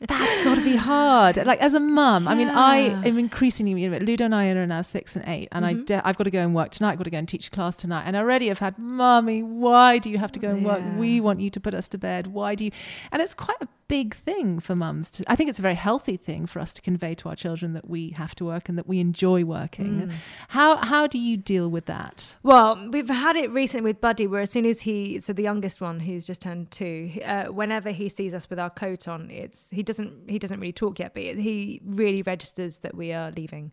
That's 0.00 0.44
got 0.44 0.56
to 0.56 0.64
be 0.64 0.76
hard. 0.76 1.36
Like 1.46 1.60
as 1.60 1.74
a 1.74 1.80
mum, 1.80 2.24
yeah. 2.24 2.30
I 2.30 2.34
mean, 2.34 2.48
I 2.48 2.76
am 3.06 3.18
increasingly, 3.18 3.80
you 3.80 3.88
know, 3.88 3.98
Ludo 3.98 4.24
and 4.24 4.34
I 4.34 4.46
are 4.48 4.66
now 4.66 4.82
six 4.82 5.14
and 5.14 5.24
eight, 5.28 5.48
and 5.52 5.64
mm-hmm. 5.64 5.80
I 5.80 5.84
de- 5.84 6.06
I've 6.06 6.16
got 6.16 6.24
to 6.24 6.30
go 6.30 6.40
and 6.40 6.54
work 6.54 6.72
tonight. 6.72 6.92
I've 6.92 6.98
got 6.98 7.04
to 7.04 7.10
go 7.10 7.18
and 7.18 7.28
teach 7.28 7.46
a 7.46 7.50
class 7.50 7.76
tonight. 7.76 8.04
And 8.04 8.16
already 8.16 8.50
I've 8.50 8.58
had, 8.58 8.78
Mummy, 8.78 9.42
why 9.42 9.98
do 9.98 10.10
you 10.10 10.18
have 10.18 10.32
to 10.32 10.40
go 10.40 10.50
and 10.50 10.64
work? 10.64 10.80
Yeah. 10.80 10.96
We 10.96 11.20
want 11.20 11.40
you 11.40 11.50
to 11.50 11.60
put 11.60 11.74
us 11.74 11.88
to 11.88 11.98
bed. 11.98 12.28
Why 12.28 12.54
do 12.54 12.64
you? 12.64 12.70
And 13.12 13.22
it's 13.22 13.34
quite 13.34 13.60
a 13.60 13.68
big 13.88 14.14
thing 14.14 14.60
for 14.60 14.76
mums 14.76 15.10
to 15.10 15.24
I 15.26 15.34
think 15.34 15.48
it's 15.48 15.58
a 15.58 15.62
very 15.62 15.74
healthy 15.74 16.18
thing 16.18 16.46
for 16.46 16.60
us 16.60 16.74
to 16.74 16.82
convey 16.82 17.14
to 17.16 17.28
our 17.30 17.34
children 17.34 17.72
that 17.72 17.88
we 17.88 18.10
have 18.10 18.34
to 18.36 18.44
work 18.44 18.68
and 18.68 18.76
that 18.76 18.86
we 18.86 19.00
enjoy 19.00 19.44
working. 19.44 20.08
Mm. 20.08 20.12
How 20.48 20.76
how 20.76 21.06
do 21.06 21.18
you 21.18 21.36
deal 21.36 21.68
with 21.68 21.86
that? 21.86 22.36
Well, 22.42 22.88
we've 22.90 23.08
had 23.08 23.36
it 23.36 23.50
recently 23.50 23.90
with 23.90 24.00
Buddy 24.00 24.26
where 24.26 24.42
as 24.42 24.50
soon 24.50 24.66
as 24.66 24.82
he 24.82 25.18
so 25.28 25.34
the 25.34 25.42
youngest 25.42 25.82
one 25.82 26.00
who's 26.00 26.26
just 26.26 26.40
turned 26.40 26.70
two, 26.70 27.10
uh, 27.22 27.44
whenever 27.48 27.90
he 27.90 28.08
sees 28.08 28.32
us 28.32 28.48
with 28.48 28.58
our 28.58 28.70
coat 28.70 29.06
on, 29.06 29.30
it's 29.30 29.68
he 29.70 29.82
doesn't 29.82 30.30
he 30.30 30.38
doesn't 30.38 30.58
really 30.58 30.72
talk 30.72 30.98
yet, 30.98 31.12
but 31.12 31.22
he 31.22 31.82
really 31.84 32.22
registers 32.22 32.78
that 32.78 32.94
we 32.94 33.12
are 33.12 33.30
leaving. 33.32 33.72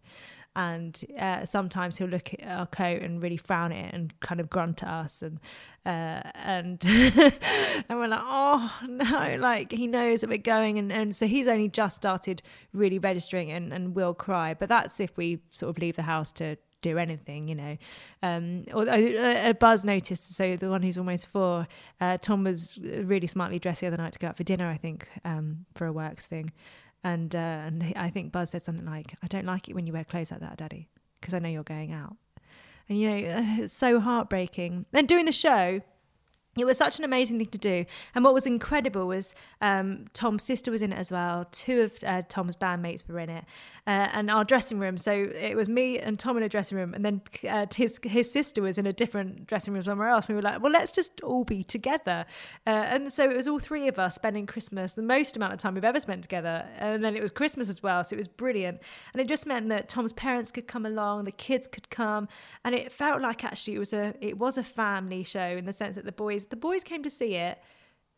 And 0.57 1.01
uh, 1.17 1.45
sometimes 1.45 1.97
he'll 1.97 2.09
look 2.09 2.33
at 2.33 2.45
our 2.45 2.65
coat 2.65 3.01
and 3.01 3.23
really 3.23 3.37
frown 3.37 3.71
at 3.71 3.85
it 3.85 3.93
and 3.93 4.19
kind 4.19 4.41
of 4.41 4.49
grunt 4.49 4.83
at 4.83 4.89
us 4.89 5.21
and 5.21 5.39
uh, 5.85 6.29
and 6.35 6.83
and 6.83 7.99
we're 7.99 8.07
like 8.07 8.21
oh 8.21 8.77
no 8.85 9.37
like 9.39 9.71
he 9.71 9.87
knows 9.87 10.21
that 10.21 10.29
we're 10.29 10.37
going 10.37 10.77
and, 10.77 10.91
and 10.91 11.15
so 11.15 11.25
he's 11.25 11.47
only 11.47 11.69
just 11.69 11.95
started 11.95 12.41
really 12.73 12.99
registering 12.99 13.49
and, 13.49 13.71
and 13.71 13.95
will 13.95 14.13
cry. 14.13 14.53
But 14.53 14.67
that's 14.67 14.99
if 14.99 15.15
we 15.15 15.39
sort 15.53 15.69
of 15.69 15.81
leave 15.81 15.95
the 15.95 16.01
house 16.01 16.33
to 16.33 16.57
do 16.89 16.97
anything, 16.97 17.47
you 17.47 17.55
know. 17.55 17.77
Um, 18.21 18.65
or 18.73 18.87
uh, 18.89 19.53
Buzz 19.53 19.83
noticed, 19.83 20.35
so 20.35 20.55
the 20.55 20.69
one 20.69 20.81
who's 20.81 20.97
almost 20.97 21.27
four, 21.27 21.67
uh, 21.99 22.17
Tom 22.21 22.43
was 22.43 22.77
really 22.77 23.27
smartly 23.27 23.59
dressed 23.59 23.81
the 23.81 23.87
other 23.87 23.97
night 23.97 24.13
to 24.13 24.19
go 24.19 24.27
out 24.27 24.37
for 24.37 24.43
dinner, 24.43 24.69
I 24.69 24.77
think, 24.77 25.07
um, 25.23 25.65
for 25.75 25.87
a 25.87 25.91
works 25.91 26.27
thing. 26.27 26.51
And, 27.03 27.35
uh, 27.35 27.67
and 27.67 27.93
I 27.95 28.09
think 28.09 28.31
Buzz 28.31 28.51
said 28.51 28.63
something 28.63 28.85
like, 28.85 29.15
I 29.23 29.27
don't 29.27 29.45
like 29.45 29.69
it 29.69 29.75
when 29.75 29.85
you 29.87 29.93
wear 29.93 30.03
clothes 30.03 30.31
like 30.31 30.41
that, 30.41 30.57
Daddy, 30.57 30.89
because 31.19 31.33
I 31.33 31.39
know 31.39 31.49
you're 31.49 31.63
going 31.63 31.91
out. 31.91 32.15
And, 32.87 32.99
you 32.99 33.09
know, 33.09 33.17
it's 33.63 33.75
so 33.75 33.99
heartbreaking. 33.99 34.85
Then 34.91 35.05
doing 35.05 35.25
the 35.25 35.31
show, 35.31 35.81
it 36.57 36.65
was 36.65 36.77
such 36.77 36.99
an 36.99 37.03
amazing 37.03 37.37
thing 37.37 37.49
to 37.49 37.57
do. 37.57 37.85
And 38.13 38.23
what 38.23 38.33
was 38.33 38.45
incredible 38.45 39.07
was 39.07 39.35
um, 39.61 40.05
Tom's 40.13 40.43
sister 40.43 40.71
was 40.71 40.81
in 40.81 40.93
it 40.93 40.97
as 40.97 41.11
well. 41.11 41.45
Two 41.51 41.81
of 41.81 41.93
uh, 42.05 42.21
Tom's 42.29 42.55
bandmates 42.55 43.07
were 43.07 43.19
in 43.19 43.29
it. 43.29 43.43
Uh, 43.87 44.09
and 44.13 44.31
our 44.31 44.43
dressing 44.43 44.79
room. 44.79 44.97
So 44.97 45.11
it 45.11 45.55
was 45.55 45.67
me 45.67 45.99
and 45.99 46.17
Tom 46.17 46.37
in 46.37 46.43
a 46.43 46.49
dressing 46.49 46.77
room. 46.77 46.93
And 46.93 47.03
then 47.03 47.21
uh, 47.47 47.65
his, 47.75 47.99
his 48.03 48.31
sister 48.31 48.61
was 48.61 48.77
in 48.77 48.87
a 48.87 48.93
different 48.93 49.47
dressing 49.47 49.73
room 49.73 49.83
somewhere 49.83 50.07
else. 50.07 50.27
And 50.27 50.35
we 50.35 50.41
were 50.41 50.49
like, 50.49 50.61
well, 50.61 50.71
let's 50.71 50.91
just 50.91 51.19
all 51.21 51.43
be 51.43 51.63
together. 51.63 52.25
Uh, 52.65 52.69
and 52.69 53.11
so 53.11 53.29
it 53.29 53.35
was 53.35 53.47
all 53.47 53.59
three 53.59 53.87
of 53.89 53.99
us 53.99 54.15
spending 54.15 54.45
Christmas, 54.45 54.93
the 54.93 55.01
most 55.01 55.35
amount 55.35 55.53
of 55.53 55.59
time 55.59 55.75
we've 55.75 55.83
ever 55.83 55.99
spent 55.99 56.21
together. 56.21 56.65
And 56.79 57.03
then 57.03 57.15
it 57.15 57.21
was 57.21 57.31
Christmas 57.31 57.69
as 57.69 57.83
well. 57.83 58.03
So 58.03 58.13
it 58.15 58.17
was 58.17 58.29
brilliant. 58.29 58.79
And 59.13 59.21
it 59.21 59.27
just 59.27 59.45
meant 59.45 59.67
that 59.69 59.89
Tom's 59.89 60.13
parents 60.13 60.51
could 60.51 60.67
come 60.67 60.85
along, 60.85 61.25
the 61.25 61.31
kids 61.31 61.67
could 61.67 61.89
come. 61.89 62.29
And 62.63 62.73
it 62.73 62.93
felt 62.93 63.21
like 63.21 63.43
actually 63.43 63.75
it 63.75 63.79
was 63.79 63.93
a, 63.93 64.13
it 64.21 64.37
was 64.37 64.57
a 64.57 64.63
family 64.63 65.23
show 65.23 65.57
in 65.57 65.65
the 65.65 65.73
sense 65.73 65.95
that 65.95 66.05
the 66.05 66.11
boys 66.13 66.44
the 66.49 66.55
boys 66.55 66.83
came 66.83 67.03
to 67.03 67.09
see 67.09 67.35
it 67.35 67.59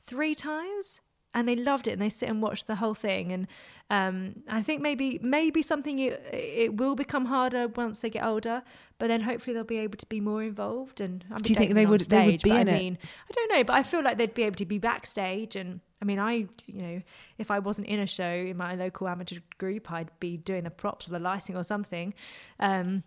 three 0.06 0.36
times 0.36 1.02
and 1.38 1.48
they 1.48 1.56
loved 1.56 1.88
it 1.88 1.92
and 1.92 2.02
they 2.02 2.10
sit 2.10 2.30
and 2.30 2.42
watch 2.42 2.66
the 2.66 2.76
whole 2.76 2.96
thing. 2.96 3.32
And 3.32 3.48
um, 3.92 4.42
I 4.50 4.64
think 4.64 4.82
maybe 4.82 5.20
maybe 5.22 5.62
something 5.62 5.98
you, 6.00 6.18
it 6.34 6.78
will 6.78 6.96
become 6.96 7.26
harder 7.26 7.68
once 7.68 8.00
they 8.00 8.10
get 8.10 8.26
older 8.26 8.64
but 8.98 9.08
then 9.08 9.22
hopefully 9.22 9.54
they'll 9.54 9.64
be 9.64 9.78
able 9.78 9.98
to 9.98 10.06
be 10.08 10.20
more 10.20 10.42
involved 10.42 11.00
and 11.00 11.24
I'm 11.32 11.42
do 11.42 11.50
you 11.50 11.56
think 11.56 11.74
they 11.74 11.86
would 11.86 12.02
stage, 12.02 12.10
they 12.10 12.26
would 12.32 12.42
be 12.42 12.50
in 12.50 12.68
I 12.70 12.80
mean, 12.80 12.94
it? 12.94 13.10
I 13.30 13.34
don't 13.34 13.52
know 13.52 13.64
but 13.64 13.74
I 13.74 13.84
feel 13.84 14.04
like 14.04 14.18
they'd 14.18 14.34
be 14.34 14.44
able 14.44 14.56
to 14.56 14.66
be 14.66 14.80
backstage. 14.80 15.56
And 15.56 15.80
I 16.02 16.06
mean 16.06 16.20
I 16.20 16.48
you 16.66 16.82
know 16.82 17.02
if 17.38 17.52
I 17.52 17.60
wasn't 17.60 17.88
in 17.88 18.00
a 18.00 18.08
show 18.08 18.24
in 18.24 18.58
my 18.58 18.74
local 18.74 19.08
amateur 19.08 19.38
group 19.58 19.92
I'd 19.92 20.10
be 20.20 20.38
doing 20.38 20.64
the 20.64 20.72
props 20.72 21.08
or 21.08 21.12
the 21.12 21.20
lighting 21.20 21.56
or 21.56 21.64
something. 21.64 22.14
Um, 22.60 23.04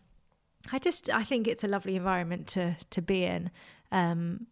I 0.70 0.78
just 0.78 1.10
I 1.10 1.24
think 1.24 1.48
it's 1.48 1.64
a 1.64 1.68
lovely 1.68 1.96
environment 1.96 2.46
to 2.48 2.76
to 2.90 3.02
be 3.02 3.24
in. 3.24 3.50
Um, 3.90 4.46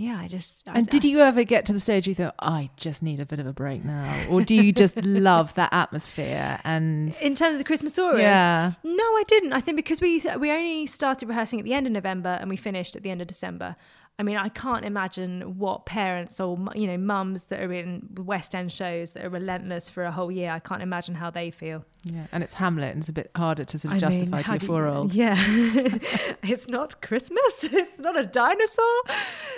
yeah, 0.00 0.18
I 0.18 0.28
just. 0.28 0.62
And 0.66 0.86
did 0.86 1.04
you 1.04 1.20
ever 1.20 1.44
get 1.44 1.66
to 1.66 1.74
the 1.74 1.78
stage 1.78 2.06
where 2.06 2.12
you 2.12 2.14
thought, 2.14 2.34
I 2.38 2.70
just 2.78 3.02
need 3.02 3.20
a 3.20 3.26
bit 3.26 3.38
of 3.38 3.46
a 3.46 3.52
break 3.52 3.84
now? 3.84 4.26
Or 4.30 4.42
do 4.42 4.54
you 4.54 4.72
just 4.72 4.96
love 5.04 5.52
that 5.54 5.68
atmosphere 5.72 6.58
and 6.64 7.14
In 7.20 7.34
terms 7.34 7.58
of 7.60 7.64
the 7.64 7.64
Christmasaurus, 7.64 8.20
Yeah. 8.20 8.72
No, 8.82 9.02
I 9.02 9.24
didn't. 9.28 9.52
I 9.52 9.60
think 9.60 9.76
because 9.76 10.00
we 10.00 10.22
we 10.38 10.50
only 10.50 10.86
started 10.86 11.28
rehearsing 11.28 11.58
at 11.58 11.66
the 11.66 11.74
end 11.74 11.86
of 11.86 11.92
November 11.92 12.38
and 12.40 12.48
we 12.48 12.56
finished 12.56 12.96
at 12.96 13.02
the 13.02 13.10
end 13.10 13.20
of 13.20 13.26
December. 13.26 13.76
I 14.20 14.22
mean, 14.22 14.36
I 14.36 14.50
can't 14.50 14.84
imagine 14.84 15.56
what 15.56 15.86
parents 15.86 16.40
or 16.40 16.58
you 16.74 16.86
know 16.86 16.98
mums 16.98 17.44
that 17.44 17.58
are 17.58 17.72
in 17.72 18.06
West 18.18 18.54
End 18.54 18.70
shows 18.70 19.12
that 19.12 19.24
are 19.24 19.30
relentless 19.30 19.88
for 19.88 20.04
a 20.04 20.12
whole 20.12 20.30
year. 20.30 20.50
I 20.50 20.58
can't 20.58 20.82
imagine 20.82 21.14
how 21.14 21.30
they 21.30 21.50
feel. 21.50 21.86
Yeah, 22.04 22.26
and 22.30 22.44
it's 22.44 22.52
Hamlet, 22.52 22.90
and 22.90 22.98
it's 23.00 23.08
a 23.08 23.14
bit 23.14 23.30
harder 23.34 23.64
to 23.64 23.78
sort 23.78 23.94
of 23.94 24.02
mean, 24.02 24.10
justify 24.10 24.42
how 24.42 24.58
to 24.58 24.60
your 24.60 24.68
four-year-old. 24.68 25.14
Yeah, 25.14 25.36
it's 26.42 26.68
not 26.68 27.00
Christmas. 27.00 27.40
It's 27.62 27.98
not 27.98 28.18
a 28.18 28.26
dinosaur. 28.26 29.02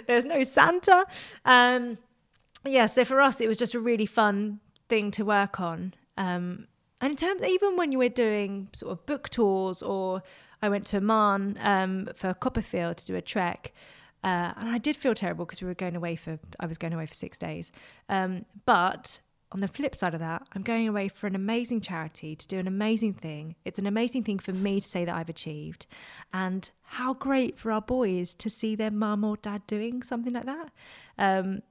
There's 0.06 0.24
no 0.24 0.44
Santa. 0.44 1.06
Um, 1.44 1.98
yeah, 2.64 2.86
so 2.86 3.04
for 3.04 3.20
us, 3.20 3.40
it 3.40 3.48
was 3.48 3.56
just 3.56 3.74
a 3.74 3.80
really 3.80 4.06
fun 4.06 4.60
thing 4.88 5.10
to 5.12 5.24
work 5.24 5.58
on. 5.58 5.94
Um, 6.16 6.68
and 7.00 7.10
in 7.10 7.16
terms, 7.16 7.42
even 7.44 7.76
when 7.76 7.90
you 7.90 7.98
were 7.98 8.08
doing 8.08 8.68
sort 8.74 8.92
of 8.92 9.06
book 9.06 9.28
tours, 9.28 9.82
or 9.82 10.22
I 10.62 10.68
went 10.68 10.86
to 10.86 10.98
Oman 10.98 11.58
um, 11.60 12.08
for 12.14 12.32
Copperfield 12.32 12.98
to 12.98 13.06
do 13.06 13.16
a 13.16 13.22
trek. 13.22 13.72
Uh, 14.24 14.52
and 14.56 14.68
I 14.68 14.78
did 14.78 14.96
feel 14.96 15.14
terrible 15.14 15.44
because 15.44 15.60
we 15.60 15.66
were 15.66 15.74
going 15.74 15.96
away 15.96 16.16
for 16.16 16.38
I 16.60 16.66
was 16.66 16.78
going 16.78 16.92
away 16.92 17.06
for 17.06 17.14
six 17.14 17.38
days. 17.38 17.72
Um, 18.08 18.44
but 18.66 19.18
on 19.50 19.60
the 19.60 19.68
flip 19.68 19.94
side 19.94 20.14
of 20.14 20.20
that, 20.20 20.46
I'm 20.54 20.62
going 20.62 20.88
away 20.88 21.08
for 21.08 21.26
an 21.26 21.34
amazing 21.34 21.82
charity 21.82 22.34
to 22.34 22.46
do 22.46 22.58
an 22.58 22.66
amazing 22.66 23.14
thing. 23.14 23.56
It's 23.64 23.78
an 23.78 23.86
amazing 23.86 24.24
thing 24.24 24.38
for 24.38 24.52
me 24.52 24.80
to 24.80 24.88
say 24.88 25.04
that 25.04 25.14
I've 25.14 25.28
achieved, 25.28 25.86
and 26.32 26.70
how 26.82 27.14
great 27.14 27.58
for 27.58 27.70
our 27.70 27.82
boys 27.82 28.34
to 28.34 28.48
see 28.48 28.74
their 28.74 28.90
mum 28.90 29.24
or 29.24 29.36
dad 29.36 29.66
doing 29.66 30.02
something 30.02 30.32
like 30.32 30.46
that. 30.46 30.70
Um, 31.18 31.62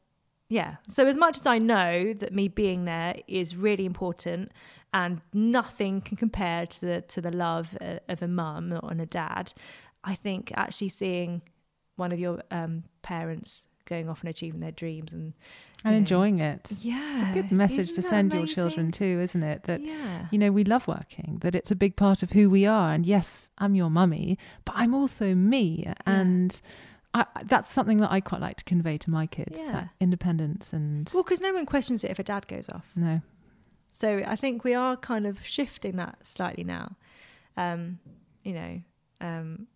yeah. 0.48 0.76
So 0.90 1.08
as 1.08 1.18
much 1.18 1.38
as 1.38 1.46
I 1.46 1.58
know 1.58 2.14
that 2.14 2.34
me 2.34 2.50
being 2.50 2.86
there 2.86 3.16
is 3.28 3.56
really 3.56 3.86
important, 3.86 4.52
and 4.94 5.22
nothing 5.34 6.02
can 6.02 6.18
compare 6.18 6.66
to 6.66 6.82
the 6.82 7.02
to 7.02 7.22
the 7.22 7.32
love 7.32 7.78
uh, 7.80 8.00
of 8.10 8.22
a 8.22 8.28
mum 8.28 8.78
or 8.84 8.92
a 8.92 9.06
dad, 9.06 9.54
I 10.04 10.16
think 10.16 10.52
actually 10.56 10.90
seeing 10.90 11.42
one 11.96 12.12
of 12.12 12.20
your 12.20 12.42
um, 12.52 12.84
parents 13.02 13.66
going 13.86 14.08
off 14.08 14.22
and 14.22 14.30
achieving 14.30 14.60
their 14.62 14.72
dreams 14.72 15.12
and 15.12 15.34
and 15.84 15.94
know, 15.94 15.98
enjoying 15.98 16.40
it. 16.40 16.72
yeah, 16.80 17.16
It's 17.16 17.30
a 17.30 17.42
good 17.42 17.52
message 17.52 17.88
to 17.94 18.00
Isn't 18.00 18.04
that 18.04 18.10
send 18.10 18.34
your 18.34 18.46
children 18.48 18.92
too, 18.92 19.20
isn't 19.22 19.42
it? 19.44 19.64
That 19.64 19.82
yeah. 19.82 20.28
you 20.32 20.38
know 20.38 20.52
we 20.52 20.64
love 20.64 20.88
working, 20.88 21.40
that 21.42 21.56
it's 21.56 21.72
a 21.72 21.76
big 21.76 21.96
part 21.96 22.24
of 22.24 22.32
who 22.32 22.50
we 22.50 22.66
are. 22.66 22.94
And 22.94 23.06
yes, 23.06 23.50
I'm 23.58 23.76
your 23.76 23.90
mummy, 23.90 24.38
but 24.66 24.76
I'm 24.78 24.94
also 24.94 25.34
me, 25.36 25.92
and 26.06 26.62
I, 27.14 27.26
that's 27.46 27.70
something 27.70 27.98
that 27.98 28.12
I 28.12 28.22
quite 28.22 28.40
like 28.42 28.58
to 28.58 28.64
convey 28.64 28.98
to 29.00 29.10
my 29.10 29.26
kids: 29.28 29.60
Yeah. 29.60 29.72
that 29.72 29.90
independence 30.00 30.72
and 30.72 31.10
Well, 31.14 31.24
because 31.24 31.42
no 31.42 31.52
one 31.54 31.66
questions 31.66 32.04
it 32.04 32.12
if 32.12 32.20
a 32.20 32.24
dad 32.24 32.48
goes 32.48 32.70
off. 32.70 32.86
no, 32.96 33.22
So 33.92 34.22
I 34.26 34.36
think 34.36 34.64
we 34.64 34.74
are 34.74 34.96
kind 34.96 35.26
of 35.28 35.46
shifting 35.46 35.96
that 35.98 36.26
slightly 36.26 36.64
now. 36.64 36.96
Um, 37.58 38.00
you 38.44 38.54
know, 38.54 38.82
um, 39.20 39.68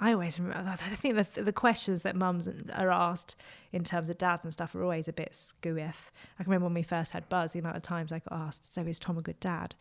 I 0.00 0.12
always 0.12 0.38
remember. 0.40 0.68
I 0.68 0.96
think 0.96 1.14
the 1.34 1.42
the 1.42 1.52
questions 1.52 2.02
that 2.02 2.16
mums 2.16 2.48
are 2.72 2.90
asked 2.90 3.36
in 3.72 3.84
terms 3.84 4.10
of 4.10 4.18
dads 4.18 4.44
and 4.44 4.52
stuff 4.52 4.74
are 4.74 4.82
always 4.82 5.06
a 5.08 5.12
bit 5.12 5.32
squiff. 5.32 6.10
I 6.38 6.42
can 6.42 6.50
remember 6.50 6.66
when 6.66 6.74
we 6.74 6.82
first 6.82 7.12
had 7.12 7.28
Buzz, 7.28 7.52
the 7.52 7.60
amount 7.60 7.76
of 7.76 7.82
times 7.82 8.10
I 8.12 8.18
got 8.18 8.38
asked, 8.38 8.72
"So 8.74 8.82
is 8.82 8.98
Tom 8.98 9.18
a 9.18 9.22
good 9.22 9.38
dad?" 9.40 9.74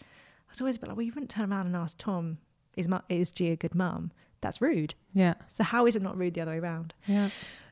I 0.48 0.52
was 0.52 0.62
always 0.62 0.78
a 0.78 0.80
bit 0.80 0.90
like, 0.90 0.98
"Well, 0.98 1.06
you 1.06 1.12
wouldn't 1.14 1.32
turn 1.32 1.52
around 1.52 1.66
and 1.68 1.76
ask 1.76 1.98
Tom, 1.98 2.38
is 2.78 2.88
mu- 2.88 3.00
is 3.10 3.32
G 3.32 3.50
a 3.50 3.56
good 3.56 3.74
mum? 3.76 4.12
That's 4.42 4.62
rude. 4.62 4.94
yeah, 5.14 5.36
So 5.48 5.64
how 5.64 5.86
is 5.88 5.96
it 5.96 6.02
not 6.02 6.18
rude 6.18 6.34
the 6.36 6.42
other 6.42 6.52
way 6.52 6.60
around?" 6.60 6.94
yeah. 7.08 7.30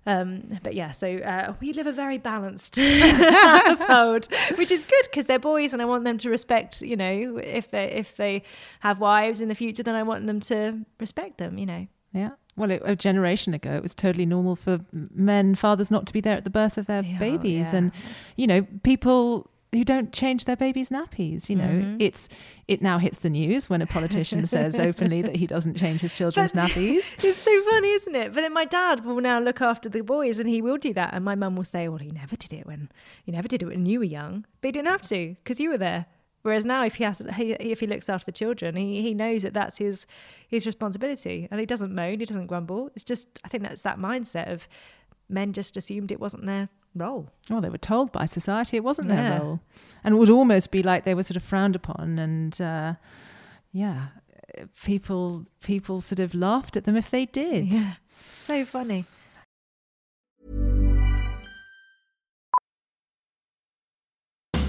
Um, 0.07 0.57
but 0.63 0.73
yeah, 0.73 0.93
so 0.93 1.17
uh, 1.17 1.53
we 1.61 1.73
live 1.73 1.85
a 1.85 1.91
very 1.91 2.17
balanced 2.17 2.75
household, 3.35 4.27
which 4.57 4.71
is 4.71 4.83
good 4.83 5.03
because 5.03 5.27
they're 5.27 5.37
boys, 5.39 5.73
and 5.73 5.81
I 5.81 5.85
want 5.85 6.05
them 6.05 6.17
to 6.19 6.29
respect. 6.31 6.81
You 6.81 6.95
know, 6.95 7.37
if 7.43 7.69
they 7.71 7.85
if 7.91 8.15
they 8.17 8.41
have 8.79 8.99
wives 8.99 9.41
in 9.41 9.47
the 9.49 9.53
future, 9.55 9.83
then 9.83 9.93
I 9.95 10.01
want 10.03 10.25
them 10.27 10.39
to 10.41 10.85
respect 10.99 11.37
them. 11.37 11.57
You 11.59 11.65
know, 11.65 11.87
Yeah. 12.13 12.31
Well, 12.57 12.69
it, 12.71 12.81
a 12.85 12.95
generation 12.95 13.53
ago, 13.53 13.73
it 13.75 13.81
was 13.81 13.93
totally 13.93 14.25
normal 14.25 14.55
for 14.55 14.81
men, 14.91 15.55
fathers, 15.55 15.89
not 15.89 16.05
to 16.07 16.13
be 16.13 16.19
there 16.21 16.35
at 16.35 16.43
the 16.43 16.49
birth 16.49 16.77
of 16.77 16.85
their 16.85 17.03
Yeah, 17.03 17.17
babies, 17.17 17.71
yeah. 17.71 17.77
and 17.79 17.91
you 18.35 18.45
know, 18.47 18.63
people 18.83 19.49
who 19.71 19.85
don't 19.85 20.11
change 20.11 20.43
their 20.43 20.57
babies' 20.57 20.89
nappies. 20.89 21.47
You 21.49 21.55
know, 21.55 21.63
Mhm. 21.69 21.95
it's 22.01 22.27
it 22.67 22.81
now 22.81 22.97
hits 22.97 23.19
the 23.19 23.29
news 23.29 23.69
when 23.69 23.81
a 23.81 23.85
politician 23.87 24.45
says 24.45 24.77
openly 24.89 25.21
that 25.21 25.37
he 25.37 25.47
doesn't 25.47 25.75
change 25.77 26.01
his 26.01 26.13
children's 26.13 26.51
But- 26.51 26.71
nappies. 26.71 27.15
it's 27.23 27.37
so 27.37 27.61
funny, 27.71 27.91
isn't 27.91 28.13
it? 28.15 28.33
But 28.33 28.41
then 28.41 28.53
my 28.53 28.65
dad 28.65 29.05
will 29.05 29.21
now 29.21 29.39
look 29.39 29.61
after 29.61 29.87
the 29.87 30.01
boys, 30.01 30.37
and 30.39 30.49
he 30.49 30.61
will 30.61 30.75
do 30.77 30.93
that, 30.95 31.13
and 31.13 31.23
my 31.23 31.35
mum 31.35 31.55
will 31.55 31.63
say, 31.63 31.87
"Well, 31.87 31.99
he 31.99 32.11
never 32.11 32.35
did 32.35 32.51
it 32.51 32.67
when 32.67 32.89
he 33.23 33.31
never 33.31 33.47
did 33.47 33.63
it 33.63 33.67
when 33.67 33.85
you 33.85 33.99
were 33.99 34.05
young, 34.05 34.45
but 34.59 34.67
he 34.67 34.71
didn't 34.73 34.89
have 34.89 35.03
to 35.03 35.35
because 35.41 35.61
you 35.61 35.69
were 35.69 35.77
there." 35.77 36.07
Whereas 36.43 36.65
now, 36.65 36.83
if 36.83 36.95
he 36.95 37.03
has, 37.03 37.21
he, 37.35 37.51
if 37.53 37.79
he 37.81 37.87
looks 37.87 38.09
after 38.09 38.25
the 38.25 38.31
children, 38.31 38.75
he, 38.75 39.01
he 39.01 39.13
knows 39.13 39.43
that 39.43 39.53
that's 39.53 39.77
his 39.77 40.05
his 40.47 40.65
responsibility, 40.65 41.47
and 41.51 41.59
he 41.59 41.65
doesn't 41.65 41.93
moan, 41.93 42.19
he 42.19 42.25
doesn't 42.25 42.47
grumble. 42.47 42.89
It's 42.95 43.03
just, 43.03 43.27
I 43.43 43.47
think 43.47 43.63
that's 43.63 43.81
that 43.83 43.99
mindset 43.99 44.51
of 44.51 44.67
men 45.29 45.53
just 45.53 45.77
assumed 45.77 46.11
it 46.11 46.19
wasn't 46.19 46.45
their 46.45 46.69
role. 46.95 47.29
Well, 47.49 47.61
they 47.61 47.69
were 47.69 47.77
told 47.77 48.11
by 48.11 48.25
society 48.25 48.75
it 48.77 48.83
wasn't 48.83 49.09
Yeah. 49.09 49.29
their 49.29 49.39
role, 49.39 49.59
and 50.03 50.15
it 50.15 50.17
would 50.17 50.29
almost 50.31 50.71
be 50.71 50.81
like 50.83 51.03
they 51.05 51.13
were 51.15 51.23
sort 51.23 51.37
of 51.37 51.43
frowned 51.43 51.75
upon, 51.75 52.17
and 52.19 52.59
uh, 52.59 52.93
yeah, 53.71 54.07
people 54.83 55.45
people 55.63 56.01
sort 56.01 56.19
of 56.19 56.33
laughed 56.33 56.75
at 56.75 56.85
them 56.85 56.95
if 56.97 57.09
they 57.09 57.25
did. 57.25 57.67
Yeah, 57.67 57.93
so 58.33 58.65
funny. 58.65 59.05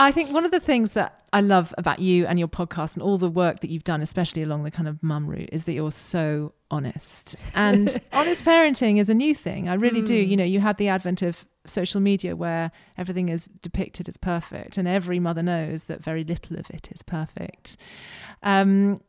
I 0.00 0.12
think 0.12 0.32
one 0.32 0.46
of 0.46 0.50
the 0.50 0.60
things 0.60 0.92
that 0.92 1.26
I 1.30 1.42
love 1.42 1.74
about 1.76 1.98
you 1.98 2.26
and 2.26 2.38
your 2.38 2.48
podcast 2.48 2.94
and 2.94 3.02
all 3.02 3.18
the 3.18 3.28
work 3.28 3.60
that 3.60 3.68
you've 3.68 3.84
done, 3.84 4.00
especially 4.00 4.42
along 4.42 4.64
the 4.64 4.70
kind 4.70 4.88
of 4.88 5.02
mum 5.02 5.28
route, 5.28 5.50
is 5.52 5.66
that 5.66 5.74
you're 5.74 5.92
so 5.92 6.54
honest. 6.70 7.36
And 7.54 8.00
honest 8.14 8.42
parenting 8.42 8.98
is 8.98 9.10
a 9.10 9.14
new 9.14 9.34
thing. 9.34 9.68
I 9.68 9.74
really 9.74 10.00
do. 10.00 10.14
You 10.14 10.38
know, 10.38 10.44
you 10.44 10.60
had 10.60 10.78
the 10.78 10.88
advent 10.88 11.20
of 11.20 11.44
social 11.66 12.00
media 12.00 12.34
where 12.34 12.72
everything 12.96 13.28
is 13.28 13.44
depicted 13.60 14.08
as 14.08 14.16
perfect, 14.16 14.78
and 14.78 14.88
every 14.88 15.20
mother 15.20 15.42
knows 15.42 15.84
that 15.84 16.02
very 16.02 16.24
little 16.24 16.58
of 16.58 16.70
it 16.70 16.88
is 16.90 17.02
perfect. 17.02 17.76
Um, 18.42 19.02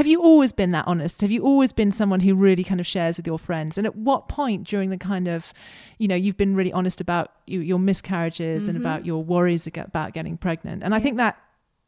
have 0.00 0.06
you 0.06 0.22
always 0.22 0.50
been 0.50 0.70
that 0.70 0.86
honest? 0.86 1.20
Have 1.20 1.30
you 1.30 1.44
always 1.44 1.72
been 1.72 1.92
someone 1.92 2.20
who 2.20 2.34
really 2.34 2.64
kind 2.64 2.80
of 2.80 2.86
shares 2.86 3.18
with 3.18 3.26
your 3.26 3.38
friends? 3.38 3.76
And 3.76 3.86
at 3.86 3.94
what 3.94 4.28
point 4.28 4.66
during 4.66 4.88
the 4.88 4.96
kind 4.96 5.28
of, 5.28 5.52
you 5.98 6.08
know, 6.08 6.14
you've 6.14 6.38
been 6.38 6.54
really 6.54 6.72
honest 6.72 7.02
about 7.02 7.32
you, 7.46 7.60
your 7.60 7.78
miscarriages 7.78 8.66
and 8.66 8.78
mm-hmm. 8.78 8.86
about 8.86 9.04
your 9.04 9.22
worries 9.22 9.66
about 9.66 10.14
getting 10.14 10.38
pregnant? 10.38 10.82
And 10.82 10.94
I 10.94 11.00
think 11.00 11.18
that 11.18 11.36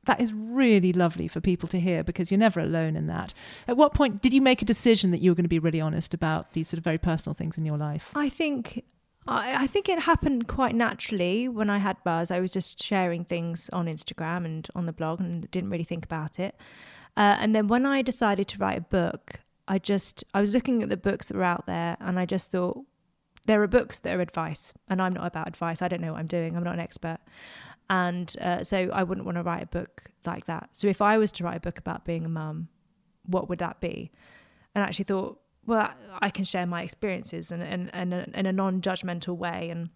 that 0.05 0.21
is 0.21 0.31
really 0.35 0.93
lovely 0.93 1.27
for 1.27 1.41
people 1.41 1.67
to 1.71 1.81
hear 1.81 2.05
because 2.05 2.31
you're 2.31 2.37
never 2.37 2.61
alone 2.61 2.97
in 2.97 3.07
that. 3.07 3.33
At 3.67 3.79
what 3.79 3.95
point 3.95 4.21
did 4.21 4.35
you 4.35 4.43
make 4.43 4.61
a 4.61 4.67
decision 4.67 5.11
that 5.13 5.23
you 5.23 5.31
were 5.31 5.35
going 5.35 5.45
to 5.45 5.49
be 5.49 5.59
really 5.59 5.81
honest 5.81 6.13
about 6.13 6.53
these 6.53 6.69
sort 6.69 6.77
of 6.77 6.85
very 6.85 6.99
personal 6.99 7.33
things 7.33 7.57
in 7.57 7.65
your 7.65 7.79
life? 7.79 8.11
I 8.15 8.29
think 8.29 8.85
I, 9.27 9.63
I 9.63 9.67
think 9.67 9.89
it 9.89 10.01
happened 10.01 10.49
quite 10.49 10.75
naturally 10.75 11.49
when 11.49 11.71
I 11.71 11.79
had 11.79 11.97
Buzz. 12.05 12.31
I 12.31 12.41
was 12.41 12.53
just 12.53 12.83
sharing 12.83 13.25
things 13.25 13.71
on 13.73 13.87
Instagram 13.87 14.45
and 14.45 14.69
on 14.75 14.85
the 14.85 14.93
blog 14.93 15.19
and 15.21 15.51
didn't 15.51 15.71
really 15.71 15.85
think 15.85 16.05
about 16.05 16.39
it. 16.39 16.57
Uh, 17.17 17.37
and 17.41 17.55
then 17.55 17.69
when 17.69 17.85
I 17.85 18.03
decided 18.03 18.49
to 18.49 18.59
write 18.59 18.79
a 18.79 18.83
book, 18.83 19.41
I 19.69 19.79
just 19.79 20.25
I 20.35 20.41
was 20.41 20.53
looking 20.53 20.83
at 20.83 20.89
the 20.89 20.97
books 20.97 21.29
that 21.29 21.37
were 21.37 21.45
out 21.45 21.67
there, 21.67 21.97
and 22.01 22.19
I 22.19 22.27
just 22.27 22.51
thought 22.51 22.85
there 23.47 23.63
are 23.63 23.67
books 23.67 23.99
that 23.99 24.15
are 24.15 24.21
advice, 24.21 24.73
and 24.89 25.01
I'm 25.01 25.13
not 25.13 25.27
about 25.27 25.49
advice. 25.49 25.83
I 25.83 25.89
don't 25.89 26.01
know 26.01 26.13
what 26.13 26.21
I'm 26.21 26.27
doing. 26.27 26.57
I'm 26.57 26.65
not 26.65 26.75
an 26.75 26.81
expert, 26.81 27.19
and 27.91 28.35
uh, 28.41 28.65
so 28.65 28.91
I 28.93 29.03
wouldn't 29.03 29.27
want 29.27 29.37
to 29.37 29.43
write 29.43 29.63
a 29.63 29.67
book 29.67 30.11
like 30.25 30.47
that. 30.47 30.71
So 30.73 30.87
if 30.89 31.03
I 31.03 31.19
was 31.19 31.33
to 31.33 31.45
write 31.45 31.59
a 31.59 31.61
book 31.61 31.79
about 31.79 32.05
being 32.05 32.25
a 32.25 32.29
mum, 32.29 32.69
what 33.27 33.49
would 33.49 33.59
that 33.59 33.81
be? 33.81 34.11
And 34.75 34.83
I 34.83 34.87
actually 34.87 35.05
thought, 35.05 35.41
well, 35.67 35.93
I 36.21 36.31
can 36.31 36.45
share 36.45 36.67
my 36.67 36.83
experiences 36.83 37.53
in, 37.53 37.63
in, 37.63 37.89
in 37.91 38.13
a, 38.13 38.27
in 38.35 38.47
a 38.47 38.53
non-judgmental 38.53 39.37
way, 39.37 39.69
and 39.71 39.91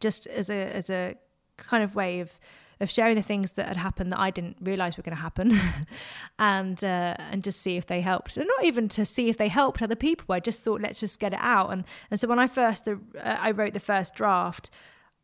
just 0.00 0.26
as 0.26 0.50
a 0.50 0.74
as 0.74 0.90
a 0.90 1.16
kind 1.56 1.84
of 1.84 1.94
way 1.94 2.20
of 2.20 2.38
of 2.80 2.90
sharing 2.90 3.16
the 3.16 3.22
things 3.22 3.52
that 3.52 3.66
had 3.66 3.76
happened 3.76 4.12
that 4.12 4.18
I 4.18 4.30
didn't 4.30 4.56
realize 4.60 4.96
were 4.96 5.02
going 5.02 5.16
to 5.16 5.22
happen, 5.22 5.58
and 6.38 6.82
uh, 6.82 7.16
and 7.18 7.42
just 7.42 7.60
see 7.60 7.76
if 7.76 7.86
they 7.86 8.00
helped. 8.00 8.36
And 8.36 8.46
not 8.46 8.64
even 8.64 8.88
to 8.90 9.06
see 9.06 9.28
if 9.28 9.36
they 9.36 9.48
helped 9.48 9.82
other 9.82 9.96
people. 9.96 10.34
I 10.34 10.40
just 10.40 10.62
thought, 10.62 10.80
let's 10.80 11.00
just 11.00 11.20
get 11.20 11.32
it 11.32 11.40
out. 11.40 11.72
And 11.72 11.84
and 12.10 12.18
so 12.18 12.28
when 12.28 12.38
I 12.38 12.46
first 12.46 12.88
uh, 12.88 12.96
I 13.22 13.50
wrote 13.50 13.74
the 13.74 13.80
first 13.80 14.14
draft, 14.14 14.70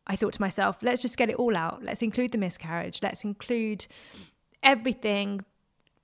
I 0.07 0.15
thought 0.15 0.33
to 0.33 0.41
myself, 0.41 0.77
let's 0.81 1.01
just 1.01 1.17
get 1.17 1.29
it 1.29 1.35
all 1.35 1.55
out. 1.55 1.83
Let's 1.83 2.01
include 2.01 2.31
the 2.31 2.37
miscarriage. 2.37 2.99
Let's 3.01 3.23
include 3.23 3.85
everything 4.63 5.45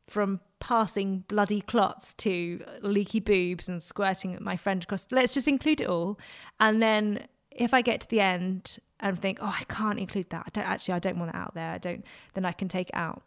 from 0.07 0.39
passing 0.60 1.23
bloody 1.27 1.62
clots 1.62 2.13
to 2.13 2.63
leaky 2.81 3.19
boobs 3.19 3.67
and 3.67 3.81
squirting 3.81 4.33
at 4.33 4.41
my 4.41 4.55
friend 4.55 4.83
across. 4.83 5.07
Let's 5.12 5.33
just 5.33 5.47
include 5.47 5.81
it 5.81 5.88
all, 5.88 6.17
and 6.60 6.81
then 6.81 7.27
if 7.58 7.74
I 7.74 7.82
get 7.82 8.02
to 8.02 8.08
the 8.08 8.22
end 8.22 8.78
and 9.00 9.20
think, 9.20 9.39
oh, 9.41 9.56
I 9.60 9.63
can't 9.65 10.00
include 10.00 10.30
that. 10.30 10.43
I 10.46 10.50
don't 10.52 10.67
actually, 10.67 10.93
I 10.93 11.00
don't 11.00 11.20
want 11.20 11.34
that 11.34 11.38
out 11.38 11.54
there. 11.56 11.72
I 11.72 11.78
don't. 11.78 12.06
Then 12.34 12.46
I 12.46 12.52
can 12.52 12.67
take 12.67 12.89
it 12.89 12.96
out. 12.96 13.24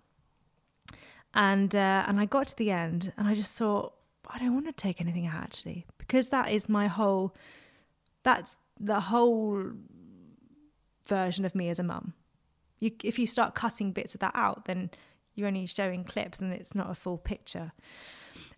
And 1.34 1.74
uh, 1.76 2.04
and 2.06 2.18
I 2.18 2.24
got 2.24 2.48
to 2.48 2.56
the 2.56 2.70
end, 2.70 3.12
and 3.16 3.28
I 3.28 3.34
just 3.34 3.56
thought, 3.56 3.94
I 4.28 4.38
don't 4.38 4.54
want 4.54 4.66
to 4.66 4.72
take 4.72 5.00
anything 5.00 5.26
out 5.26 5.42
actually, 5.42 5.86
because 5.98 6.30
that 6.30 6.50
is 6.50 6.68
my 6.68 6.86
whole. 6.86 7.34
That's 8.22 8.56
the 8.78 9.00
whole 9.00 9.72
version 11.06 11.44
of 11.44 11.54
me 11.54 11.68
as 11.68 11.78
a 11.78 11.82
mum. 11.84 12.14
You, 12.80 12.92
if 13.04 13.18
you 13.18 13.26
start 13.26 13.54
cutting 13.54 13.92
bits 13.92 14.14
of 14.14 14.20
that 14.20 14.32
out, 14.34 14.64
then 14.64 14.90
you're 15.34 15.48
only 15.48 15.66
showing 15.66 16.04
clips, 16.04 16.40
and 16.40 16.52
it's 16.52 16.74
not 16.74 16.90
a 16.90 16.94
full 16.94 17.18
picture. 17.18 17.72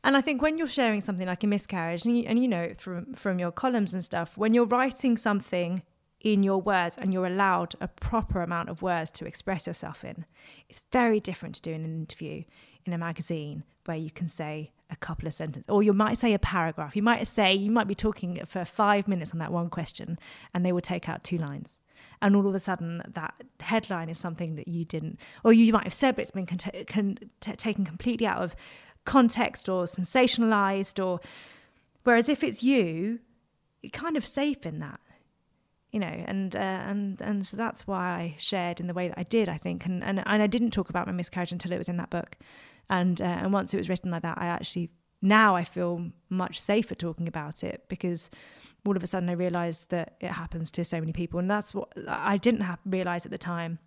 And 0.05 0.17
I 0.17 0.21
think 0.21 0.43
when 0.43 0.59
you're 0.59 0.69
sharing 0.69 1.01
something 1.01 1.27
like 1.27 1.45
a 1.45 1.47
miscarriage, 1.47 2.05
and 2.05 2.17
you, 2.17 2.25
and 2.27 2.39
you 2.39 2.49
know 2.49 2.73
from 2.77 3.15
from 3.15 3.39
your 3.39 3.53
columns 3.53 3.95
and 3.95 4.05
stuff, 4.05 4.37
when 4.37 4.55
you're 4.55 4.67
writing 4.67 5.17
something 5.17 5.83
in 6.23 6.43
your 6.43 6.61
words 6.61 6.97
and 6.97 7.13
you're 7.13 7.27
allowed 7.27 7.75
a 7.81 7.89
proper 7.89 8.43
amount 8.43 8.69
of 8.69 8.81
words 8.81 9.11
to 9.11 9.27
express 9.27 9.67
yourself 9.67 10.05
in. 10.05 10.25
It's 10.69 10.83
very 10.93 11.21
different 11.21 11.57
to 11.57 11.63
doing 11.63 11.85
an 11.85 11.95
interview 11.95 12.45
in 12.85 12.93
a 12.93 12.99
magazine 12.99 13.65
where 13.85 13.97
you 13.97 14.11
can 14.11 14.29
say 14.29 14.71
a 14.91 14.97
couple 14.97 15.27
of 15.27 15.35
sentences 15.35 15.69
or 15.69 15.83
you 15.83 15.93
might 15.93 16.19
say 16.19 16.33
a 16.33 16.39
paragraph. 16.39 16.95
You 16.95 17.03
might 17.03 17.27
say 17.27 17.55
you 17.55 17.71
might 17.71 17.89
be 17.89 17.95
talking 17.95 18.41
for 18.47 18.65
5 18.65 19.09
minutes 19.09 19.33
on 19.33 19.39
that 19.41 19.53
one 19.53 19.69
question 19.69 20.19
and 20.55 20.65
they 20.65 20.73
will 20.73 20.81
take 20.81 21.09
out 21.09 21.25
two 21.25 21.39
lines. 21.39 21.77
And 22.21 22.37
all 22.37 22.47
of 22.47 22.55
a 22.55 22.61
sudden, 22.61 23.03
that 23.15 23.35
headline 23.59 24.09
is 24.09 24.19
something 24.19 24.55
that 24.55 24.69
you 24.69 24.85
didn't, 24.85 25.19
or 25.43 25.53
you 25.53 25.73
might 25.73 25.85
have 25.85 25.95
said, 25.95 26.15
but 26.15 26.23
it's 26.23 26.31
been 26.31 26.47
con- 26.47 26.85
con- 26.87 27.19
t- 27.41 27.53
taken 27.53 27.85
completely 27.85 28.27
out 28.27 28.39
of 28.39 28.55
context 29.05 29.69
or 29.69 29.85
sensationalized. 29.85 31.05
Or 31.05 31.21
whereas 32.05 32.29
if 32.29 32.43
it's 32.43 32.63
you, 32.63 33.21
you're 33.83 33.91
kind 33.91 34.17
of 34.17 34.27
safe 34.27 34.65
in 34.65 34.79
that 34.81 35.01
you 35.93 36.01
know, 36.01 36.07
and 36.07 36.57
uh, 36.57 36.59
and 36.59 37.21
and 37.21 37.47
so 37.47 37.57
that's 37.57 37.87
why 37.87 38.09
I 38.09 38.35
shared 38.39 38.81
in 38.81 38.87
the 38.87 38.95
way 38.95 39.09
that 39.09 39.19
I 39.19 39.25
did, 39.25 39.49
I 39.49 39.59
think, 39.59 39.85
and 39.85 40.03
and, 40.03 40.23
and 40.27 40.43
I 40.43 40.47
didn't 40.47 40.71
talk 40.71 40.89
about 40.89 41.07
my 41.07 41.13
miscarriage 41.13 41.53
until 41.53 41.71
it 41.71 41.79
was 41.79 41.89
in 41.89 41.99
that 41.99 42.09
book, 42.09 42.39
and 42.89 43.21
uh, 43.21 43.25
and 43.25 43.53
once 43.53 43.75
it 43.75 43.77
was 43.77 43.91
written 43.91 44.11
like 44.11 44.23
that, 44.23 44.39
I 44.39 44.47
actually 44.47 44.91
now 45.21 45.55
I 45.55 45.65
feel 45.65 46.11
much 46.31 46.59
safer 46.59 46.95
talking 46.95 47.29
about 47.29 47.63
it 47.63 47.85
because 47.89 48.31
all 48.87 48.97
of 48.97 49.03
a 49.03 49.07
sudden 49.07 49.29
I 49.29 49.35
realised 49.35 49.91
that 49.91 50.17
it 50.21 50.31
happens 50.31 50.71
to 50.73 50.85
so 50.85 50.99
many 50.99 51.13
people, 51.13 51.39
and 51.39 51.51
that's 51.51 51.75
what 51.75 51.93
I 52.09 52.39
didn't 52.39 52.63
have, 52.63 52.79
realise 52.87 53.27
at 53.27 53.31
the 53.31 53.39
time, 53.39 53.79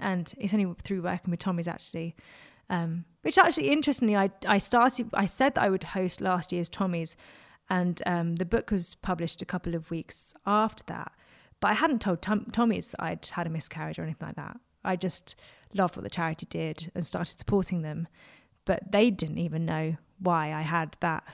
and 0.00 0.34
it's 0.36 0.52
only 0.52 0.74
through 0.82 1.02
working 1.02 1.30
with 1.30 1.40
Tommy's 1.40 1.68
actually. 1.68 2.16
Um, 2.70 3.04
which 3.22 3.36
actually, 3.36 3.68
interestingly, 3.68 4.16
I 4.16 4.30
I 4.46 4.58
started. 4.58 5.10
I 5.12 5.26
said 5.26 5.54
that 5.56 5.62
I 5.62 5.68
would 5.68 5.84
host 5.84 6.20
last 6.20 6.52
year's 6.52 6.70
Tommy's, 6.70 7.16
and 7.68 8.00
um, 8.06 8.36
the 8.36 8.46
book 8.46 8.70
was 8.70 8.94
published 9.02 9.42
a 9.42 9.46
couple 9.46 9.74
of 9.74 9.90
weeks 9.90 10.32
after 10.46 10.84
that. 10.86 11.12
But 11.60 11.72
I 11.72 11.74
hadn't 11.74 12.00
told 12.00 12.22
Tom- 12.22 12.46
Tommy's 12.52 12.94
I'd 12.98 13.26
had 13.26 13.46
a 13.46 13.50
miscarriage 13.50 13.98
or 13.98 14.04
anything 14.04 14.28
like 14.28 14.36
that. 14.36 14.58
I 14.84 14.96
just 14.96 15.34
loved 15.74 15.96
what 15.96 16.04
the 16.04 16.10
charity 16.10 16.46
did 16.46 16.90
and 16.94 17.06
started 17.06 17.38
supporting 17.38 17.82
them. 17.82 18.08
But 18.64 18.92
they 18.92 19.10
didn't 19.10 19.38
even 19.38 19.66
know 19.66 19.96
why 20.18 20.52
I 20.52 20.62
had 20.62 20.96
that, 21.00 21.24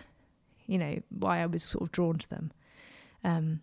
you 0.67 0.79
know, 0.79 1.01
why 1.11 1.43
I 1.43 1.47
was 1.47 1.63
sort 1.63 1.83
of 1.83 1.93
drawn 1.93 2.19
to 2.19 2.29
them. 2.29 2.53
Um, 3.23 3.61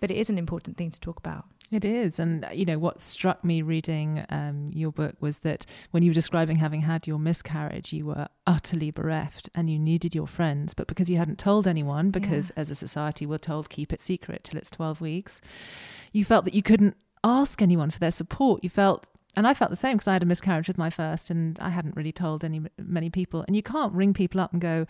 but 0.00 0.10
it 0.10 0.16
is 0.16 0.28
an 0.28 0.38
important 0.38 0.76
thing 0.76 0.90
to 0.90 1.00
talk 1.00 1.18
about. 1.18 1.44
It 1.72 1.86
is. 1.86 2.18
And, 2.18 2.46
you 2.52 2.66
know, 2.66 2.78
what 2.78 3.00
struck 3.00 3.42
me 3.42 3.62
reading 3.62 4.26
um, 4.28 4.70
your 4.74 4.92
book 4.92 5.16
was 5.20 5.38
that 5.38 5.64
when 5.90 6.02
you 6.02 6.10
were 6.10 6.14
describing 6.14 6.56
having 6.56 6.82
had 6.82 7.06
your 7.06 7.18
miscarriage, 7.18 7.94
you 7.94 8.04
were 8.04 8.28
utterly 8.46 8.90
bereft 8.90 9.48
and 9.54 9.70
you 9.70 9.78
needed 9.78 10.14
your 10.14 10.26
friends. 10.26 10.74
But 10.74 10.86
because 10.86 11.08
you 11.08 11.16
hadn't 11.16 11.38
told 11.38 11.66
anyone, 11.66 12.10
because 12.10 12.52
yeah. 12.54 12.60
as 12.60 12.70
a 12.70 12.74
society 12.74 13.24
we're 13.24 13.38
told 13.38 13.70
keep 13.70 13.90
it 13.90 14.00
secret 14.00 14.44
till 14.44 14.58
it's 14.58 14.68
12 14.68 15.00
weeks, 15.00 15.40
you 16.12 16.26
felt 16.26 16.44
that 16.44 16.52
you 16.52 16.62
couldn't 16.62 16.94
ask 17.24 17.62
anyone 17.62 17.90
for 17.90 18.00
their 18.00 18.10
support. 18.10 18.62
You 18.62 18.68
felt 18.68 19.06
and 19.34 19.46
I 19.46 19.54
felt 19.54 19.70
the 19.70 19.76
same 19.76 19.96
because 19.96 20.08
I 20.08 20.12
had 20.12 20.22
a 20.22 20.26
miscarriage 20.26 20.68
with 20.68 20.76
my 20.76 20.90
first, 20.90 21.30
and 21.30 21.58
I 21.58 21.70
hadn't 21.70 21.96
really 21.96 22.12
told 22.12 22.44
any 22.44 22.60
many 22.76 23.08
people. 23.08 23.46
And 23.46 23.56
you 23.56 23.62
can't 23.62 23.94
ring 23.94 24.12
people 24.12 24.42
up 24.42 24.52
and 24.52 24.60
go, 24.60 24.86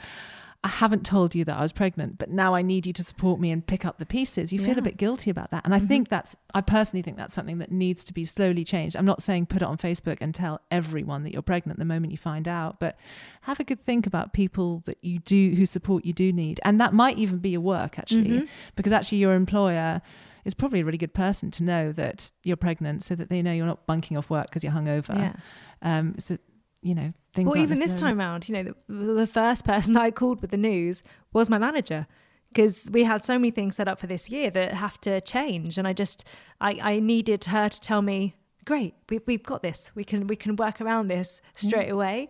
I 0.64 0.68
haven't 0.68 1.04
told 1.04 1.34
you 1.34 1.44
that 1.46 1.56
I 1.56 1.60
was 1.60 1.72
pregnant, 1.72 2.18
but 2.18 2.30
now 2.30 2.54
I 2.54 2.62
need 2.62 2.86
you 2.86 2.92
to 2.92 3.02
support 3.02 3.40
me 3.40 3.50
and 3.50 3.66
pick 3.66 3.84
up 3.84 3.98
the 3.98 4.06
pieces. 4.06 4.52
You 4.52 4.60
yeah. 4.60 4.66
feel 4.66 4.78
a 4.78 4.82
bit 4.82 4.96
guilty 4.96 5.28
about 5.28 5.50
that. 5.50 5.64
And 5.64 5.74
I 5.74 5.78
mm-hmm. 5.78 5.88
think 5.88 6.08
that's, 6.08 6.36
I 6.54 6.60
personally 6.60 7.02
think 7.02 7.16
that's 7.16 7.34
something 7.34 7.58
that 7.58 7.72
needs 7.72 8.04
to 8.04 8.12
be 8.12 8.24
slowly 8.24 8.62
changed. 8.62 8.96
I'm 8.96 9.04
not 9.04 9.20
saying 9.20 9.46
put 9.46 9.62
it 9.62 9.64
on 9.64 9.76
Facebook 9.76 10.18
and 10.20 10.32
tell 10.32 10.60
everyone 10.70 11.24
that 11.24 11.32
you're 11.32 11.42
pregnant 11.42 11.80
the 11.80 11.84
moment 11.84 12.12
you 12.12 12.18
find 12.18 12.46
out, 12.46 12.78
but 12.78 12.96
have 13.42 13.58
a 13.58 13.64
good 13.64 13.84
think 13.84 14.06
about 14.06 14.32
people 14.32 14.82
that 14.84 14.98
you 15.02 15.18
do, 15.18 15.50
who 15.56 15.66
support 15.66 16.04
you 16.04 16.12
do 16.12 16.32
need. 16.32 16.60
And 16.64 16.78
that 16.78 16.94
might 16.94 17.18
even 17.18 17.38
be 17.38 17.50
your 17.50 17.60
work 17.60 17.98
actually, 17.98 18.30
mm-hmm. 18.30 18.46
because 18.76 18.92
actually 18.92 19.18
your 19.18 19.34
employer, 19.34 20.00
is 20.44 20.54
probably 20.54 20.80
a 20.80 20.84
really 20.84 20.98
good 20.98 21.14
person 21.14 21.50
to 21.52 21.62
know 21.62 21.92
that 21.92 22.32
you're 22.42 22.56
pregnant 22.56 23.04
so 23.04 23.14
that 23.14 23.30
they 23.30 23.42
know 23.42 23.52
you're 23.52 23.64
not 23.64 23.86
bunking 23.86 24.16
off 24.16 24.28
work 24.28 24.46
because 24.46 24.64
you're 24.64 24.72
hungover. 24.72 25.16
Yeah. 25.16 25.34
Um, 25.82 26.16
so 26.18 26.36
you 26.82 26.94
know 26.94 27.12
things. 27.32 27.46
Well, 27.46 27.56
even 27.56 27.78
this 27.78 27.94
time 27.94 28.18
around, 28.18 28.48
you 28.48 28.54
know, 28.54 28.74
the, 28.88 29.14
the 29.14 29.26
first 29.26 29.64
person 29.64 29.96
I 30.06 30.10
called 30.10 30.42
with 30.42 30.50
the 30.50 30.56
news 30.56 31.02
was 31.32 31.48
my 31.48 31.58
manager 31.58 32.06
because 32.48 32.86
we 32.90 33.04
had 33.04 33.24
so 33.24 33.38
many 33.38 33.50
things 33.50 33.76
set 33.76 33.88
up 33.88 33.98
for 33.98 34.06
this 34.06 34.28
year 34.28 34.50
that 34.50 34.74
have 34.74 35.00
to 35.02 35.20
change, 35.20 35.78
and 35.78 35.88
I 35.88 35.92
just 35.92 36.24
I, 36.60 36.78
I 36.82 37.00
needed 37.00 37.46
her 37.46 37.68
to 37.68 37.80
tell 37.80 38.02
me, 38.02 38.34
great, 38.64 38.94
we, 39.08 39.20
we've 39.26 39.42
got 39.42 39.62
this. 39.62 39.90
We 39.94 40.04
can 40.04 40.26
we 40.26 40.36
can 40.36 40.56
work 40.56 40.80
around 40.80 41.08
this 41.08 41.40
straight 41.54 41.86
yeah. 41.86 41.94
away. 41.94 42.28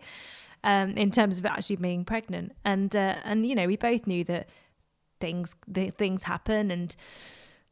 Um, 0.65 0.91
in 0.91 1.11
terms 1.11 1.39
of 1.39 1.45
actually 1.45 1.75
being 1.75 2.05
pregnant, 2.05 2.53
and 2.63 2.95
uh, 2.95 3.15
and 3.25 3.45
you 3.45 3.55
know 3.55 3.67
we 3.67 3.75
both 3.75 4.07
knew 4.07 4.23
that 4.25 4.47
things 5.19 5.55
the, 5.67 5.89
things 5.89 6.23
happen 6.23 6.69
and 6.69 6.97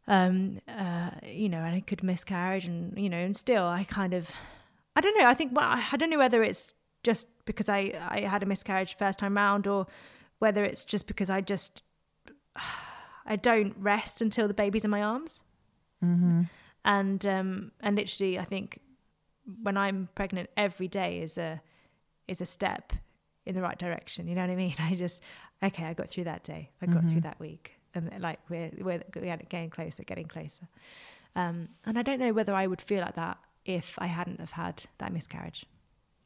um 0.08 0.62
uh 0.70 1.10
you 1.28 1.50
know 1.50 1.58
and 1.58 1.76
I 1.76 1.82
could 1.82 2.02
miscarriage 2.02 2.66
and 2.66 2.98
you 2.98 3.10
know 3.10 3.18
and 3.18 3.36
still 3.36 3.66
I 3.66 3.84
kind 3.84 4.14
of 4.14 4.32
I 5.02 5.04
don't 5.04 5.18
know. 5.18 5.26
I 5.28 5.34
think 5.34 5.52
well, 5.56 5.68
I 5.68 5.98
don't 5.98 6.12
know 6.12 6.20
whether 6.20 6.44
it's 6.44 6.76
just 7.02 7.26
because 7.46 7.70
I 7.70 7.92
I 8.08 8.20
had 8.20 8.44
a 8.44 8.46
miscarriage 8.46 8.96
first 8.96 9.18
time 9.18 9.36
round 9.36 9.66
or 9.66 9.88
whether 10.38 10.64
it's 10.64 10.86
just 10.86 11.08
because 11.08 11.32
I 11.32 11.42
just 11.42 11.82
I 13.26 13.36
don't 13.36 13.74
rest 13.80 14.22
until 14.22 14.48
the 14.48 14.54
baby's 14.54 14.86
in 14.86 14.92
my 14.92 15.02
arms. 15.02 15.42
Mm-hmm. 16.06 16.44
And 16.86 17.26
um 17.26 17.72
and 17.80 17.96
literally, 17.96 18.38
I 18.38 18.46
think 18.46 18.80
when 19.64 19.76
I'm 19.76 20.10
pregnant, 20.14 20.52
every 20.56 20.88
day 20.88 21.20
is 21.22 21.36
a 21.36 21.62
is 22.28 22.40
a 22.40 22.46
step 22.46 22.94
in 23.48 23.56
the 23.56 23.62
right 23.64 23.80
direction. 23.80 24.28
You 24.28 24.36
know 24.36 24.42
what 24.42 24.52
I 24.52 24.56
mean? 24.56 24.76
I 24.80 24.94
just 24.94 25.20
okay, 25.64 25.86
I 25.86 25.94
got 25.96 26.10
through 26.12 26.26
that 26.26 26.44
day. 26.44 26.70
I 26.80 26.86
got 26.86 26.98
mm-hmm. 26.98 27.10
through 27.10 27.22
that 27.22 27.40
week, 27.40 27.80
and 27.96 28.12
like 28.20 28.40
we're 28.50 28.70
we're 28.78 29.02
getting 29.50 29.72
closer, 29.72 30.04
getting 30.04 30.28
closer. 30.28 30.68
Um, 31.36 31.70
and 31.88 31.98
I 31.98 32.04
don't 32.04 32.20
know 32.20 32.34
whether 32.34 32.54
I 32.54 32.68
would 32.68 32.82
feel 32.82 33.02
like 33.02 33.16
that 33.16 33.40
if 33.66 33.96
I 33.98 34.08
hadn't 34.08 34.40
have 34.40 34.52
had 34.52 34.84
that 34.98 35.14
miscarriage. 35.14 35.66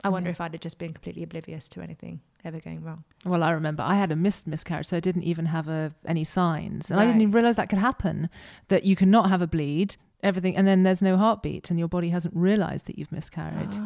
I 0.04 0.10
wonder 0.10 0.30
yeah. 0.30 0.34
if 0.34 0.42
I'd 0.42 0.54
have 0.54 0.62
just 0.62 0.78
been 0.78 0.94
completely 0.94 1.24
oblivious 1.24 1.68
to 1.70 1.82
anything 1.82 2.22
ever 2.44 2.60
going 2.60 2.84
wrong. 2.84 3.04
Well, 3.26 3.44
I 3.44 3.52
remember 3.52 3.84
I 3.84 3.96
had 3.96 4.12
a 4.12 4.16
missed 4.16 4.46
miscarriage, 4.46 4.88
so 4.88 4.98
I 4.98 5.00
didn't 5.00 5.24
even 5.24 5.48
have 5.48 5.68
a, 5.68 5.94
any 6.06 6.24
signs, 6.24 6.92
and 6.92 6.98
right. 6.98 7.04
I 7.04 7.08
didn't 7.08 7.22
even 7.22 7.32
realize 7.32 7.56
that 7.56 7.70
could 7.70 7.80
happen. 7.80 8.30
That 8.68 8.84
you 8.84 8.96
cannot 8.96 9.30
have 9.30 9.42
a 9.42 9.48
bleed, 9.48 9.98
everything, 10.22 10.56
and 10.56 10.68
then 10.68 10.84
there's 10.84 11.02
no 11.02 11.18
heartbeat, 11.18 11.70
and 11.70 11.80
your 11.80 11.88
body 11.88 12.10
hasn't 12.10 12.36
realized 12.36 12.86
that 12.86 13.00
you've 13.00 13.12
miscarried. 13.12 13.72
Because 13.72 13.82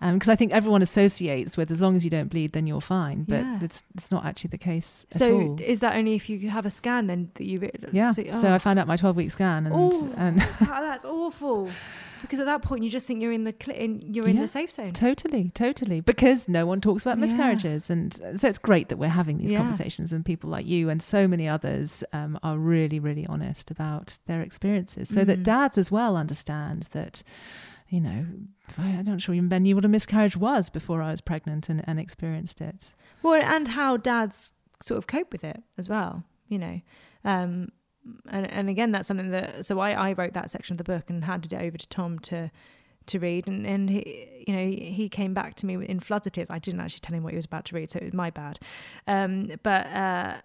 oh. 0.00 0.06
um, 0.08 0.20
I 0.26 0.36
think 0.36 0.52
everyone 0.52 0.80
associates 0.80 1.58
with 1.58 1.70
as 1.70 1.82
long 1.82 1.94
as 1.94 2.04
you 2.04 2.10
don't 2.10 2.28
bleed, 2.28 2.52
then 2.52 2.66
you're 2.66 2.80
fine, 2.80 3.24
but 3.24 3.40
yeah. 3.40 3.58
it's 3.60 3.82
it's 3.94 4.10
not 4.10 4.24
actually 4.24 4.48
the 4.48 4.58
case. 4.58 5.04
So 5.10 5.56
is 5.60 5.80
that 5.80 5.96
only 5.96 6.14
if 6.14 6.30
you 6.30 6.48
have 6.48 6.64
a 6.64 6.70
scan 6.70 7.08
then 7.08 7.30
that 7.34 7.44
you? 7.44 7.58
Yeah. 7.92 8.12
So, 8.12 8.24
oh. 8.32 8.40
so 8.40 8.54
I 8.54 8.58
found 8.58 8.78
out 8.78 8.86
my 8.86 8.96
12 8.96 9.16
week 9.16 9.30
scan, 9.30 9.66
and 9.66 9.74
oh, 9.74 10.10
and 10.16 10.40
that's 10.60 11.04
awful. 11.04 11.70
because 12.22 12.40
at 12.40 12.46
that 12.46 12.62
point 12.62 12.82
you 12.84 12.90
just 12.90 13.06
think 13.06 13.20
you're 13.20 13.32
in 13.32 13.44
the 13.44 13.54
cl- 13.62 13.76
in, 13.76 14.00
you're 14.14 14.26
in 14.28 14.36
Yeah. 14.36 14.42
the 14.42 14.48
safe 14.48 14.70
zone. 14.70 14.92
Totally, 14.92 15.50
totally. 15.54 16.00
Because 16.00 16.48
no 16.48 16.64
one 16.64 16.80
talks 16.80 17.02
about 17.02 17.18
Yeah. 17.18 17.22
miscarriages. 17.22 17.90
And 17.90 18.14
so 18.36 18.48
it's 18.48 18.58
great 18.58 18.88
that 18.88 18.96
we're 18.96 19.08
having 19.08 19.38
these 19.38 19.52
Yeah. 19.52 19.58
conversations, 19.58 20.12
and 20.12 20.24
people 20.24 20.48
like 20.50 20.66
you 20.66 20.88
and 20.88 21.02
so 21.02 21.28
many 21.28 21.46
others 21.48 22.02
um, 22.12 22.38
are 22.42 22.56
really, 22.58 22.98
really 22.98 23.26
honest 23.26 23.70
about 23.70 24.18
their 24.26 24.40
experiences 24.40 25.08
so 25.08 25.24
that 25.24 25.40
Mhm. 25.40 25.44
dads 25.44 25.76
as 25.78 25.90
well 25.90 26.16
understand 26.16 26.88
that. 26.92 27.22
You 27.88 28.00
know, 28.00 28.24
I'm 28.78 29.04
not 29.04 29.20
sure 29.20 29.34
even 29.34 29.50
Ben 29.50 29.64
knew 29.64 29.74
what 29.74 29.84
a 29.84 29.88
miscarriage 29.88 30.34
was 30.34 30.70
before 30.70 31.02
I 31.02 31.10
was 31.10 31.20
pregnant 31.20 31.68
and, 31.68 31.84
and 31.86 32.00
experienced 32.00 32.62
it. 32.62 32.94
Well, 33.22 33.34
and 33.34 33.68
how 33.68 33.98
dads 33.98 34.54
sort 34.80 34.96
of 34.96 35.06
cope 35.06 35.30
with 35.30 35.44
it 35.44 35.62
as 35.76 35.90
well, 35.90 36.24
you 36.48 36.58
know. 36.58 36.80
Um, 37.22 37.68
and 38.28 38.50
and 38.50 38.68
again, 38.68 38.92
that's 38.92 39.08
something 39.08 39.30
that 39.30 39.66
so 39.66 39.80
I, 39.80 39.92
I 39.92 40.12
wrote 40.12 40.34
that 40.34 40.50
section 40.50 40.74
of 40.74 40.78
the 40.78 40.84
book 40.84 41.08
and 41.08 41.24
handed 41.24 41.52
it 41.52 41.60
over 41.60 41.78
to 41.78 41.88
Tom 41.88 42.18
to 42.20 42.50
to 43.06 43.18
read, 43.18 43.46
and 43.46 43.66
and 43.66 43.90
he 43.90 44.44
you 44.46 44.54
know 44.54 44.66
he 44.66 45.08
came 45.08 45.34
back 45.34 45.54
to 45.56 45.66
me 45.66 45.74
in 45.86 46.00
floods 46.00 46.26
of 46.26 46.32
tears. 46.32 46.50
I 46.50 46.58
didn't 46.58 46.80
actually 46.80 47.00
tell 47.00 47.14
him 47.14 47.22
what 47.22 47.32
he 47.32 47.36
was 47.36 47.44
about 47.44 47.64
to 47.66 47.74
read, 47.74 47.90
so 47.90 47.98
it 47.98 48.04
was 48.04 48.12
my 48.12 48.30
bad. 48.30 48.58
Um, 49.06 49.50
but 49.62 49.86
uh, 49.86 50.36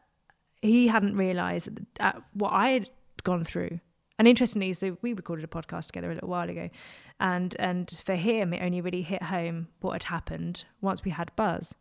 he 0.61 0.87
hadn't 0.87 1.15
realised 1.15 1.69
uh, 1.99 2.13
what 2.33 2.53
I 2.53 2.69
had 2.69 2.89
gone 3.23 3.43
through. 3.43 3.79
And 4.19 4.27
interestingly, 4.27 4.73
so 4.73 4.97
we 5.03 5.13
recorded 5.13 5.45
a 5.45 5.47
podcast 5.47 5.87
together 5.87 6.09
a 6.09 6.15
little 6.15 6.29
while 6.29 6.49
ago, 6.49 6.69
and 7.19 7.55
and 7.59 8.01
for 8.05 8.15
him, 8.15 8.53
it 8.53 8.63
only 8.63 8.81
really 8.81 9.03
hit 9.03 9.23
home 9.23 9.67
what 9.81 9.93
had 9.93 10.03
happened 10.03 10.63
once 10.81 11.03
we 11.03 11.11
had 11.11 11.35
Buzz 11.35 11.75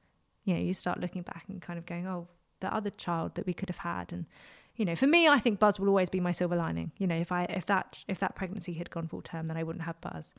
you 0.46 0.54
know, 0.54 0.60
you 0.60 0.72
start 0.72 1.00
looking 1.00 1.22
back 1.22 1.44
and 1.48 1.60
kind 1.60 1.78
of 1.78 1.84
going, 1.84 2.06
oh, 2.06 2.28
the 2.60 2.72
other 2.72 2.88
child 2.88 3.34
that 3.34 3.46
we 3.46 3.52
could 3.52 3.68
have 3.68 3.78
had. 3.78 4.12
And, 4.12 4.24
you 4.76 4.84
know, 4.84 4.94
for 4.94 5.06
me, 5.06 5.28
I 5.28 5.38
think 5.38 5.58
Buzz 5.58 5.80
will 5.80 5.88
always 5.88 6.10
be 6.10 6.20
my 6.20 6.32
silver 6.32 6.56
lining. 6.56 6.92
You 6.98 7.06
know, 7.06 7.16
if 7.16 7.32
I, 7.32 7.44
if 7.44 7.66
that, 7.66 8.04
if 8.08 8.18
that 8.20 8.34
pregnancy 8.34 8.74
had 8.74 8.90
gone 8.90 9.08
full 9.08 9.22
term, 9.22 9.46
then 9.46 9.56
I 9.56 9.62
wouldn't 9.62 9.84
have 9.84 10.00
Buzz. 10.00 10.34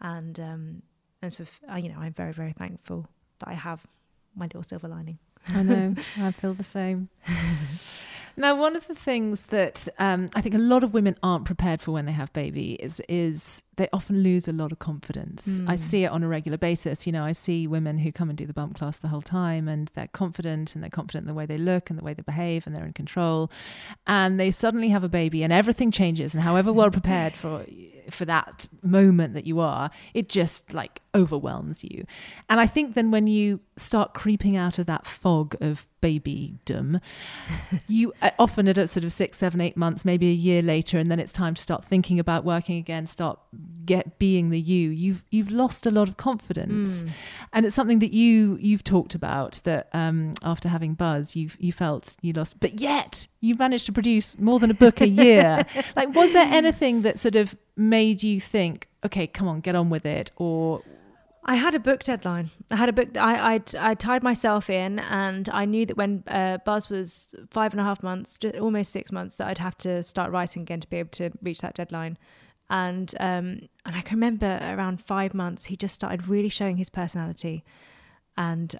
And, 0.00 0.38
um, 0.40 0.82
and 1.22 1.32
so, 1.32 1.44
you 1.76 1.88
know, 1.88 1.98
I'm 1.98 2.12
very, 2.12 2.32
very 2.32 2.52
thankful 2.52 3.08
that 3.38 3.48
I 3.48 3.54
have 3.54 3.86
my 4.34 4.46
little 4.46 4.62
silver 4.62 4.88
lining. 4.88 5.18
I 5.54 5.62
know. 5.62 5.94
I 6.20 6.30
feel 6.32 6.54
the 6.54 6.64
same. 6.64 7.08
now, 8.38 8.54
one 8.54 8.76
of 8.76 8.86
the 8.86 8.94
things 8.94 9.46
that 9.46 9.88
um, 9.98 10.28
I 10.34 10.40
think 10.42 10.54
a 10.54 10.58
lot 10.58 10.84
of 10.84 10.92
women 10.92 11.16
aren't 11.22 11.46
prepared 11.46 11.80
for 11.80 11.92
when 11.92 12.04
they 12.06 12.12
have 12.12 12.32
baby 12.34 12.72
is 12.74 13.00
is 13.08 13.62
they 13.76 13.88
often 13.92 14.22
lose 14.22 14.48
a 14.48 14.52
lot 14.52 14.72
of 14.72 14.78
confidence. 14.78 15.60
I 15.66 15.74
Mm. 15.74 15.78
see 15.78 16.04
it 16.04 16.08
on 16.10 16.22
a 16.22 16.28
regular 16.28 16.56
basis. 16.56 17.06
You 17.06 17.12
know, 17.12 17.24
I 17.24 17.32
see 17.32 17.66
women 17.66 17.98
who 17.98 18.10
come 18.10 18.30
and 18.30 18.36
do 18.38 18.46
the 18.46 18.54
bump 18.54 18.78
class 18.78 18.98
the 18.98 19.08
whole 19.08 19.20
time, 19.22 19.68
and 19.68 19.90
they're 19.94 20.08
confident, 20.08 20.74
and 20.74 20.82
they're 20.82 20.88
confident 20.90 21.24
in 21.24 21.26
the 21.28 21.34
way 21.34 21.44
they 21.44 21.58
look 21.58 21.90
and 21.90 21.98
the 21.98 22.02
way 22.04 22.14
they 22.14 22.22
behave, 22.22 22.66
and 22.66 22.74
they're 22.74 22.86
in 22.86 22.94
control. 22.94 23.50
And 24.06 24.40
they 24.40 24.50
suddenly 24.50 24.88
have 24.88 25.04
a 25.04 25.10
baby, 25.10 25.42
and 25.42 25.52
everything 25.52 25.90
changes. 25.90 26.34
And 26.34 26.42
however 26.42 26.72
well 26.72 26.90
prepared 26.90 27.34
for 27.34 27.64
for 28.08 28.24
that 28.24 28.68
moment 28.82 29.34
that 29.34 29.46
you 29.48 29.58
are, 29.60 29.90
it 30.14 30.28
just 30.28 30.72
like 30.72 31.00
overwhelms 31.12 31.82
you. 31.82 32.04
And 32.48 32.60
I 32.60 32.66
think 32.68 32.94
then 32.94 33.10
when 33.10 33.26
you 33.26 33.58
start 33.76 34.14
creeping 34.14 34.56
out 34.56 34.78
of 34.78 34.86
that 34.86 35.06
fog 35.06 35.35
of 35.60 35.86
babydom, 36.02 37.00
you 37.88 38.12
uh, 38.22 38.30
often 38.38 38.68
at 38.68 38.78
a 38.78 38.86
sort 38.86 39.04
of 39.04 39.12
six, 39.12 39.38
seven, 39.38 39.60
eight 39.60 39.76
months, 39.76 40.04
maybe 40.04 40.28
a 40.30 40.34
year 40.34 40.62
later, 40.62 40.98
and 40.98 41.10
then 41.10 41.18
it's 41.18 41.32
time 41.32 41.54
to 41.54 41.62
start 41.62 41.84
thinking 41.84 42.18
about 42.18 42.44
working 42.44 42.76
again, 42.78 43.06
start 43.06 43.38
get 43.84 44.18
being 44.18 44.50
the 44.50 44.60
you. 44.60 44.90
You've 44.90 45.24
you've 45.30 45.50
lost 45.50 45.86
a 45.86 45.90
lot 45.90 46.08
of 46.08 46.16
confidence, 46.16 47.02
Mm. 47.02 47.10
and 47.52 47.66
it's 47.66 47.74
something 47.74 47.98
that 48.00 48.12
you 48.12 48.56
you've 48.60 48.84
talked 48.84 49.14
about 49.14 49.60
that 49.64 49.88
um, 49.92 50.34
after 50.42 50.68
having 50.68 50.94
Buzz, 50.94 51.34
you 51.36 51.50
you 51.58 51.72
felt 51.72 52.16
you 52.22 52.32
lost, 52.32 52.58
but 52.60 52.80
yet 52.80 53.26
you 53.40 53.54
managed 53.54 53.86
to 53.86 53.92
produce 53.92 54.38
more 54.38 54.58
than 54.58 54.70
a 54.70 54.74
book 54.74 55.00
a 55.00 55.08
year. 55.08 55.64
like, 55.96 56.14
was 56.14 56.32
there 56.32 56.46
anything 56.46 57.02
that 57.02 57.18
sort 57.18 57.36
of 57.36 57.56
made 57.76 58.22
you 58.22 58.40
think, 58.40 58.88
okay, 59.04 59.26
come 59.26 59.46
on, 59.48 59.60
get 59.60 59.74
on 59.74 59.90
with 59.90 60.06
it, 60.06 60.32
or 60.36 60.82
I 61.48 61.54
had 61.54 61.76
a 61.76 61.78
book 61.78 62.02
deadline. 62.02 62.50
I 62.72 62.76
had 62.76 62.88
a 62.88 62.92
book. 62.92 63.16
I 63.16 63.54
I 63.54 63.90
I 63.90 63.94
tied 63.94 64.24
myself 64.24 64.68
in, 64.68 64.98
and 64.98 65.48
I 65.48 65.64
knew 65.64 65.86
that 65.86 65.96
when 65.96 66.24
uh, 66.26 66.58
Buzz 66.58 66.90
was 66.90 67.32
five 67.50 67.72
and 67.72 67.80
a 67.80 67.84
half 67.84 68.02
months, 68.02 68.38
almost 68.60 68.90
six 68.90 69.12
months, 69.12 69.36
that 69.36 69.46
I'd 69.46 69.58
have 69.58 69.78
to 69.78 70.02
start 70.02 70.32
writing 70.32 70.62
again 70.62 70.80
to 70.80 70.88
be 70.88 70.96
able 70.96 71.10
to 71.10 71.30
reach 71.40 71.60
that 71.60 71.74
deadline. 71.74 72.18
And 72.68 73.14
um 73.20 73.60
and 73.84 73.94
I 73.94 74.00
can 74.00 74.16
remember 74.16 74.58
around 74.60 75.00
five 75.00 75.34
months, 75.34 75.66
he 75.66 75.76
just 75.76 75.94
started 75.94 76.26
really 76.26 76.48
showing 76.48 76.78
his 76.78 76.90
personality, 76.90 77.64
and 78.36 78.74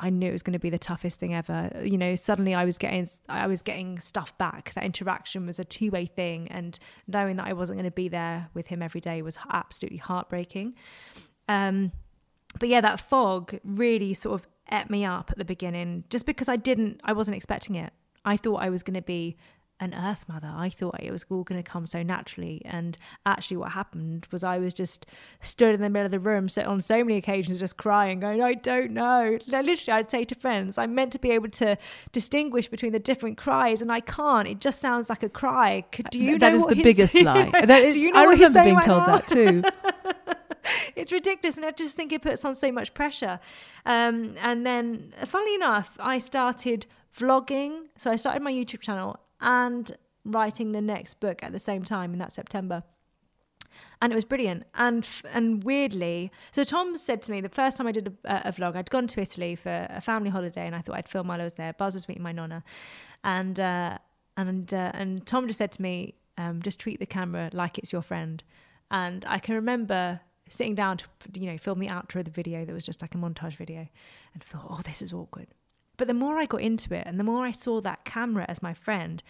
I 0.00 0.10
knew 0.10 0.28
it 0.28 0.32
was 0.32 0.42
going 0.42 0.52
to 0.52 0.58
be 0.58 0.70
the 0.70 0.78
toughest 0.78 1.18
thing 1.18 1.34
ever. 1.34 1.70
You 1.82 1.98
know, 1.98 2.14
suddenly 2.14 2.54
I 2.54 2.64
was 2.64 2.78
getting 2.78 3.06
I 3.28 3.46
was 3.46 3.62
getting 3.62 3.98
stuff 3.98 4.36
back. 4.38 4.72
That 4.74 4.84
interaction 4.84 5.46
was 5.46 5.58
a 5.58 5.64
two 5.64 5.90
way 5.90 6.06
thing, 6.06 6.48
and 6.50 6.78
knowing 7.06 7.36
that 7.36 7.46
I 7.46 7.52
wasn't 7.52 7.78
going 7.78 7.90
to 7.90 7.94
be 7.94 8.08
there 8.08 8.48
with 8.54 8.68
him 8.68 8.82
every 8.82 9.00
day 9.00 9.20
was 9.20 9.36
absolutely 9.50 9.98
heartbreaking. 9.98 10.74
Um, 11.48 11.92
but 12.58 12.68
yeah, 12.68 12.80
that 12.80 13.00
fog 13.00 13.58
really 13.64 14.14
sort 14.14 14.40
of 14.40 14.46
ate 14.70 14.90
me 14.90 15.04
up 15.04 15.30
at 15.30 15.38
the 15.38 15.44
beginning, 15.44 16.04
just 16.10 16.26
because 16.26 16.48
I 16.48 16.56
didn't, 16.56 17.00
I 17.04 17.12
wasn't 17.12 17.36
expecting 17.36 17.74
it. 17.74 17.92
I 18.24 18.36
thought 18.36 18.56
I 18.56 18.70
was 18.70 18.82
going 18.82 18.94
to 18.94 19.02
be 19.02 19.36
an 19.80 19.94
earth 19.94 20.24
mother. 20.28 20.50
I 20.52 20.68
thought 20.70 20.96
it 21.00 21.10
was 21.12 21.24
all 21.30 21.44
going 21.44 21.62
to 21.62 21.68
come 21.68 21.86
so 21.86 22.02
naturally. 22.02 22.60
And 22.64 22.98
actually, 23.24 23.58
what 23.58 23.70
happened 23.72 24.26
was 24.32 24.42
I 24.42 24.58
was 24.58 24.74
just 24.74 25.06
stood 25.40 25.72
in 25.74 25.80
the 25.80 25.88
middle 25.88 26.06
of 26.06 26.10
the 26.10 26.18
room, 26.18 26.48
so 26.48 26.62
on 26.68 26.80
so 26.80 27.04
many 27.04 27.16
occasions, 27.16 27.60
just 27.60 27.76
crying, 27.76 28.18
going, 28.18 28.42
I 28.42 28.54
don't 28.54 28.90
know. 28.90 29.38
Literally, 29.46 29.76
I'd 29.88 30.10
say 30.10 30.24
to 30.24 30.34
friends, 30.34 30.78
I'm 30.78 30.94
meant 30.96 31.12
to 31.12 31.18
be 31.20 31.30
able 31.30 31.48
to 31.50 31.78
distinguish 32.10 32.68
between 32.68 32.90
the 32.92 32.98
different 32.98 33.38
cries, 33.38 33.80
and 33.80 33.92
I 33.92 34.00
can't. 34.00 34.48
It 34.48 34.60
just 34.60 34.80
sounds 34.80 35.08
like 35.08 35.22
a 35.22 35.28
cry. 35.28 35.84
Could, 35.92 36.10
do 36.10 36.18
you 36.18 36.38
that 36.38 36.50
know 36.50 36.56
is 36.56 36.62
what 36.64 36.76
the 36.76 36.82
biggest 36.82 37.14
lie? 37.14 37.48
That 37.64 37.70
is- 37.84 37.94
do 37.94 38.00
you 38.00 38.10
know 38.10 38.20
I 38.20 38.24
remember 38.24 38.64
being 38.64 38.80
told 38.80 39.06
right 39.06 39.26
that 39.26 39.28
too. 39.28 39.62
it's 40.96 41.12
ridiculous 41.12 41.56
and 41.56 41.64
i 41.64 41.70
just 41.70 41.96
think 41.96 42.12
it 42.12 42.22
puts 42.22 42.44
on 42.44 42.54
so 42.54 42.70
much 42.72 42.94
pressure. 42.94 43.40
Um, 43.86 44.36
and 44.40 44.66
then 44.66 45.14
funnily 45.24 45.54
enough 45.54 45.96
i 46.00 46.18
started 46.18 46.86
vlogging. 47.16 47.86
So 47.96 48.10
i 48.10 48.16
started 48.16 48.42
my 48.42 48.52
youtube 48.52 48.80
channel 48.80 49.18
and 49.40 49.96
writing 50.24 50.72
the 50.72 50.80
next 50.80 51.20
book 51.20 51.42
at 51.42 51.52
the 51.52 51.58
same 51.58 51.84
time 51.84 52.12
in 52.12 52.18
that 52.18 52.32
september. 52.32 52.82
And 54.00 54.12
it 54.12 54.14
was 54.14 54.24
brilliant. 54.24 54.64
And 54.74 55.08
and 55.32 55.64
weirdly 55.64 56.30
so 56.52 56.64
tom 56.64 56.96
said 56.96 57.22
to 57.22 57.32
me 57.32 57.40
the 57.40 57.48
first 57.48 57.76
time 57.76 57.86
i 57.86 57.92
did 57.92 58.16
a, 58.24 58.48
a 58.48 58.52
vlog 58.52 58.76
i'd 58.76 58.90
gone 58.90 59.06
to 59.08 59.20
italy 59.20 59.54
for 59.54 59.86
a 59.90 60.00
family 60.00 60.30
holiday 60.30 60.66
and 60.66 60.74
i 60.74 60.80
thought 60.80 60.96
i'd 60.96 61.08
film 61.08 61.28
while 61.28 61.40
i 61.40 61.44
was 61.44 61.54
there. 61.54 61.72
Buzz 61.72 61.94
was 61.94 62.08
meeting 62.08 62.22
my 62.22 62.32
nonna. 62.32 62.62
And 63.24 63.58
uh, 63.58 63.98
and 64.36 64.72
uh, 64.72 64.92
and 64.94 65.26
tom 65.26 65.46
just 65.46 65.58
said 65.58 65.72
to 65.72 65.82
me 65.82 66.14
um, 66.36 66.62
just 66.62 66.78
treat 66.78 67.00
the 67.00 67.06
camera 67.06 67.50
like 67.52 67.78
it's 67.78 67.92
your 67.92 68.02
friend. 68.02 68.42
And 68.90 69.24
i 69.28 69.38
can 69.38 69.54
remember 69.54 70.20
sitting 70.50 70.74
down 70.74 70.96
to 70.98 71.04
you 71.34 71.50
know 71.50 71.58
film 71.58 71.78
the 71.78 71.88
outro 71.88 72.16
of 72.16 72.24
the 72.24 72.30
video 72.30 72.64
that 72.64 72.72
was 72.72 72.84
just 72.84 73.02
like 73.02 73.14
a 73.14 73.18
montage 73.18 73.56
video 73.56 73.88
and 74.34 74.42
thought 74.42 74.66
oh 74.68 74.80
this 74.84 75.02
is 75.02 75.12
awkward 75.12 75.48
but 75.96 76.06
the 76.06 76.14
more 76.14 76.38
i 76.38 76.46
got 76.46 76.60
into 76.60 76.94
it 76.94 77.04
and 77.06 77.18
the 77.18 77.24
more 77.24 77.44
i 77.44 77.52
saw 77.52 77.80
that 77.80 78.04
camera 78.04 78.44
as 78.48 78.62
my 78.62 78.74
friend 78.74 79.22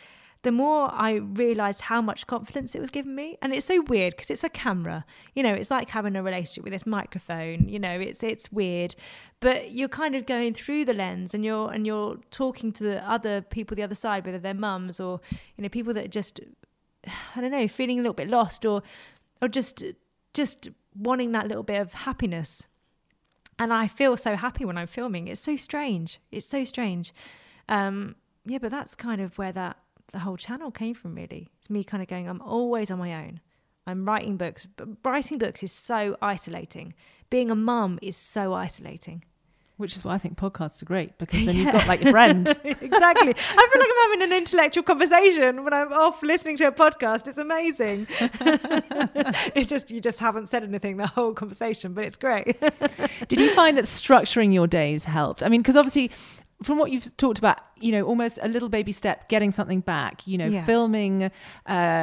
the 0.42 0.52
more 0.52 0.88
I 0.92 1.14
realized 1.14 1.82
how 1.82 2.00
much 2.00 2.26
confidence 2.26 2.74
it 2.74 2.80
was 2.80 2.90
giving 2.90 3.14
me. 3.14 3.36
And 3.42 3.52
it's 3.52 3.66
so 3.66 3.82
weird 3.82 4.14
because 4.14 4.30
it's 4.30 4.44
a 4.44 4.48
camera. 4.48 5.04
You 5.34 5.42
know, 5.42 5.52
it's 5.52 5.70
like 5.70 5.90
having 5.90 6.14
a 6.14 6.22
relationship 6.22 6.62
with 6.62 6.72
this 6.72 6.86
microphone. 6.86 7.68
You 7.68 7.78
know, 7.78 7.98
it's 7.98 8.22
it's 8.22 8.52
weird. 8.52 8.94
But 9.40 9.72
you're 9.72 9.88
kind 9.88 10.14
of 10.14 10.26
going 10.26 10.54
through 10.54 10.84
the 10.84 10.94
lens 10.94 11.34
and 11.34 11.44
you're 11.44 11.72
and 11.72 11.86
you're 11.86 12.18
talking 12.30 12.72
to 12.72 12.84
the 12.84 13.10
other 13.10 13.40
people 13.40 13.74
the 13.74 13.82
other 13.82 13.96
side, 13.96 14.24
whether 14.24 14.38
they're 14.38 14.54
mums 14.54 15.00
or, 15.00 15.20
you 15.56 15.62
know, 15.62 15.68
people 15.68 15.92
that 15.94 16.04
are 16.04 16.08
just 16.08 16.40
I 17.34 17.40
don't 17.40 17.50
know, 17.50 17.66
feeling 17.66 17.98
a 17.98 18.02
little 18.02 18.14
bit 18.14 18.28
lost 18.28 18.64
or 18.64 18.82
or 19.42 19.48
just 19.48 19.82
just 20.34 20.68
wanting 20.94 21.32
that 21.32 21.48
little 21.48 21.62
bit 21.62 21.80
of 21.80 21.92
happiness. 21.92 22.62
And 23.58 23.72
I 23.72 23.88
feel 23.88 24.16
so 24.16 24.36
happy 24.36 24.64
when 24.64 24.78
I'm 24.78 24.86
filming. 24.86 25.26
It's 25.28 25.40
so 25.40 25.56
strange. 25.56 26.20
It's 26.30 26.46
so 26.46 26.64
strange. 26.64 27.12
Um, 27.68 28.14
yeah, 28.44 28.58
but 28.58 28.70
that's 28.70 28.94
kind 28.94 29.20
of 29.20 29.36
where 29.36 29.52
that 29.52 29.78
the 30.12 30.20
whole 30.20 30.36
channel 30.36 30.70
came 30.70 30.94
from. 30.94 31.14
Really, 31.14 31.50
it's 31.58 31.68
me 31.68 31.84
kind 31.84 32.02
of 32.02 32.08
going. 32.08 32.28
I'm 32.28 32.40
always 32.40 32.90
on 32.90 32.98
my 32.98 33.14
own. 33.14 33.40
I'm 33.86 34.04
writing 34.04 34.36
books, 34.36 34.66
but 34.76 34.88
writing 35.04 35.38
books 35.38 35.62
is 35.62 35.72
so 35.72 36.16
isolating. 36.20 36.94
Being 37.30 37.50
a 37.50 37.54
mum 37.54 37.98
is 38.02 38.16
so 38.16 38.52
isolating. 38.52 39.24
Which 39.78 39.94
is 39.94 40.04
why 40.04 40.14
I 40.14 40.18
think 40.18 40.36
podcasts 40.36 40.82
are 40.82 40.86
great 40.86 41.16
because 41.18 41.46
then 41.46 41.56
you've 41.56 41.72
got 41.72 41.86
like 41.86 42.02
your 42.02 42.10
friend. 42.10 42.48
exactly. 42.64 42.90
I 42.90 43.68
feel 43.72 43.80
like 43.80 43.88
I'm 43.90 44.10
having 44.10 44.22
an 44.22 44.32
intellectual 44.32 44.82
conversation 44.82 45.62
when 45.62 45.72
I'm 45.72 45.92
off 45.92 46.20
listening 46.20 46.56
to 46.56 46.64
a 46.64 46.72
podcast. 46.72 47.28
It's 47.28 47.38
amazing. 47.38 48.08
it's 49.54 49.68
just 49.68 49.92
you 49.92 50.00
just 50.00 50.18
haven't 50.18 50.48
said 50.48 50.64
anything 50.64 50.96
the 50.96 51.06
whole 51.06 51.32
conversation, 51.32 51.92
but 51.92 52.02
it's 52.02 52.16
great. 52.16 52.60
Did 53.28 53.38
you 53.38 53.54
find 53.54 53.76
that 53.76 53.84
structuring 53.84 54.52
your 54.52 54.66
days 54.66 55.04
helped? 55.04 55.44
I 55.44 55.48
mean, 55.48 55.62
because 55.62 55.76
obviously, 55.76 56.10
from 56.62 56.76
what 56.76 56.90
you've 56.90 57.16
talked 57.16 57.38
about, 57.38 57.58
you 57.76 57.92
know, 57.92 58.02
almost 58.02 58.36
a 58.42 58.48
little 58.48 58.68
baby 58.68 58.90
step, 58.90 59.28
getting 59.28 59.52
something 59.52 59.78
back, 59.78 60.26
you 60.26 60.36
know, 60.36 60.46
Yeah. 60.48 60.64
filming 60.64 61.22
uh, 61.24 61.30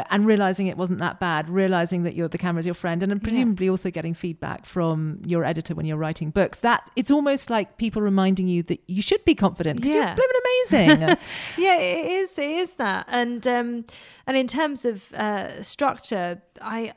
and 0.10 0.26
realizing 0.26 0.68
it 0.68 0.78
wasn't 0.78 1.00
that 1.00 1.20
bad, 1.20 1.50
realizing 1.50 2.04
that 2.04 2.16
you're, 2.16 2.30
the 2.30 2.38
camera's 2.38 2.66
your 2.66 2.74
friend, 2.74 3.04
and 3.04 3.22
presumably 3.22 3.68
also 3.68 3.92
getting 3.92 4.14
feedback 4.14 4.66
from 4.66 5.20
your 5.26 5.44
editor 5.44 5.76
when 5.76 5.86
you're 5.86 5.98
writing 5.98 6.30
books. 6.30 6.60
That 6.60 6.90
it's 6.96 7.12
almost 7.12 7.50
like 7.50 7.76
people 7.78 8.02
reminding 8.02 8.48
you 8.48 8.64
that 8.64 8.80
you 8.88 9.02
should 9.02 9.26
be 9.26 9.36
confident 9.36 9.82
because 9.82 9.94
Yeah. 9.94 10.16
you're 10.16 10.16
blooming 10.16 10.42
amazing. 10.46 11.18
yeah, 11.58 11.76
it 11.78 12.06
is. 12.12 12.38
It 12.40 12.50
is 12.50 12.72
that, 12.74 13.06
and 13.10 13.46
um, 13.46 13.86
and 14.26 14.38
in 14.38 14.48
terms 14.48 14.86
of 14.86 15.14
uh, 15.14 15.62
structure, 15.64 16.42
I 16.62 16.94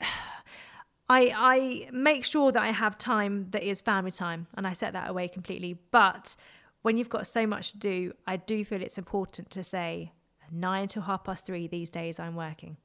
I, 1.08 1.32
I 1.34 1.88
make 1.92 2.24
sure 2.24 2.52
that 2.52 2.62
I 2.62 2.68
have 2.70 2.96
time 2.96 3.48
that 3.50 3.62
is 3.64 3.80
family 3.80 4.12
time 4.12 4.46
and 4.54 4.64
I 4.66 4.74
set 4.74 4.92
that 4.92 5.10
away 5.10 5.26
completely. 5.28 5.76
But 5.90 6.36
when 6.82 6.96
you've 6.96 7.08
got 7.08 7.26
so 7.26 7.46
much 7.46 7.72
to 7.72 7.78
do, 7.78 8.12
I 8.26 8.36
do 8.36 8.64
feel 8.64 8.82
it's 8.82 8.98
important 8.98 9.50
to 9.50 9.62
say 9.62 10.12
nine 10.50 10.88
till 10.88 11.02
half 11.02 11.24
past 11.24 11.46
three 11.46 11.66
these 11.66 11.90
days 11.90 12.18
I'm 12.18 12.34
working. 12.34 12.76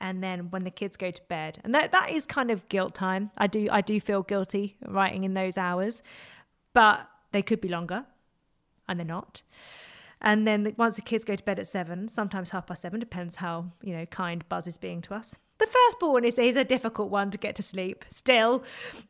And 0.00 0.22
then 0.22 0.50
when 0.50 0.64
the 0.64 0.70
kids 0.70 0.96
go 0.96 1.10
to 1.10 1.20
bed, 1.28 1.58
and 1.64 1.74
that, 1.74 1.90
that 1.92 2.10
is 2.10 2.24
kind 2.24 2.50
of 2.50 2.68
guilt 2.68 2.94
time. 2.94 3.30
I 3.36 3.48
do 3.48 3.68
I 3.70 3.80
do 3.80 4.00
feel 4.00 4.22
guilty 4.22 4.76
writing 4.86 5.24
in 5.24 5.34
those 5.34 5.58
hours, 5.58 6.02
but 6.72 7.08
they 7.32 7.42
could 7.42 7.60
be 7.60 7.68
longer, 7.68 8.06
and 8.88 8.98
they're 8.98 9.06
not. 9.06 9.42
And 10.20 10.46
then 10.46 10.72
once 10.76 10.96
the 10.96 11.02
kids 11.02 11.24
go 11.24 11.34
to 11.34 11.44
bed 11.44 11.58
at 11.58 11.66
seven, 11.66 12.08
sometimes 12.08 12.50
half 12.50 12.66
past 12.66 12.82
seven, 12.82 13.00
depends 13.00 13.36
how 13.36 13.72
you 13.82 13.96
know 13.96 14.06
kind 14.06 14.48
Buzz 14.48 14.68
is 14.68 14.78
being 14.78 15.02
to 15.02 15.14
us. 15.14 15.34
The 15.58 15.66
firstborn 15.66 16.24
is, 16.24 16.38
is 16.38 16.56
a 16.56 16.64
difficult 16.64 17.10
one 17.10 17.30
to 17.30 17.38
get 17.38 17.54
to 17.56 17.62
sleep 17.62 18.04
still, 18.10 18.62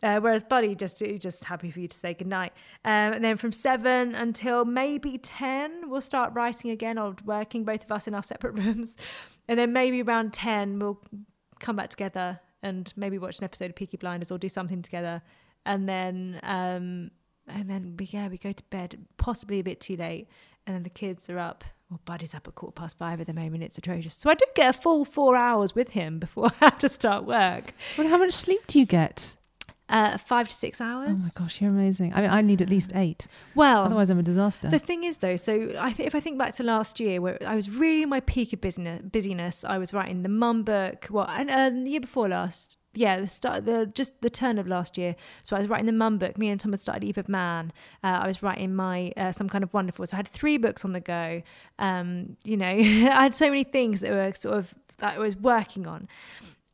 uh, 0.02 0.20
whereas 0.20 0.44
Buddy 0.44 0.74
just 0.74 1.02
just 1.18 1.44
happy 1.44 1.70
for 1.70 1.80
you 1.80 1.88
to 1.88 1.96
say 1.96 2.14
goodnight. 2.14 2.52
Um, 2.84 3.14
and 3.14 3.24
then 3.24 3.36
from 3.36 3.52
seven 3.52 4.14
until 4.14 4.64
maybe 4.64 5.18
ten, 5.18 5.90
we'll 5.90 6.00
start 6.00 6.32
writing 6.34 6.70
again 6.70 6.98
or 6.98 7.16
working, 7.24 7.64
both 7.64 7.82
of 7.84 7.90
us 7.90 8.06
in 8.06 8.14
our 8.14 8.22
separate 8.22 8.52
rooms. 8.58 8.96
And 9.48 9.58
then 9.58 9.72
maybe 9.72 10.02
around 10.02 10.32
ten, 10.32 10.78
we'll 10.78 11.00
come 11.58 11.76
back 11.76 11.90
together 11.90 12.40
and 12.62 12.92
maybe 12.96 13.18
watch 13.18 13.38
an 13.38 13.44
episode 13.44 13.70
of 13.70 13.76
Peaky 13.76 13.96
Blinders 13.96 14.30
or 14.30 14.38
do 14.38 14.48
something 14.48 14.82
together. 14.82 15.22
And 15.64 15.88
then 15.88 16.38
um, 16.44 17.10
and 17.48 17.70
then 17.70 17.96
we 17.98 18.06
yeah 18.06 18.28
we 18.28 18.38
go 18.38 18.52
to 18.52 18.64
bed 18.64 18.98
possibly 19.16 19.60
a 19.60 19.64
bit 19.64 19.80
too 19.80 19.96
late 19.96 20.28
and 20.66 20.74
then 20.74 20.82
the 20.82 20.90
kids 20.90 21.28
are 21.30 21.38
up 21.38 21.64
well 21.90 22.00
buddy's 22.04 22.34
up 22.34 22.46
at 22.48 22.54
quarter 22.54 22.72
past 22.72 22.98
five 22.98 23.20
at 23.20 23.26
the 23.26 23.32
moment 23.32 23.62
it's 23.62 23.78
atrocious 23.78 24.14
so 24.14 24.30
i 24.30 24.34
do 24.34 24.44
get 24.54 24.74
a 24.74 24.78
full 24.78 25.04
four 25.04 25.36
hours 25.36 25.74
with 25.74 25.90
him 25.90 26.18
before 26.18 26.46
i 26.60 26.66
have 26.66 26.78
to 26.78 26.88
start 26.88 27.24
work 27.24 27.72
well 27.96 28.08
how 28.08 28.18
much 28.18 28.32
sleep 28.32 28.60
do 28.66 28.78
you 28.78 28.86
get 28.86 29.36
uh, 29.88 30.18
five 30.18 30.48
to 30.48 30.54
six 30.54 30.80
hours. 30.80 31.10
Oh 31.12 31.16
my 31.16 31.30
gosh, 31.34 31.60
you're 31.60 31.70
amazing. 31.70 32.12
I 32.12 32.22
mean, 32.22 32.30
I 32.30 32.40
need 32.40 32.60
at 32.60 32.68
least 32.68 32.90
eight. 32.94 33.28
Well, 33.54 33.84
otherwise 33.84 34.10
I'm 34.10 34.18
a 34.18 34.22
disaster. 34.22 34.68
The 34.68 34.78
thing 34.78 35.04
is, 35.04 35.18
though, 35.18 35.36
so 35.36 35.72
I 35.78 35.92
th- 35.92 36.06
if 36.06 36.14
I 36.14 36.20
think 36.20 36.38
back 36.38 36.56
to 36.56 36.64
last 36.64 36.98
year, 36.98 37.20
where 37.20 37.38
I 37.46 37.54
was 37.54 37.70
really 37.70 38.02
in 38.02 38.08
my 38.08 38.20
peak 38.20 38.52
of 38.52 38.60
business, 38.60 39.02
busyness, 39.02 39.64
I 39.64 39.78
was 39.78 39.94
writing 39.94 40.22
the 40.22 40.28
mum 40.28 40.64
book. 40.64 41.06
Well, 41.10 41.28
and 41.28 41.50
uh, 41.50 41.70
the 41.70 41.88
year 41.88 42.00
before 42.00 42.28
last, 42.28 42.75
yeah, 42.96 43.20
the 43.20 43.26
start, 43.28 43.66
the 43.66 43.86
just 43.86 44.20
the 44.22 44.30
turn 44.30 44.58
of 44.58 44.66
last 44.66 44.96
year. 44.96 45.14
So 45.44 45.54
I 45.54 45.60
was 45.60 45.68
writing 45.68 45.86
the 45.86 45.92
mum 45.92 46.18
book. 46.18 46.38
Me 46.38 46.48
and 46.48 46.58
Tom 46.58 46.72
had 46.72 46.80
started 46.80 47.04
Eve 47.04 47.18
of 47.18 47.28
Man. 47.28 47.72
Uh, 48.02 48.18
I 48.22 48.26
was 48.26 48.42
writing 48.42 48.74
my 48.74 49.12
uh, 49.16 49.32
some 49.32 49.48
kind 49.48 49.62
of 49.62 49.72
wonderful. 49.74 50.06
So 50.06 50.16
I 50.16 50.18
had 50.18 50.28
three 50.28 50.56
books 50.56 50.84
on 50.84 50.92
the 50.92 51.00
go. 51.00 51.42
Um, 51.78 52.36
you 52.42 52.56
know, 52.56 52.66
I 52.68 53.22
had 53.22 53.34
so 53.34 53.48
many 53.48 53.64
things 53.64 54.00
that 54.00 54.10
were 54.10 54.32
sort 54.34 54.56
of 54.56 54.74
that 54.98 55.14
I 55.14 55.18
was 55.18 55.36
working 55.36 55.86
on. 55.86 56.08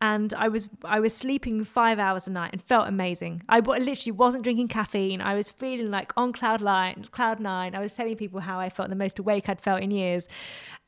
And 0.01 0.35
I 0.35 0.49
was 0.49 0.68
I 0.85 0.99
was 0.99 1.14
sleeping 1.14 1.62
five 1.64 1.99
hours 1.99 2.27
a 2.27 2.31
night 2.31 2.53
and 2.53 2.62
felt 2.62 2.89
amazing. 2.89 3.43
I 3.49 3.61
literally 3.61 4.12
wasn't 4.12 4.43
drinking 4.43 4.68
caffeine. 4.68 5.20
I 5.20 5.35
was 5.35 5.51
feeling 5.51 5.91
like 5.91 6.12
on 6.16 6.33
cloud 6.33 6.61
nine. 6.61 7.07
Cloud 7.11 7.39
nine. 7.39 7.75
I 7.75 7.81
was 7.81 7.93
telling 7.93 8.16
people 8.16 8.41
how 8.41 8.59
I 8.59 8.68
felt 8.68 8.91
the 8.91 8.97
most 8.97 9.18
awake 9.18 9.49
I'd 9.49 9.61
felt 9.61 9.81
in 9.81 9.93
years, 9.93 10.27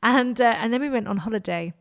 and 0.03 0.39
uh, 0.41 0.55
and 0.57 0.73
then 0.73 0.81
we 0.81 0.89
went 0.89 1.07
on 1.07 1.17
holiday 1.17 1.73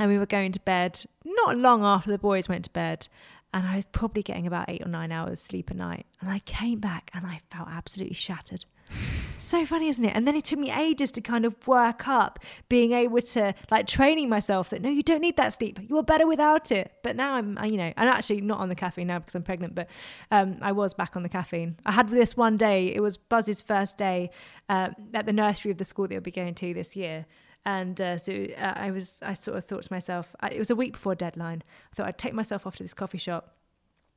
and 0.00 0.10
we 0.10 0.18
were 0.18 0.26
going 0.26 0.50
to 0.50 0.60
bed 0.60 1.04
not 1.24 1.58
long 1.58 1.84
after 1.84 2.10
the 2.10 2.18
boys 2.18 2.48
went 2.48 2.64
to 2.64 2.70
bed 2.70 3.06
and 3.52 3.66
I 3.66 3.76
was 3.76 3.84
probably 3.92 4.22
getting 4.22 4.46
about 4.46 4.70
eight 4.70 4.80
or 4.80 4.88
nine 4.88 5.12
hours 5.12 5.40
sleep 5.40 5.70
a 5.70 5.74
night. 5.74 6.06
And 6.20 6.30
I 6.30 6.38
came 6.40 6.78
back 6.78 7.10
and 7.12 7.26
I 7.26 7.40
felt 7.50 7.68
absolutely 7.68 8.14
shattered. 8.14 8.64
so 9.38 9.66
funny, 9.66 9.88
isn't 9.88 10.04
it? 10.04 10.14
And 10.14 10.26
then 10.26 10.36
it 10.36 10.44
took 10.44 10.58
me 10.58 10.70
ages 10.70 11.10
to 11.12 11.20
kind 11.20 11.44
of 11.44 11.66
work 11.66 12.06
up 12.06 12.38
being 12.68 12.92
able 12.92 13.20
to 13.20 13.52
like 13.70 13.88
training 13.88 14.28
myself 14.28 14.70
that 14.70 14.82
no, 14.82 14.88
you 14.88 15.02
don't 15.02 15.20
need 15.20 15.36
that 15.36 15.52
sleep. 15.52 15.80
You're 15.88 16.04
better 16.04 16.28
without 16.28 16.70
it. 16.70 16.92
But 17.02 17.16
now 17.16 17.34
I'm, 17.34 17.58
you 17.64 17.76
know, 17.76 17.92
I'm 17.96 18.08
actually 18.08 18.40
not 18.40 18.60
on 18.60 18.68
the 18.68 18.76
caffeine 18.76 19.08
now 19.08 19.18
because 19.18 19.34
I'm 19.34 19.42
pregnant, 19.42 19.74
but 19.74 19.88
um, 20.30 20.58
I 20.62 20.70
was 20.70 20.94
back 20.94 21.16
on 21.16 21.24
the 21.24 21.28
caffeine. 21.28 21.76
I 21.84 21.92
had 21.92 22.08
this 22.08 22.36
one 22.36 22.56
day, 22.56 22.94
it 22.94 23.00
was 23.00 23.16
Buzz's 23.16 23.60
first 23.60 23.96
day 23.96 24.30
uh, 24.68 24.90
at 25.12 25.26
the 25.26 25.32
nursery 25.32 25.72
of 25.72 25.78
the 25.78 25.84
school 25.84 26.06
that 26.06 26.14
he'll 26.14 26.22
be 26.22 26.30
going 26.30 26.54
to 26.54 26.72
this 26.72 26.94
year. 26.94 27.26
And 27.66 28.00
uh, 28.00 28.18
so 28.18 28.46
uh, 28.58 28.72
I 28.76 28.90
was, 28.90 29.20
I 29.22 29.34
sort 29.34 29.58
of 29.58 29.64
thought 29.64 29.82
to 29.82 29.92
myself, 29.92 30.34
I, 30.40 30.48
it 30.48 30.58
was 30.58 30.70
a 30.70 30.76
week 30.76 30.92
before 30.92 31.14
deadline. 31.14 31.62
I 31.92 31.94
thought 31.94 32.06
I'd 32.06 32.18
take 32.18 32.34
myself 32.34 32.66
off 32.66 32.76
to 32.76 32.82
this 32.82 32.94
coffee 32.94 33.18
shop 33.18 33.54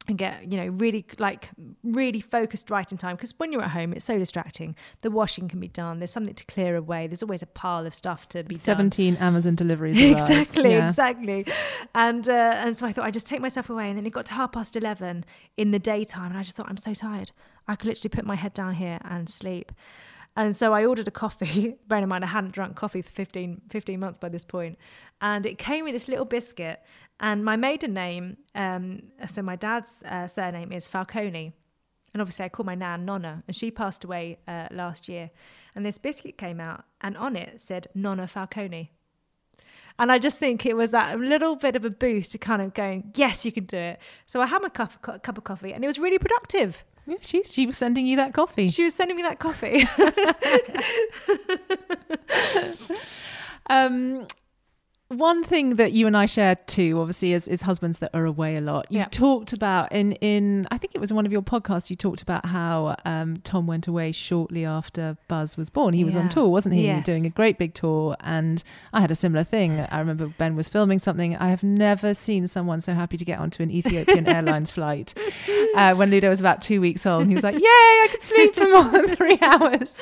and 0.08 0.18
get 0.18 0.52
you 0.52 0.58
know 0.58 0.68
really 0.68 1.06
like 1.18 1.50
really 1.84 2.20
focused 2.20 2.70
writing 2.70 2.98
time. 2.98 3.16
Because 3.16 3.34
when 3.38 3.52
you're 3.52 3.62
at 3.62 3.72
home 3.72 3.94
it's 3.94 4.06
so 4.06 4.18
distracting. 4.18 4.76
The 5.02 5.12
washing 5.12 5.48
can 5.48 5.60
be 5.60 5.68
done. 5.68 6.00
There's 6.00 6.12
something 6.12 6.36
to 6.36 6.46
clear 6.46 6.76
away. 6.76 7.08
There's 7.08 7.24
always 7.24 7.42
a 7.42 7.48
pile 7.48 7.86
of 7.86 7.94
stuff 7.94 8.28
to 8.30 8.44
be 8.44 8.56
17 8.56 9.16
done. 9.16 9.24
amazon 9.24 9.56
deliveries 9.56 9.98
exactly 10.00 10.72
yeah. 10.72 10.90
exactly. 10.90 11.46
And 11.96 12.28
uh, 12.28 12.54
and 12.58 12.78
so 12.78 12.86
i 12.86 12.92
thought 12.92 13.06
i'd 13.06 13.14
just 13.14 13.28
take 13.28 13.42
myself 13.42 13.70
away. 13.70 13.90
And 13.90 13.98
then 13.98 14.06
it 14.06 14.12
got 14.12 14.26
to 14.28 14.34
half 14.34 14.52
past 14.52 14.76
11 14.76 15.26
in 15.58 15.72
the 15.72 15.80
daytime. 15.80 16.32
And 16.32 16.38
i 16.38 16.44
just 16.44 16.56
thought 16.56 16.68
i'm 16.70 16.78
so 16.78 16.94
tired. 16.94 17.32
I 17.68 17.76
could 17.76 17.88
literally 17.88 18.10
put 18.10 18.26
my 18.26 18.36
head 18.36 18.54
down 18.54 18.76
here 18.76 19.00
and 19.04 19.30
sleep 19.30 19.72
and 20.36 20.56
so 20.56 20.74
I 20.74 20.86
ordered 20.86 21.08
a 21.08 21.12
coffee. 21.12 21.76
Bearing 21.88 22.04
in 22.04 22.10
mind, 22.10 22.24
I 22.24 22.28
hadn't 22.28 22.54
drunk 22.54 22.76
coffee 22.76 23.02
for 23.02 23.12
15, 23.12 23.62
15 23.70 24.00
months 24.00 24.18
by 24.18 24.30
this 24.30 24.44
point. 24.44 24.78
And 25.22 25.46
it 25.46 25.58
came 25.58 25.86
with 25.86 25.94
this 25.94 26.08
little 26.08 26.26
biscuit. 26.26 26.82
And 27.20 27.46
my 27.46 27.56
maiden 27.56 27.94
name, 27.94 28.38
um, 28.56 29.04
so 29.30 29.42
my 29.42 29.56
dad's 29.56 30.02
uh, 30.04 30.28
surname 30.28 30.72
is 30.72 30.88
Falcone. 30.88 31.54
And 32.14 32.22
obviously, 32.22 32.46
I 32.46 32.50
call 32.50 32.66
my 32.66 32.76
nan 32.76 33.06
Nonna, 33.06 33.44
and 33.48 33.56
she 33.56 33.72
passed 33.72 34.04
away 34.04 34.38
uh, 34.48 34.68
last 34.72 35.10
year. 35.10 35.32
And 35.74 35.86
this 35.86 35.98
biscuit 35.98 36.38
came 36.38 36.60
out, 36.60 36.84
and 37.02 37.18
on 37.18 37.36
it 37.36 37.60
said 37.60 37.88
Nonna 37.96 38.28
Falcone. 38.28 38.92
And 39.98 40.12
I 40.12 40.20
just 40.20 40.38
think 40.38 40.66
it 40.66 40.76
was 40.76 40.92
that 40.92 41.20
little 41.20 41.56
bit 41.56 41.76
of 41.76 41.86
a 41.86 41.90
boost 41.90 42.32
to 42.32 42.38
kind 42.38 42.62
of 42.62 42.74
going, 42.74 43.12
yes, 43.16 43.46
you 43.46 43.52
can 43.52 43.66
do 43.66 43.78
it. 43.78 44.00
So 44.28 44.42
I 44.42 44.48
had 44.48 44.62
my 44.62 44.70
cup, 44.70 45.02
cup 45.02 45.38
of 45.38 45.44
coffee, 45.44 45.74
and 45.74 45.84
it 45.84 45.88
was 45.88 46.00
really 46.00 46.20
productive. 46.20 46.84
Yeah, 47.06 47.18
she, 47.22 47.44
she 47.44 47.66
was 47.66 47.78
sending 47.78 48.06
you 48.06 48.16
that 48.18 48.34
coffee. 48.34 48.70
She 48.70 48.84
was 48.84 48.94
sending 48.94 49.18
me 49.18 49.24
that 49.24 49.40
coffee. 49.40 49.88
um, 53.70 54.28
one 55.18 55.44
thing 55.44 55.76
that 55.76 55.94
you 55.94 56.08
and 56.08 56.16
I 56.16 56.26
shared 56.26 56.66
too, 56.68 57.00
obviously, 57.00 57.34
is, 57.34 57.48
is 57.48 57.62
husbands 57.62 58.00
that 58.00 58.12
are 58.14 58.26
away 58.26 58.56
a 58.58 58.62
lot. 58.62 58.88
You 58.90 59.00
yeah. 59.00 59.06
talked 59.06 59.54
about 59.54 59.92
in 59.92 60.14
in 60.14 60.68
I 60.72 60.78
think 60.78 60.96
it 60.96 61.02
was 61.02 61.14
one 61.14 61.26
of 61.26 61.32
your 61.32 61.42
podcasts. 61.42 61.90
You 61.90 61.96
talked 61.96 62.22
about 62.22 62.46
how 62.46 62.96
um, 63.06 63.38
Tom 63.38 63.68
went 63.68 63.88
away 63.88 64.12
shortly 64.12 64.66
after 64.66 65.18
Buzz 65.28 65.58
was 65.58 65.70
born. 65.70 65.94
He 65.94 66.02
yeah. 66.02 66.06
was 66.06 66.16
on 66.16 66.30
tour, 66.30 66.48
wasn't 66.48 66.76
he? 66.76 66.86
Yes. 66.86 67.06
Doing 67.06 67.26
a 67.26 67.30
great 67.30 67.58
big 67.58 67.74
tour, 67.74 68.16
and 68.20 68.64
I 68.92 69.02
had 69.02 69.12
a 69.12 69.16
similar 69.16 69.44
thing. 69.44 69.80
I 69.80 70.00
remember 70.00 70.28
Ben 70.38 70.56
was 70.56 70.68
filming 70.68 71.00
something. 71.00 71.36
I 71.38 71.50
have 71.50 71.64
never 71.64 72.14
seen 72.14 72.48
someone 72.48 72.82
so 72.82 72.94
happy 72.94 73.18
to 73.18 73.26
get 73.26 73.40
onto 73.40 73.64
an 73.64 73.72
Ethiopian 73.72 74.28
Airlines 74.34 74.72
flight. 74.72 75.14
Uh, 75.76 75.96
when 75.96 76.10
Ludo 76.10 76.30
was 76.30 76.40
about 76.40 76.62
two 76.62 76.82
weeks 76.82 77.06
old, 77.06 77.24
and 77.24 77.32
he 77.32 77.36
was 77.36 77.44
like, 77.44 77.56
"Yay, 77.56 77.62
I 77.64 78.08
could 78.12 78.22
sleep 78.22 78.56
for 78.56 78.68
more 78.68 78.84
than 78.86 79.16
three 79.16 79.38
hours." 79.42 80.02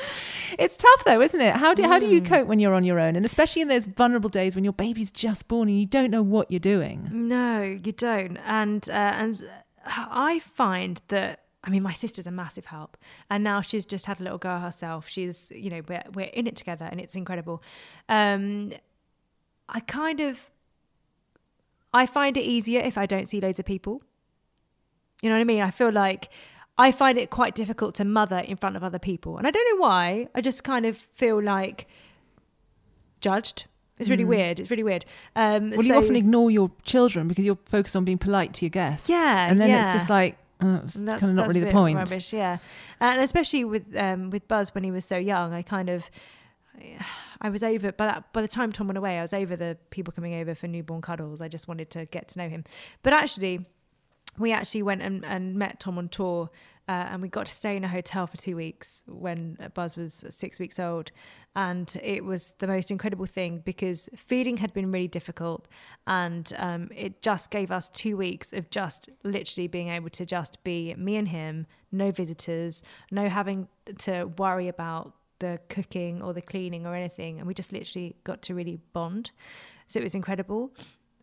It's 0.58 0.76
tough 0.76 1.04
though, 1.04 1.20
isn't 1.20 1.40
it? 1.40 1.56
How 1.56 1.74
do 1.74 1.82
mm. 1.82 1.86
how 1.86 1.98
do 1.98 2.06
you 2.06 2.20
mm. 2.20 2.26
cope 2.26 2.46
when 2.46 2.58
you're 2.58 2.74
on 2.74 2.84
your 2.84 2.98
own, 2.98 3.16
and 3.16 3.24
especially 3.24 3.62
in 3.62 3.68
those 3.68 3.86
vulnerable 3.86 4.30
days 4.30 4.54
when 4.54 4.64
your 4.64 4.72
baby's 5.02 5.10
just 5.10 5.48
born 5.48 5.68
and 5.68 5.78
you 5.78 5.86
don't 5.86 6.10
know 6.10 6.22
what 6.22 6.50
you're 6.50 6.60
doing? 6.60 7.08
No, 7.12 7.62
you 7.62 7.92
don't. 7.92 8.36
And 8.46 8.88
uh, 8.88 8.92
and 8.92 9.50
I 9.86 10.40
find 10.40 11.00
that 11.08 11.40
I 11.64 11.70
mean, 11.70 11.82
my 11.82 11.92
sister's 11.92 12.26
a 12.26 12.30
massive 12.30 12.66
help, 12.66 12.96
and 13.30 13.44
now 13.44 13.60
she's 13.60 13.84
just 13.84 14.06
had 14.06 14.20
a 14.20 14.22
little 14.22 14.38
girl 14.38 14.60
herself. 14.60 15.08
She's, 15.08 15.50
you 15.54 15.70
know, 15.70 15.82
we're 15.88 16.02
we're 16.14 16.32
in 16.32 16.46
it 16.46 16.56
together, 16.56 16.88
and 16.90 17.00
it's 17.00 17.14
incredible. 17.14 17.62
Um, 18.08 18.72
I 19.68 19.80
kind 19.80 20.20
of, 20.20 20.50
I 21.92 22.06
find 22.06 22.36
it 22.36 22.42
easier 22.42 22.80
if 22.80 22.98
I 22.98 23.06
don't 23.06 23.26
see 23.26 23.40
loads 23.40 23.58
of 23.58 23.64
people. 23.64 24.02
You 25.22 25.28
know 25.28 25.36
what 25.36 25.40
I 25.40 25.44
mean? 25.44 25.62
I 25.62 25.70
feel 25.70 25.92
like 25.92 26.30
I 26.76 26.90
find 26.90 27.16
it 27.16 27.30
quite 27.30 27.54
difficult 27.54 27.94
to 27.96 28.04
mother 28.04 28.38
in 28.38 28.56
front 28.56 28.76
of 28.76 28.82
other 28.82 28.98
people. 28.98 29.38
And 29.38 29.46
I 29.46 29.50
don't 29.52 29.68
know 29.70 29.80
why. 29.80 30.28
I 30.34 30.40
just 30.40 30.64
kind 30.64 30.84
of 30.84 30.96
feel 30.96 31.40
like 31.40 31.86
judged. 33.20 33.66
It's 33.98 34.08
really 34.08 34.24
mm. 34.24 34.28
weird. 34.28 34.60
It's 34.60 34.70
really 34.70 34.82
weird. 34.82 35.04
Um, 35.36 35.70
well, 35.70 35.80
so, 35.80 35.84
you 35.84 35.94
often 35.94 36.16
ignore 36.16 36.50
your 36.50 36.70
children 36.82 37.28
because 37.28 37.44
you're 37.44 37.58
focused 37.66 37.94
on 37.94 38.04
being 38.04 38.18
polite 38.18 38.54
to 38.54 38.64
your 38.64 38.70
guests. 38.70 39.08
Yeah. 39.08 39.46
And 39.48 39.60
then 39.60 39.68
yeah. 39.68 39.84
it's 39.84 39.94
just 39.94 40.10
like, 40.10 40.38
oh, 40.60 40.80
it's 40.84 40.96
kind 40.96 41.22
of 41.22 41.34
not 41.34 41.46
really 41.46 41.60
the 41.60 41.70
point. 41.70 41.98
Rubbish, 41.98 42.32
yeah. 42.32 42.58
And 43.00 43.20
especially 43.20 43.64
with 43.64 43.84
um, 43.96 44.30
with 44.30 44.48
Buzz 44.48 44.74
when 44.74 44.84
he 44.84 44.90
was 44.90 45.04
so 45.04 45.16
young, 45.16 45.52
I 45.52 45.62
kind 45.62 45.88
of. 45.88 46.10
I 47.42 47.50
was 47.50 47.62
over 47.62 47.92
by 47.92 48.06
that 48.06 48.32
by 48.32 48.40
the 48.40 48.48
time 48.48 48.72
Tom 48.72 48.88
went 48.88 48.96
away, 48.96 49.18
I 49.18 49.22
was 49.22 49.34
over 49.34 49.56
the 49.56 49.76
people 49.90 50.10
coming 50.10 50.34
over 50.34 50.54
for 50.54 50.68
newborn 50.68 51.02
cuddles. 51.02 51.40
I 51.40 51.48
just 51.48 51.68
wanted 51.68 51.90
to 51.90 52.06
get 52.06 52.28
to 52.28 52.38
know 52.38 52.48
him. 52.48 52.64
But 53.02 53.12
actually, 53.12 53.66
we 54.38 54.52
actually 54.52 54.82
went 54.82 55.02
and, 55.02 55.24
and 55.24 55.54
met 55.54 55.80
Tom 55.80 55.98
on 55.98 56.08
tour, 56.08 56.50
uh, 56.88 57.06
and 57.10 57.22
we 57.22 57.28
got 57.28 57.46
to 57.46 57.52
stay 57.52 57.76
in 57.76 57.84
a 57.84 57.88
hotel 57.88 58.26
for 58.26 58.36
two 58.36 58.56
weeks 58.56 59.04
when 59.06 59.56
Buzz 59.74 59.96
was 59.96 60.24
six 60.30 60.58
weeks 60.58 60.80
old. 60.80 61.12
And 61.54 61.94
it 62.02 62.24
was 62.24 62.54
the 62.58 62.66
most 62.66 62.90
incredible 62.90 63.26
thing 63.26 63.62
because 63.64 64.08
feeding 64.16 64.56
had 64.56 64.72
been 64.72 64.90
really 64.90 65.08
difficult, 65.08 65.68
and 66.06 66.52
um, 66.56 66.88
it 66.96 67.22
just 67.22 67.50
gave 67.50 67.70
us 67.70 67.88
two 67.90 68.16
weeks 68.16 68.52
of 68.52 68.70
just 68.70 69.10
literally 69.22 69.68
being 69.68 69.88
able 69.88 70.10
to 70.10 70.24
just 70.24 70.64
be 70.64 70.94
me 70.96 71.16
and 71.16 71.28
him, 71.28 71.66
no 71.92 72.10
visitors, 72.10 72.82
no 73.10 73.28
having 73.28 73.68
to 73.98 74.24
worry 74.38 74.68
about 74.68 75.14
the 75.40 75.58
cooking 75.68 76.22
or 76.22 76.32
the 76.32 76.40
cleaning 76.40 76.86
or 76.86 76.94
anything. 76.94 77.38
And 77.38 77.46
we 77.46 77.52
just 77.52 77.72
literally 77.72 78.16
got 78.24 78.42
to 78.42 78.54
really 78.54 78.78
bond. 78.92 79.30
So 79.88 80.00
it 80.00 80.04
was 80.04 80.14
incredible. 80.14 80.72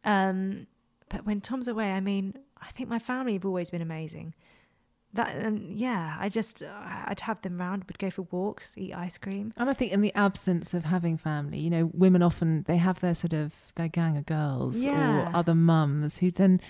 Um, 0.04 0.68
but 1.10 1.26
when 1.26 1.42
Tom's 1.42 1.68
away, 1.68 1.92
I 1.92 2.02
mean, 2.02 2.36
I 2.62 2.72
think 2.72 2.90
my 2.90 3.00
family 3.00 3.34
have 3.34 3.46
always 3.46 3.70
been 3.70 3.82
amazing. 3.82 4.34
That 5.14 5.36
and 5.36 5.76
yeah, 5.76 6.18
I 6.20 6.30
just 6.30 6.62
I'd 6.62 7.22
have 7.22 7.42
them 7.42 7.58
round. 7.60 7.86
We'd 7.86 7.98
go 7.98 8.12
for 8.12 8.24
walks, 8.24 8.74
eat 8.78 8.94
ice 8.94 9.18
cream. 9.18 9.54
And 9.58 9.68
I 9.70 9.74
think 9.74 9.92
in 9.92 10.02
the 10.02 10.14
absence 10.14 10.74
of 10.76 10.86
having 10.86 11.18
family, 11.18 11.58
you 11.58 11.70
know, 11.72 11.90
women 11.94 12.22
often 12.22 12.64
they 12.68 12.78
have 12.78 13.00
their 13.00 13.16
sort 13.16 13.34
of 13.34 13.54
their 13.76 13.88
gang 13.88 14.18
of 14.18 14.28
girls 14.28 14.86
Yeah. 14.86 15.32
or 15.32 15.36
other 15.36 15.56
mums 15.56 16.20
who 16.20 16.30
then 16.30 16.62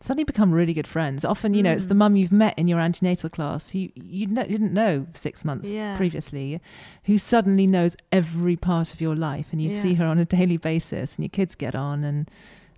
suddenly 0.00 0.24
become 0.24 0.50
really 0.50 0.74
good 0.74 0.88
friends. 0.88 1.24
Often, 1.24 1.54
you 1.54 1.62
know, 1.62 1.70
it's 1.70 1.84
Mm. 1.84 1.88
the 1.88 1.94
mum 1.94 2.16
you've 2.16 2.32
met 2.32 2.58
in 2.58 2.66
your 2.66 2.80
antenatal 2.80 3.30
class 3.30 3.70
who 3.70 3.88
you 3.94 4.26
didn't 4.26 4.74
know 4.74 5.06
six 5.12 5.44
months 5.44 5.70
Yeah. 5.70 5.96
previously, 5.96 6.60
who 7.04 7.16
suddenly 7.16 7.66
knows 7.68 7.96
every 8.10 8.56
part 8.56 8.92
of 8.92 9.00
your 9.00 9.14
life, 9.14 9.46
and 9.52 9.62
you 9.62 9.68
see 9.68 9.94
her 9.94 10.04
on 10.04 10.18
a 10.18 10.24
daily 10.24 10.56
basis, 10.56 11.14
and 11.16 11.22
your 11.24 11.30
kids 11.30 11.54
get 11.54 11.76
on 11.76 12.02
and. 12.02 12.28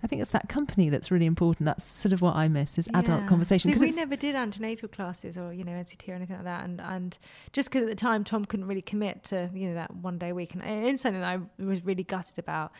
I 0.07 0.09
think 0.09 0.21
it's 0.21 0.31
that 0.31 0.47
company 0.47 0.87
that's 0.89 1.11
really 1.11 1.25
important. 1.25 1.65
That's 1.65 1.83
sort 1.83 2.13
of 2.13 2.21
what 2.21 2.37
I 2.37 2.47
miss 2.47 2.77
is 2.77 2.87
adult 2.93 3.23
Yeah. 3.23 3.27
conversation. 3.27 3.69
See, 3.69 3.73
'Cause 3.73 3.81
we 3.81 3.91
never 3.91 4.15
did 4.15 4.35
antenatal 4.35 4.87
classes 4.87 5.37
or 5.37 5.51
you 5.51 5.65
know 5.65 5.73
NCT 5.73 6.07
or 6.13 6.15
anything 6.15 6.37
like 6.37 6.45
that, 6.45 6.63
and 6.63 6.79
and 6.79 7.17
just 7.51 7.69
because 7.69 7.81
at 7.83 7.89
the 7.89 7.95
time 7.95 8.23
Tom 8.23 8.45
couldn't 8.45 8.67
really 8.67 8.81
commit 8.81 9.25
to 9.25 9.49
you 9.53 9.67
know 9.67 9.73
that 9.75 9.93
one 9.93 10.17
day 10.17 10.29
a 10.29 10.33
week, 10.35 10.53
and 10.53 10.63
it's 10.63 11.01
something 11.01 11.19
that 11.19 11.27
I 11.59 11.63
was 11.63 11.83
really 11.83 12.03
gutted 12.03 12.39
about. 12.39 12.71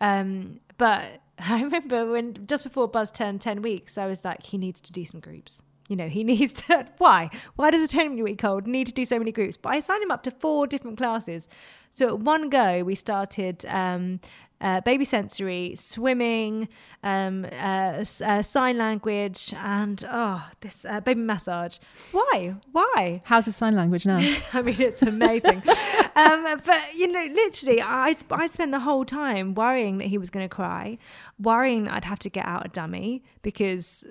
Um, 0.00 0.58
but 0.78 1.20
I 1.38 1.62
remember 1.62 2.10
when 2.10 2.44
just 2.46 2.64
before 2.64 2.88
Buzz 2.88 3.12
turned 3.12 3.40
ten 3.40 3.62
weeks, 3.62 3.96
I 3.96 4.06
was 4.06 4.24
like, 4.24 4.44
he 4.44 4.58
needs 4.58 4.80
to 4.80 4.92
do 4.92 5.04
some 5.04 5.20
groups. 5.20 5.62
You 5.88 5.94
know, 5.94 6.08
he 6.08 6.24
needs 6.32 6.54
to. 6.54 6.88
Why? 6.98 7.30
Why 7.54 7.70
does 7.70 7.82
a 7.84 7.88
ten 7.88 8.20
week 8.20 8.42
old 8.42 8.66
need 8.66 8.88
to 8.88 8.92
do 8.92 9.04
so 9.04 9.16
many 9.18 9.30
groups? 9.30 9.56
But 9.56 9.68
I 9.74 9.80
signed 9.80 10.02
him 10.02 10.10
up 10.10 10.24
to 10.24 10.32
four 10.32 10.66
different 10.66 10.96
classes. 10.98 11.46
So 11.92 12.08
at 12.08 12.18
one 12.18 12.48
go, 12.48 12.82
we 12.82 12.96
started 12.96 13.64
um, 13.66 14.18
uh, 14.64 14.80
baby 14.80 15.04
sensory, 15.04 15.74
swimming, 15.76 16.68
um, 17.02 17.44
uh, 17.52 18.02
uh, 18.24 18.42
sign 18.42 18.78
language, 18.78 19.52
and 19.58 20.02
oh, 20.10 20.48
this 20.62 20.86
uh, 20.88 21.00
baby 21.00 21.20
massage. 21.20 21.76
Why? 22.12 22.54
Why? 22.72 23.20
How's 23.26 23.44
the 23.44 23.52
sign 23.52 23.76
language 23.76 24.06
now? 24.06 24.16
I 24.54 24.62
mean, 24.62 24.80
it's 24.80 25.02
amazing. 25.02 25.62
um, 26.16 26.46
but 26.64 26.94
you 26.94 27.08
know, 27.08 27.20
literally, 27.20 27.82
I'd 27.82 28.24
I'd 28.30 28.52
spend 28.52 28.72
the 28.72 28.80
whole 28.80 29.04
time 29.04 29.54
worrying 29.54 29.98
that 29.98 30.06
he 30.06 30.16
was 30.16 30.30
going 30.30 30.48
to 30.48 30.54
cry, 30.54 30.96
worrying 31.38 31.84
that 31.84 31.92
I'd 31.92 32.06
have 32.06 32.18
to 32.20 32.30
get 32.30 32.46
out 32.46 32.64
a 32.64 32.68
dummy 32.70 33.22
because. 33.42 34.04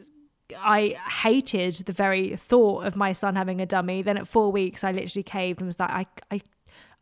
I 0.56 0.90
hated 1.22 1.76
the 1.88 1.94
very 1.94 2.36
thought 2.36 2.86
of 2.86 2.96
my 2.96 3.14
son 3.14 3.36
having 3.36 3.60
a 3.60 3.66
dummy. 3.66 4.04
Then 4.04 4.18
at 4.18 4.28
four 4.28 4.52
weeks, 4.52 4.84
I 4.84 4.92
literally 4.92 5.24
caved 5.24 5.62
and 5.62 5.68
was 5.68 5.80
like, 5.80 5.90
I, 5.90 6.06
I, 6.30 6.42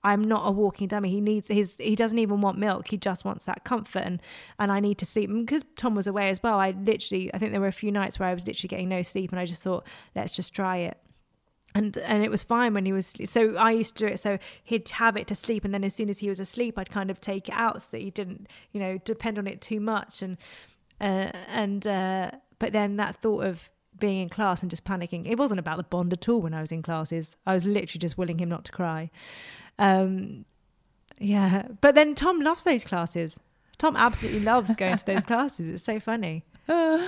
I'm 0.04 0.24
not 0.24 0.48
a 0.48 0.52
walking 0.52 0.88
dummy. 0.88 1.10
He 1.10 1.22
needs 1.22 1.48
his. 1.48 1.78
He 1.80 1.96
doesn't 1.96 2.18
even 2.18 2.42
want 2.42 2.58
milk. 2.58 2.88
He 2.88 2.98
just 2.98 3.24
wants 3.24 3.46
that 3.46 3.64
comfort, 3.64 4.04
and 4.04 4.22
and 4.58 4.72
I 4.72 4.80
need 4.80 4.98
to 5.00 5.06
sleep. 5.06 5.30
Because 5.32 5.64
Tom 5.78 5.96
was 5.96 6.08
away 6.08 6.30
as 6.30 6.42
well, 6.42 6.60
I 6.60 6.72
literally, 6.72 7.32
I 7.34 7.38
think 7.38 7.52
there 7.52 7.62
were 7.62 7.68
a 7.68 7.72
few 7.72 7.92
nights 7.92 8.20
where 8.20 8.30
I 8.30 8.34
was 8.34 8.48
literally 8.48 8.68
getting 8.68 8.90
no 8.90 9.02
sleep, 9.04 9.32
and 9.32 9.40
I 9.40 9.46
just 9.46 9.62
thought, 9.62 9.86
let's 10.16 10.32
just 10.32 10.54
try 10.54 10.78
it 10.78 10.98
and 11.74 11.98
and 11.98 12.24
it 12.24 12.32
was 12.32 12.44
fine 12.44 12.74
when 12.74 12.86
he 12.86 12.94
was 12.94 13.14
so 13.26 13.56
I 13.56 13.72
used 13.72 13.96
to 13.98 14.06
do 14.06 14.14
it 14.14 14.20
so 14.20 14.38
he'd 14.64 14.88
have 14.90 15.16
it 15.18 15.28
to 15.28 15.36
sleep 15.36 15.66
and 15.66 15.74
then 15.74 15.84
as 15.84 15.94
soon 15.94 16.10
as 16.10 16.20
he 16.20 16.30
was 16.30 16.40
asleep 16.40 16.78
I'd 16.78 16.90
kind 16.90 17.10
of 17.10 17.22
take 17.22 17.50
it 17.50 17.56
out 17.56 17.82
so 17.82 17.88
that 17.92 18.02
he 18.02 18.10
didn't 18.10 18.48
you 18.72 18.80
know 18.80 18.98
depend 19.00 19.38
on 19.38 19.48
it 19.48 19.62
too 19.62 19.80
much 19.80 20.22
and 20.22 20.38
uh, 21.00 21.32
and 21.48 21.88
uh, 21.88 22.32
but 22.60 22.74
then 22.74 22.98
that 22.98 23.16
thought 23.22 23.44
of 23.44 23.70
being 23.98 24.22
in 24.22 24.30
class 24.30 24.62
and 24.62 24.70
just 24.70 24.84
panicking 24.84 25.26
it 25.26 25.38
wasn't 25.38 25.60
about 25.60 25.78
the 25.78 25.84
bond 25.84 26.14
at 26.14 26.28
all 26.28 26.42
when 26.42 26.54
I 26.54 26.62
was 26.62 26.72
in 26.72 26.82
classes 26.82 27.36
I 27.46 27.54
was 27.54 27.66
literally 27.66 28.00
just 28.00 28.18
willing 28.18 28.40
him 28.40 28.50
not 28.50 28.66
to 28.66 28.72
cry 28.72 29.10
um 29.80 30.46
yeah 31.20 31.64
but 31.82 31.96
then 31.96 32.16
Tom 32.16 32.42
loves 32.42 32.64
those 32.64 32.84
classes 32.84 33.40
Tom 33.78 33.96
absolutely 33.96 34.42
loves 34.42 34.74
going 34.76 34.98
to 34.98 35.06
those 35.06 35.24
classes 35.32 35.68
it's 35.68 35.84
so 35.84 36.00
funny 36.00 36.44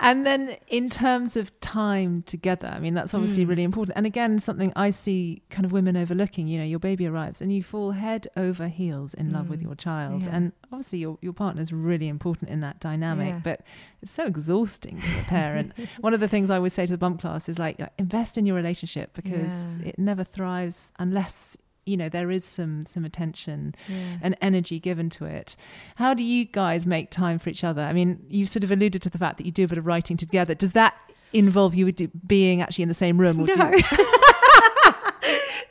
And 0.00 0.24
then 0.24 0.56
in 0.68 0.90
terms 0.90 1.36
of 1.36 1.58
time 1.60 2.22
together, 2.22 2.68
I 2.68 2.78
mean, 2.78 2.94
that's 2.94 3.14
obviously 3.14 3.44
Mm. 3.44 3.48
really 3.48 3.62
important. 3.64 3.96
And 3.96 4.06
again, 4.06 4.38
something 4.38 4.72
I 4.76 4.90
see 4.90 5.42
kind 5.50 5.64
of 5.64 5.72
women 5.72 5.96
overlooking, 5.96 6.46
you 6.46 6.56
know, 6.58 6.64
your 6.64 6.78
baby 6.78 7.04
arrives 7.08 7.40
and 7.42 7.52
you 7.52 7.64
fall 7.64 7.90
head 7.92 8.28
over 8.36 8.68
heels 8.68 9.12
in 9.14 9.32
love 9.32 9.48
with 9.48 9.58
Mm. 9.58 9.64
your 9.64 9.74
child. 9.74 10.22
Yeah. 10.26 10.36
And 10.36 10.52
obviously 10.70 11.00
your, 11.00 11.18
your 11.20 11.32
partner's 11.32 11.72
really 11.72 12.06
important 12.06 12.48
in 12.48 12.60
that 12.60 12.78
dynamic, 12.78 13.28
Yeah. 13.34 13.40
but 13.42 13.62
it's 14.00 14.12
so 14.12 14.24
exhausting 14.26 15.00
to 15.00 15.18
a 15.18 15.22
parent. 15.38 15.72
One 16.00 16.14
of 16.14 16.20
the 16.20 16.28
things 16.28 16.48
I 16.48 16.56
always 16.56 16.74
say 16.74 16.86
to 16.86 16.92
the 16.92 16.98
bump 16.98 17.20
class 17.20 17.48
is 17.48 17.58
like, 17.58 17.80
invest 17.98 18.38
in 18.38 18.46
your 18.46 18.54
relationship 18.54 19.14
because 19.14 19.78
Yeah. 19.80 19.88
it 19.88 19.98
never 19.98 20.22
thrives 20.22 20.92
unless 21.00 21.56
you 21.88 21.96
know 21.96 22.08
there 22.08 22.30
is 22.30 22.44
some 22.44 22.84
some 22.86 23.04
attention 23.04 23.74
Yeah. 23.88 24.18
and 24.22 24.36
energy 24.40 24.78
given 24.78 25.08
to 25.10 25.24
it. 25.24 25.56
How 25.96 26.14
do 26.14 26.22
you 26.22 26.44
guys 26.44 26.86
make 26.86 27.10
time 27.10 27.38
for 27.38 27.48
each 27.50 27.64
other? 27.64 27.82
I 27.82 27.92
mean, 27.92 28.24
you 28.28 28.46
sort 28.46 28.64
of 28.64 28.70
alluded 28.70 29.02
to 29.02 29.10
the 29.10 29.18
fact 29.18 29.38
that 29.38 29.46
you 29.46 29.52
do 29.52 29.64
a 29.64 29.68
bit 29.68 29.78
of 29.78 29.86
writing 29.86 30.16
together. 30.16 30.54
Does 30.54 30.72
that 30.74 30.94
involve 31.32 31.74
you 31.74 31.92
being 32.26 32.62
actually 32.62 32.82
in 32.82 32.88
the 32.88 32.94
same 32.94 33.18
room? 33.18 33.40
Or 33.40 33.46
do 33.46 33.54
No. 33.54 33.70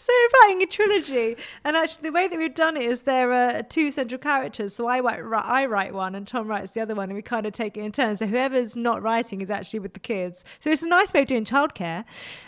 so 0.07 0.13
writing 0.41 0.63
a 0.63 0.65
trilogy, 0.65 1.35
and 1.65 1.75
actually 1.75 2.03
the 2.03 2.11
way 2.11 2.29
that 2.29 2.37
we've 2.37 2.53
done 2.53 2.77
it 2.77 2.83
is 2.83 3.01
there 3.01 3.33
are 3.33 3.61
two 3.61 3.91
central 3.91 4.19
characters. 4.19 4.73
So 4.75 4.87
I 4.87 4.99
write, 5.01 5.45
I 5.45 5.65
write 5.65 5.93
one, 5.93 6.15
and 6.15 6.25
Tom 6.25 6.47
writes 6.47 6.71
the 6.71 6.79
other 6.79 6.95
one, 6.95 7.09
and 7.09 7.15
we 7.15 7.21
kind 7.21 7.45
of 7.45 7.51
take 7.51 7.75
it 7.75 7.81
in 7.81 7.91
turns. 7.91 8.19
So 8.19 8.25
whoever's 8.27 8.77
not 8.77 9.03
writing 9.03 9.41
is 9.41 9.51
actually 9.51 9.79
with 9.79 9.93
the 9.93 9.99
kids. 9.99 10.45
So 10.61 10.69
it's 10.69 10.81
a 10.81 10.87
nice 10.87 11.13
way 11.13 11.21
of 11.23 11.27
doing 11.27 11.43
childcare, 11.43 12.05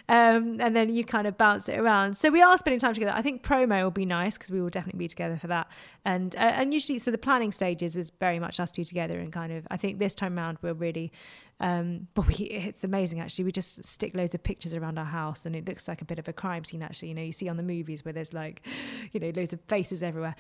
um, 0.08 0.62
and 0.62 0.74
then 0.74 0.90
you 0.94 1.04
kind 1.04 1.28
of 1.28 1.38
bounce 1.38 1.68
it 1.68 1.78
around. 1.78 2.16
So 2.16 2.30
we 2.30 2.42
are 2.42 2.58
spending 2.58 2.80
time 2.80 2.94
together. 2.94 3.14
I 3.14 3.22
think 3.22 3.44
promo 3.44 3.84
will 3.84 3.92
be 3.92 4.06
nice 4.06 4.38
because 4.38 4.52
we 4.52 4.62
will 4.62 4.70
definitely 4.70 5.00
be 5.00 5.10
together 5.10 5.38
for 5.38 5.48
that. 5.48 5.68
And 6.06 6.36
uh, 6.36 6.40
and 6.40 6.74
usually, 6.74 6.98
so 6.98 7.12
the 7.12 7.18
planning 7.18 7.52
stages 7.52 7.98
is 7.98 8.12
very 8.20 8.40
much 8.40 8.60
us 8.60 8.72
two 8.72 8.86
together, 8.86 9.20
and 9.20 9.34
kind 9.34 9.52
of 9.52 9.68
I 9.70 9.76
think 9.76 10.00
this 10.00 10.16
time 10.16 10.38
round 10.38 10.60
we're 10.62 10.74
really 10.74 11.12
um, 11.60 12.08
but 12.14 12.28
we, 12.28 12.36
it's 12.46 12.84
amazing 12.84 13.20
actually. 13.20 13.46
We 13.46 13.52
just 13.52 13.84
stick 13.84 14.16
loads 14.16 14.34
of 14.34 14.44
pictures 14.44 14.74
around 14.74 14.98
our 14.98 15.06
house, 15.06 15.46
and 15.46 15.56
it 15.56 15.68
looks 15.68 15.88
like 15.88 16.02
a 16.02 16.06
bit 16.06 16.20
of 16.20 16.28
a 16.28 16.34
crime 16.34 16.64
scene. 16.64 16.82
Actually, 16.82 17.10
you 17.10 17.16
know, 17.16 17.22
you 17.22 17.32
see 17.32 17.50
on 17.50 17.58
the 17.58 17.64
movies 17.64 18.06
where 18.06 18.14
there's 18.14 18.34
like, 18.34 18.66
you 19.12 19.20
know, 19.20 19.32
loads 19.36 19.54
of 19.54 19.62
faces 19.68 20.02
everywhere. 20.02 20.36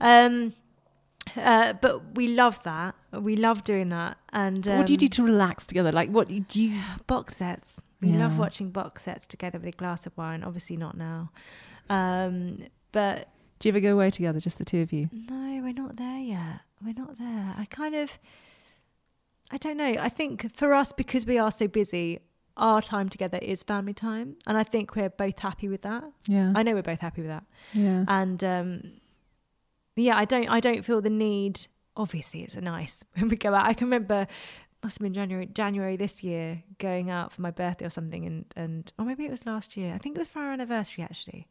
Um, 0.00 0.54
uh, 1.36 1.72
but 1.74 2.14
we 2.16 2.28
love 2.28 2.62
that. 2.64 2.94
We 3.12 3.36
love 3.36 3.64
doing 3.64 3.88
that. 3.90 4.16
And 4.32 4.66
um, 4.68 4.78
what 4.78 4.86
do 4.86 4.92
you 4.92 4.96
do 4.96 5.08
to 5.08 5.22
relax 5.22 5.66
together? 5.66 5.92
Like, 5.92 6.10
what 6.10 6.28
do 6.28 6.60
you? 6.60 6.80
box 7.06 7.36
sets? 7.36 7.80
We 8.00 8.12
love 8.12 8.38
watching 8.38 8.70
box 8.70 9.04
sets 9.04 9.26
together 9.26 9.58
with 9.58 9.68
a 9.68 9.76
glass 9.76 10.06
of 10.06 10.16
wine. 10.16 10.44
Obviously, 10.44 10.76
not 10.76 10.96
now. 10.96 11.30
Um, 11.88 12.66
but 12.92 13.28
Do 13.58 13.68
you 13.68 13.72
ever 13.72 13.80
go 13.80 13.94
away 13.94 14.10
together, 14.10 14.38
just 14.38 14.58
the 14.58 14.64
two 14.64 14.80
of 14.80 14.92
you? 14.92 15.08
no, 15.12 15.60
we're 15.62 15.72
not 15.72 15.96
there 15.96 16.18
yet. 16.20 16.60
We're 16.84 16.94
not 16.94 17.18
there. 17.18 17.54
I 17.58 17.66
kind 17.70 17.94
of, 17.94 18.10
I 19.50 19.56
don't 19.58 19.76
know. 19.76 19.94
I 19.98 20.08
think 20.08 20.54
for 20.54 20.74
us, 20.74 20.92
because 20.92 21.24
we 21.26 21.38
are 21.38 21.50
so 21.50 21.68
busy, 21.68 22.20
our 22.56 22.80
time 22.82 23.08
together 23.08 23.38
is 23.38 23.62
family 23.62 23.92
time. 23.92 24.36
And 24.46 24.56
I 24.56 24.62
think 24.64 24.96
we're 24.96 25.10
both 25.10 25.38
happy 25.38 25.68
with 25.68 25.82
that. 25.82 26.04
Yeah, 26.26 26.52
I 26.54 26.62
know 26.62 26.74
we're 26.74 26.82
both 26.82 27.00
happy 27.00 27.22
with 27.22 27.30
that. 27.30 27.44
yeah. 27.72 28.04
And 28.08 28.42
um, 28.42 28.82
yeah, 29.94 30.16
I 30.16 30.24
don't, 30.24 30.48
I 30.48 30.60
don't 30.60 30.84
feel 30.84 31.00
the 31.00 31.10
need. 31.10 31.66
Obviously, 31.96 32.42
it's 32.42 32.56
nice 32.56 33.04
when 33.14 33.28
we 33.28 33.36
go 33.36 33.54
out. 33.54 33.66
I 33.66 33.74
can 33.74 33.86
remember, 33.86 34.26
must 34.82 34.98
have 34.98 35.02
been 35.02 35.14
January, 35.14 35.46
January 35.46 35.96
this 35.96 36.22
year, 36.22 36.62
going 36.78 37.10
out 37.10 37.32
for 37.32 37.40
my 37.42 37.50
birthday 37.50 37.86
or 37.86 37.90
something, 37.90 38.26
and 38.26 38.44
and 38.56 38.92
or 38.98 39.04
maybe 39.04 39.24
it 39.24 39.30
was 39.30 39.46
last 39.46 39.76
year. 39.76 39.94
I 39.94 39.98
think 39.98 40.16
it 40.16 40.18
was 40.18 40.28
for 40.28 40.40
our 40.40 40.52
anniversary 40.52 41.04
actually. 41.04 41.46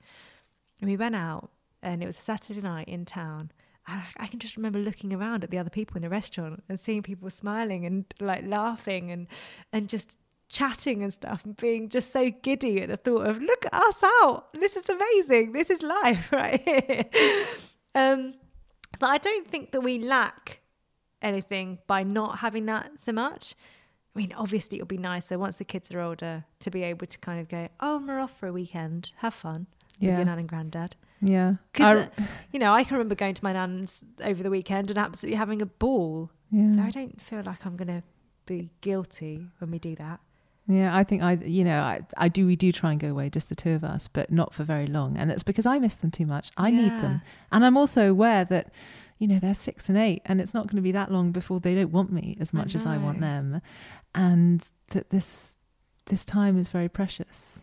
And 0.81 0.89
we 0.89 0.97
went 0.97 1.15
out, 1.15 1.51
and 1.81 2.03
it 2.03 2.05
was 2.05 2.17
a 2.17 2.21
Saturday 2.21 2.61
night 2.61 2.87
in 2.87 3.05
town. 3.05 3.51
I 3.87 4.27
can 4.27 4.39
just 4.39 4.57
remember 4.57 4.79
looking 4.79 5.13
around 5.13 5.43
at 5.43 5.51
the 5.51 5.59
other 5.59 5.69
people 5.69 5.95
in 5.95 6.01
the 6.01 6.09
restaurant 6.09 6.63
and 6.67 6.79
seeing 6.79 7.03
people 7.03 7.29
smiling 7.29 7.85
and 7.85 8.05
like 8.19 8.43
laughing 8.45 9.11
and 9.11 9.27
and 9.71 9.87
just 9.87 10.17
chatting 10.49 11.03
and 11.03 11.13
stuff 11.13 11.43
and 11.43 11.55
being 11.57 11.89
just 11.89 12.11
so 12.11 12.31
giddy 12.41 12.81
at 12.81 12.89
the 12.89 12.97
thought 12.97 13.27
of 13.27 13.41
look 13.41 13.65
at 13.65 13.73
us 13.73 14.03
out. 14.03 14.53
This 14.53 14.75
is 14.75 14.89
amazing. 14.89 15.51
This 15.51 15.69
is 15.69 15.81
life 15.81 16.31
right 16.31 16.61
here. 16.61 17.05
um, 17.93 18.33
but 18.99 19.09
I 19.09 19.17
don't 19.17 19.47
think 19.47 19.71
that 19.71 19.81
we 19.81 19.99
lack 19.99 20.61
anything 21.21 21.79
by 21.87 22.03
not 22.03 22.39
having 22.39 22.65
that 22.67 22.99
so 22.99 23.11
much. 23.11 23.55
I 24.15 24.19
mean, 24.19 24.33
obviously, 24.37 24.77
it'll 24.77 24.87
be 24.87 24.97
nicer 24.97 25.37
once 25.37 25.57
the 25.57 25.65
kids 25.65 25.91
are 25.91 25.99
older 25.99 26.45
to 26.61 26.71
be 26.71 26.83
able 26.83 27.05
to 27.05 27.17
kind 27.17 27.41
of 27.41 27.49
go, 27.49 27.67
oh, 27.81 28.01
we're 28.07 28.19
off 28.19 28.39
for 28.39 28.47
a 28.47 28.53
weekend, 28.53 29.11
have 29.17 29.33
fun 29.33 29.67
with 29.99 30.09
Yeah. 30.09 30.17
your 30.17 30.25
nan 30.25 30.39
and 30.39 30.47
granddad. 30.49 30.95
yeah. 31.21 31.55
Because, 31.71 32.07
I- 32.17 32.21
uh, 32.21 32.25
you 32.51 32.59
know, 32.59 32.73
I 32.73 32.83
can 32.83 32.93
remember 32.97 33.15
going 33.15 33.33
to 33.35 33.43
my 33.43 33.53
nan's 33.53 34.03
over 34.23 34.43
the 34.43 34.49
weekend 34.49 34.89
and 34.89 34.97
absolutely 34.99 35.37
having 35.37 35.61
a 35.61 35.65
ball. 35.65 36.31
yeah. 36.51 36.73
So 36.75 36.81
I 36.81 36.91
don't 36.91 37.21
feel 37.21 37.41
like 37.43 37.65
I'm 37.65 37.75
going 37.75 37.87
to 37.87 38.03
be 38.45 38.69
guilty 38.81 39.47
when 39.59 39.71
we 39.71 39.79
do 39.79 39.95
that. 39.95 40.19
Yeah, 40.67 40.95
I 40.97 41.03
think 41.03 41.21
I, 41.21 41.33
you 41.33 41.63
know, 41.63 41.79
I, 41.79 42.01
I 42.17 42.27
do. 42.27 42.47
We 42.47 42.55
do 42.55 42.71
try 42.71 42.89
and 42.91 42.99
go 42.99 43.09
away, 43.09 43.29
just 43.29 43.49
the 43.49 43.55
two 43.55 43.71
of 43.73 43.83
us, 43.83 44.07
but 44.07 44.31
not 44.31 44.51
for 44.51 44.63
very 44.63 44.87
long, 44.87 45.15
and 45.15 45.29
that's 45.29 45.43
because 45.43 45.67
I 45.67 45.77
miss 45.77 45.95
them 45.95 46.09
too 46.09 46.25
much. 46.25 46.49
I 46.57 46.71
need 46.71 46.91
them, 46.91 47.21
and 47.51 47.63
I'm 47.63 47.77
also 47.77 48.09
aware 48.09 48.43
that, 48.45 48.71
you 49.19 49.27
know, 49.27 49.37
they're 49.37 49.53
six 49.53 49.89
and 49.89 49.97
eight, 49.97 50.23
and 50.25 50.41
it's 50.41 50.55
not 50.55 50.65
going 50.65 50.77
to 50.77 50.81
be 50.81 50.91
that 50.91 51.11
long 51.11 51.31
before 51.31 51.59
they 51.59 51.75
don't 51.75 51.91
want 51.91 52.11
me 52.11 52.35
as 52.39 52.49
I 52.51 52.57
much 52.57 52.73
as 52.73 52.83
I 52.83 52.97
want 52.97 53.21
them, 53.21 53.61
and 54.15 54.63
that 54.89 55.11
this 55.11 55.53
this 56.07 56.25
time 56.25 56.57
is 56.57 56.69
very 56.69 56.89
precious. 56.89 57.61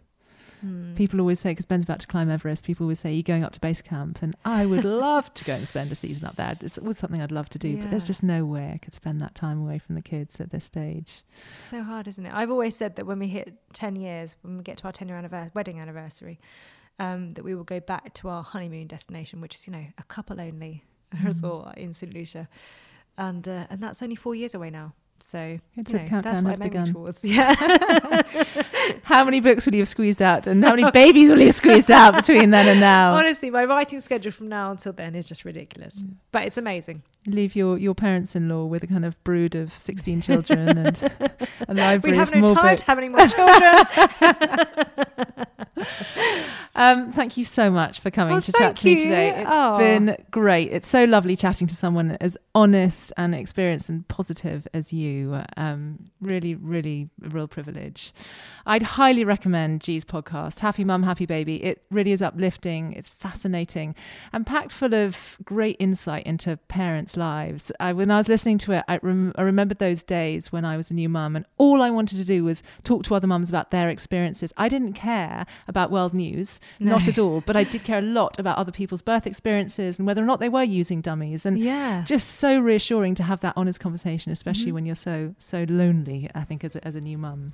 Mm. 0.64 0.94
People 0.94 1.20
always 1.20 1.40
say, 1.40 1.50
because 1.50 1.66
Ben's 1.66 1.84
about 1.84 2.00
to 2.00 2.06
climb 2.06 2.30
Everest, 2.30 2.64
people 2.64 2.84
always 2.84 3.00
say, 3.00 3.12
You're 3.12 3.22
going 3.22 3.44
up 3.44 3.52
to 3.52 3.60
base 3.60 3.82
camp. 3.82 4.22
And 4.22 4.36
I 4.44 4.66
would 4.66 4.84
love 5.06 5.32
to 5.34 5.44
go 5.44 5.54
and 5.54 5.66
spend 5.66 5.90
a 5.90 5.94
season 5.94 6.26
up 6.26 6.36
there. 6.36 6.56
It's 6.60 6.78
always 6.78 6.98
something 6.98 7.20
I'd 7.20 7.32
love 7.32 7.48
to 7.50 7.58
do, 7.58 7.68
yeah. 7.68 7.82
but 7.82 7.90
there's 7.90 8.06
just 8.06 8.22
no 8.22 8.44
way 8.44 8.72
I 8.74 8.78
could 8.78 8.94
spend 8.94 9.20
that 9.20 9.34
time 9.34 9.60
away 9.60 9.78
from 9.78 9.94
the 9.94 10.02
kids 10.02 10.40
at 10.40 10.50
this 10.50 10.64
stage. 10.64 11.22
So 11.70 11.82
hard, 11.82 12.08
isn't 12.08 12.24
it? 12.24 12.32
I've 12.32 12.50
always 12.50 12.76
said 12.76 12.96
that 12.96 13.06
when 13.06 13.18
we 13.18 13.28
hit 13.28 13.54
10 13.72 13.96
years, 13.96 14.36
when 14.42 14.58
we 14.58 14.62
get 14.62 14.78
to 14.78 14.84
our 14.84 14.92
10 14.92 15.08
year 15.08 15.16
anniversary, 15.16 15.50
wedding 15.54 15.80
anniversary, 15.80 16.38
um, 16.98 17.34
that 17.34 17.44
we 17.44 17.54
will 17.54 17.64
go 17.64 17.80
back 17.80 18.14
to 18.14 18.28
our 18.28 18.42
honeymoon 18.42 18.86
destination, 18.86 19.40
which 19.40 19.56
is, 19.56 19.66
you 19.66 19.72
know, 19.72 19.86
a 19.98 20.02
couple 20.04 20.40
only 20.40 20.84
mm. 21.14 21.24
resort 21.26 21.76
in 21.76 21.94
St. 21.94 22.12
Lucia. 22.12 22.48
And, 23.18 23.46
uh, 23.46 23.66
and 23.68 23.82
that's 23.82 24.02
only 24.02 24.16
four 24.16 24.34
years 24.34 24.54
away 24.54 24.70
now. 24.70 24.94
So 25.32 25.58
it's 25.76 25.90
you 25.90 25.98
know, 25.98 26.04
countdown 26.04 26.44
has 26.44 26.58
begun. 26.58 26.92
Towards. 26.92 27.24
Yeah. 27.32 27.54
how 29.04 29.24
many 29.24 29.40
books 29.40 29.64
will 29.64 29.72
you 29.72 29.80
have 29.80 29.88
squeezed 29.88 30.20
out, 30.20 30.46
and 30.46 30.62
how 30.62 30.74
many 30.74 30.90
babies 30.90 31.30
will 31.30 31.38
you 31.38 31.46
have 31.46 31.54
squeezed 31.54 31.90
out 31.90 32.14
between 32.26 32.50
then 32.50 32.68
and 32.68 32.80
now? 32.80 33.14
Honestly, 33.14 33.48
my 33.48 33.64
writing 33.64 34.02
schedule 34.02 34.30
from 34.30 34.48
now 34.48 34.70
until 34.70 34.92
then 34.92 35.14
is 35.14 35.26
just 35.26 35.46
ridiculous, 35.46 36.02
mm. 36.02 36.16
but 36.32 36.42
it's 36.42 36.58
amazing. 36.58 37.02
leave 37.26 37.56
your, 37.56 37.78
your 37.78 37.94
parents-in-law 37.94 38.66
with 38.66 38.82
a 38.82 38.86
kind 38.86 39.06
of 39.06 39.24
brood 39.24 39.54
of 39.54 39.72
sixteen 39.72 40.20
children 40.20 40.68
and 40.76 41.02
a 41.66 41.72
library. 41.72 42.12
We 42.12 42.18
have 42.18 42.34
no 42.34 42.54
time 42.54 42.66
books. 42.66 42.82
to 42.82 42.86
have 42.88 42.98
any 42.98 43.08
more 43.08 43.26
children. 43.26 43.86
Um, 46.74 47.12
thank 47.12 47.36
you 47.36 47.44
so 47.44 47.70
much 47.70 48.00
for 48.00 48.10
coming 48.10 48.40
to 48.40 48.52
chat 48.52 48.76
to 48.76 48.86
me 48.86 48.96
today. 48.96 49.42
It's 49.42 49.50
Aww. 49.50 49.78
been 49.78 50.16
great. 50.30 50.72
It's 50.72 50.88
so 50.88 51.04
lovely 51.04 51.36
chatting 51.36 51.66
to 51.66 51.74
someone 51.74 52.16
as 52.20 52.38
honest 52.54 53.12
and 53.18 53.34
experienced 53.34 53.90
and 53.90 54.08
positive 54.08 54.66
as 54.72 54.90
you. 54.90 55.42
Um, 55.58 56.10
really, 56.22 56.54
really 56.54 57.10
a 57.22 57.28
real 57.28 57.46
privilege. 57.46 58.14
I'd 58.64 58.82
highly 58.82 59.24
recommend 59.24 59.82
G's 59.82 60.04
podcast, 60.04 60.60
Happy 60.60 60.82
Mum, 60.82 61.02
Happy 61.02 61.26
Baby. 61.26 61.62
It 61.62 61.82
really 61.90 62.12
is 62.12 62.22
uplifting, 62.22 62.94
it's 62.94 63.08
fascinating, 63.08 63.94
and 64.32 64.46
packed 64.46 64.72
full 64.72 64.94
of 64.94 65.36
great 65.44 65.76
insight 65.78 66.24
into 66.24 66.56
parents' 66.68 67.18
lives. 67.18 67.70
I, 67.80 67.92
when 67.92 68.10
I 68.10 68.16
was 68.16 68.28
listening 68.28 68.56
to 68.58 68.72
it, 68.72 68.84
I, 68.88 68.98
rem- 69.02 69.34
I 69.36 69.42
remembered 69.42 69.78
those 69.78 70.02
days 70.02 70.50
when 70.50 70.64
I 70.64 70.78
was 70.78 70.90
a 70.90 70.94
new 70.94 71.10
mum, 71.10 71.36
and 71.36 71.44
all 71.58 71.82
I 71.82 71.90
wanted 71.90 72.16
to 72.16 72.24
do 72.24 72.44
was 72.44 72.62
talk 72.82 73.02
to 73.04 73.14
other 73.14 73.26
mums 73.26 73.50
about 73.50 73.70
their 73.70 73.90
experiences. 73.90 74.54
I 74.56 74.70
didn't 74.70 74.94
care 74.94 75.44
about 75.68 75.90
world 75.90 76.14
news 76.14 76.60
no. 76.78 76.92
not 76.92 77.08
at 77.08 77.18
all. 77.18 77.42
But 77.44 77.56
I 77.56 77.64
did 77.64 77.84
care 77.84 77.98
a 77.98 78.02
lot 78.02 78.38
about 78.38 78.58
other 78.58 78.72
people's 78.72 79.02
birth 79.02 79.26
experiences 79.26 79.98
and 79.98 80.06
whether 80.06 80.22
or 80.22 80.26
not 80.26 80.40
they 80.40 80.48
were 80.48 80.62
using 80.62 81.00
dummies. 81.00 81.46
And 81.46 81.58
yeah. 81.58 82.04
just 82.06 82.28
so 82.28 82.58
reassuring 82.58 83.14
to 83.16 83.22
have 83.22 83.40
that 83.40 83.54
honest 83.56 83.80
conversation, 83.80 84.32
especially 84.32 84.66
mm-hmm. 84.66 84.74
when 84.74 84.86
you're 84.86 84.94
so 84.94 85.34
so 85.38 85.64
lonely. 85.68 86.30
I 86.34 86.44
think 86.44 86.64
as 86.64 86.76
a, 86.76 86.86
as 86.86 86.94
a 86.94 87.00
new 87.00 87.18
mum. 87.18 87.52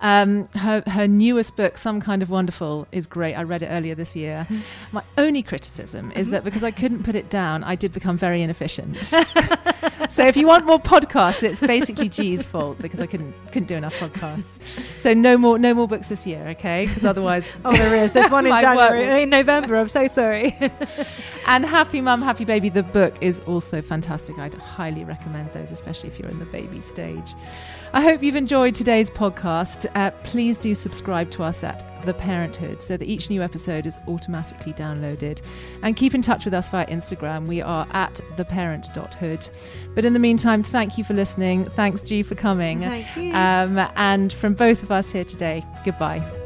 Um, 0.00 0.48
her, 0.48 0.82
her 0.86 1.08
newest 1.08 1.56
book, 1.56 1.78
Some 1.78 2.00
Kind 2.00 2.22
of 2.22 2.30
Wonderful, 2.30 2.86
is 2.92 3.06
great. 3.06 3.34
I 3.34 3.42
read 3.42 3.62
it 3.62 3.68
earlier 3.68 3.94
this 3.94 4.14
year. 4.14 4.46
My 4.92 5.02
only 5.16 5.42
criticism 5.42 6.12
is 6.12 6.30
that 6.30 6.44
because 6.44 6.62
I 6.62 6.70
couldn't 6.70 7.02
put 7.02 7.16
it 7.16 7.30
down, 7.30 7.64
I 7.64 7.74
did 7.74 7.92
become 7.92 8.18
very 8.18 8.42
inefficient. 8.42 8.96
so 10.10 10.26
if 10.26 10.36
you 10.36 10.46
want 10.46 10.66
more 10.66 10.78
podcasts, 10.78 11.42
it's 11.42 11.60
basically 11.60 12.08
G's 12.08 12.44
fault 12.44 12.78
because 12.78 13.00
I 13.00 13.06
couldn't 13.06 13.34
couldn't 13.46 13.68
do 13.68 13.74
enough 13.74 13.98
podcasts. 13.98 14.60
So 15.00 15.14
no 15.14 15.38
more 15.38 15.58
no 15.58 15.74
more 15.74 15.88
books 15.88 16.08
this 16.08 16.26
year, 16.26 16.46
okay? 16.48 16.86
Because 16.86 17.04
otherwise, 17.04 17.48
oh, 17.64 17.74
there 17.76 18.04
is. 18.04 18.12
There's 18.12 18.30
one 18.30 18.46
in 18.46 18.58
January, 18.58 19.22
in 19.22 19.30
November. 19.30 19.76
I'm 19.76 19.88
so 19.88 20.06
sorry. 20.08 20.56
and 21.46 21.64
Happy 21.64 22.00
Mum, 22.00 22.22
Happy 22.22 22.44
Baby, 22.44 22.68
the 22.68 22.82
book 22.82 23.14
is 23.20 23.40
also 23.40 23.80
fantastic. 23.80 24.38
I'd 24.38 24.54
highly 24.54 25.04
recommend 25.04 25.52
those, 25.52 25.72
especially 25.72 26.10
if 26.10 26.18
you're 26.18 26.30
in 26.30 26.38
the 26.38 26.46
baby 26.46 26.80
stage. 26.80 27.34
I 27.92 28.00
hope 28.02 28.22
you've 28.22 28.36
enjoyed 28.36 28.74
today's 28.74 29.08
podcast. 29.08 29.86
Uh, 29.94 30.10
please 30.24 30.58
do 30.58 30.74
subscribe 30.74 31.30
to 31.30 31.42
us 31.42 31.62
at 31.62 31.84
The 32.04 32.14
Parenthood 32.14 32.82
so 32.82 32.96
that 32.96 33.06
each 33.06 33.30
new 33.30 33.42
episode 33.42 33.86
is 33.86 33.98
automatically 34.08 34.72
downloaded. 34.72 35.40
And 35.82 35.96
keep 35.96 36.14
in 36.14 36.22
touch 36.22 36.44
with 36.44 36.52
us 36.52 36.68
via 36.68 36.86
Instagram. 36.86 37.46
We 37.46 37.62
are 37.62 37.86
at 37.92 38.20
theparent.hood. 38.36 39.48
But 39.94 40.04
in 40.04 40.12
the 40.12 40.18
meantime, 40.18 40.62
thank 40.62 40.98
you 40.98 41.04
for 41.04 41.14
listening. 41.14 41.64
Thanks, 41.70 42.02
G, 42.02 42.22
for 42.22 42.34
coming. 42.34 42.80
Thank 42.80 43.16
you. 43.16 43.32
Um, 43.32 43.78
and 43.96 44.32
from 44.32 44.54
both 44.54 44.82
of 44.82 44.90
us 44.90 45.12
here 45.12 45.24
today, 45.24 45.64
goodbye. 45.84 46.45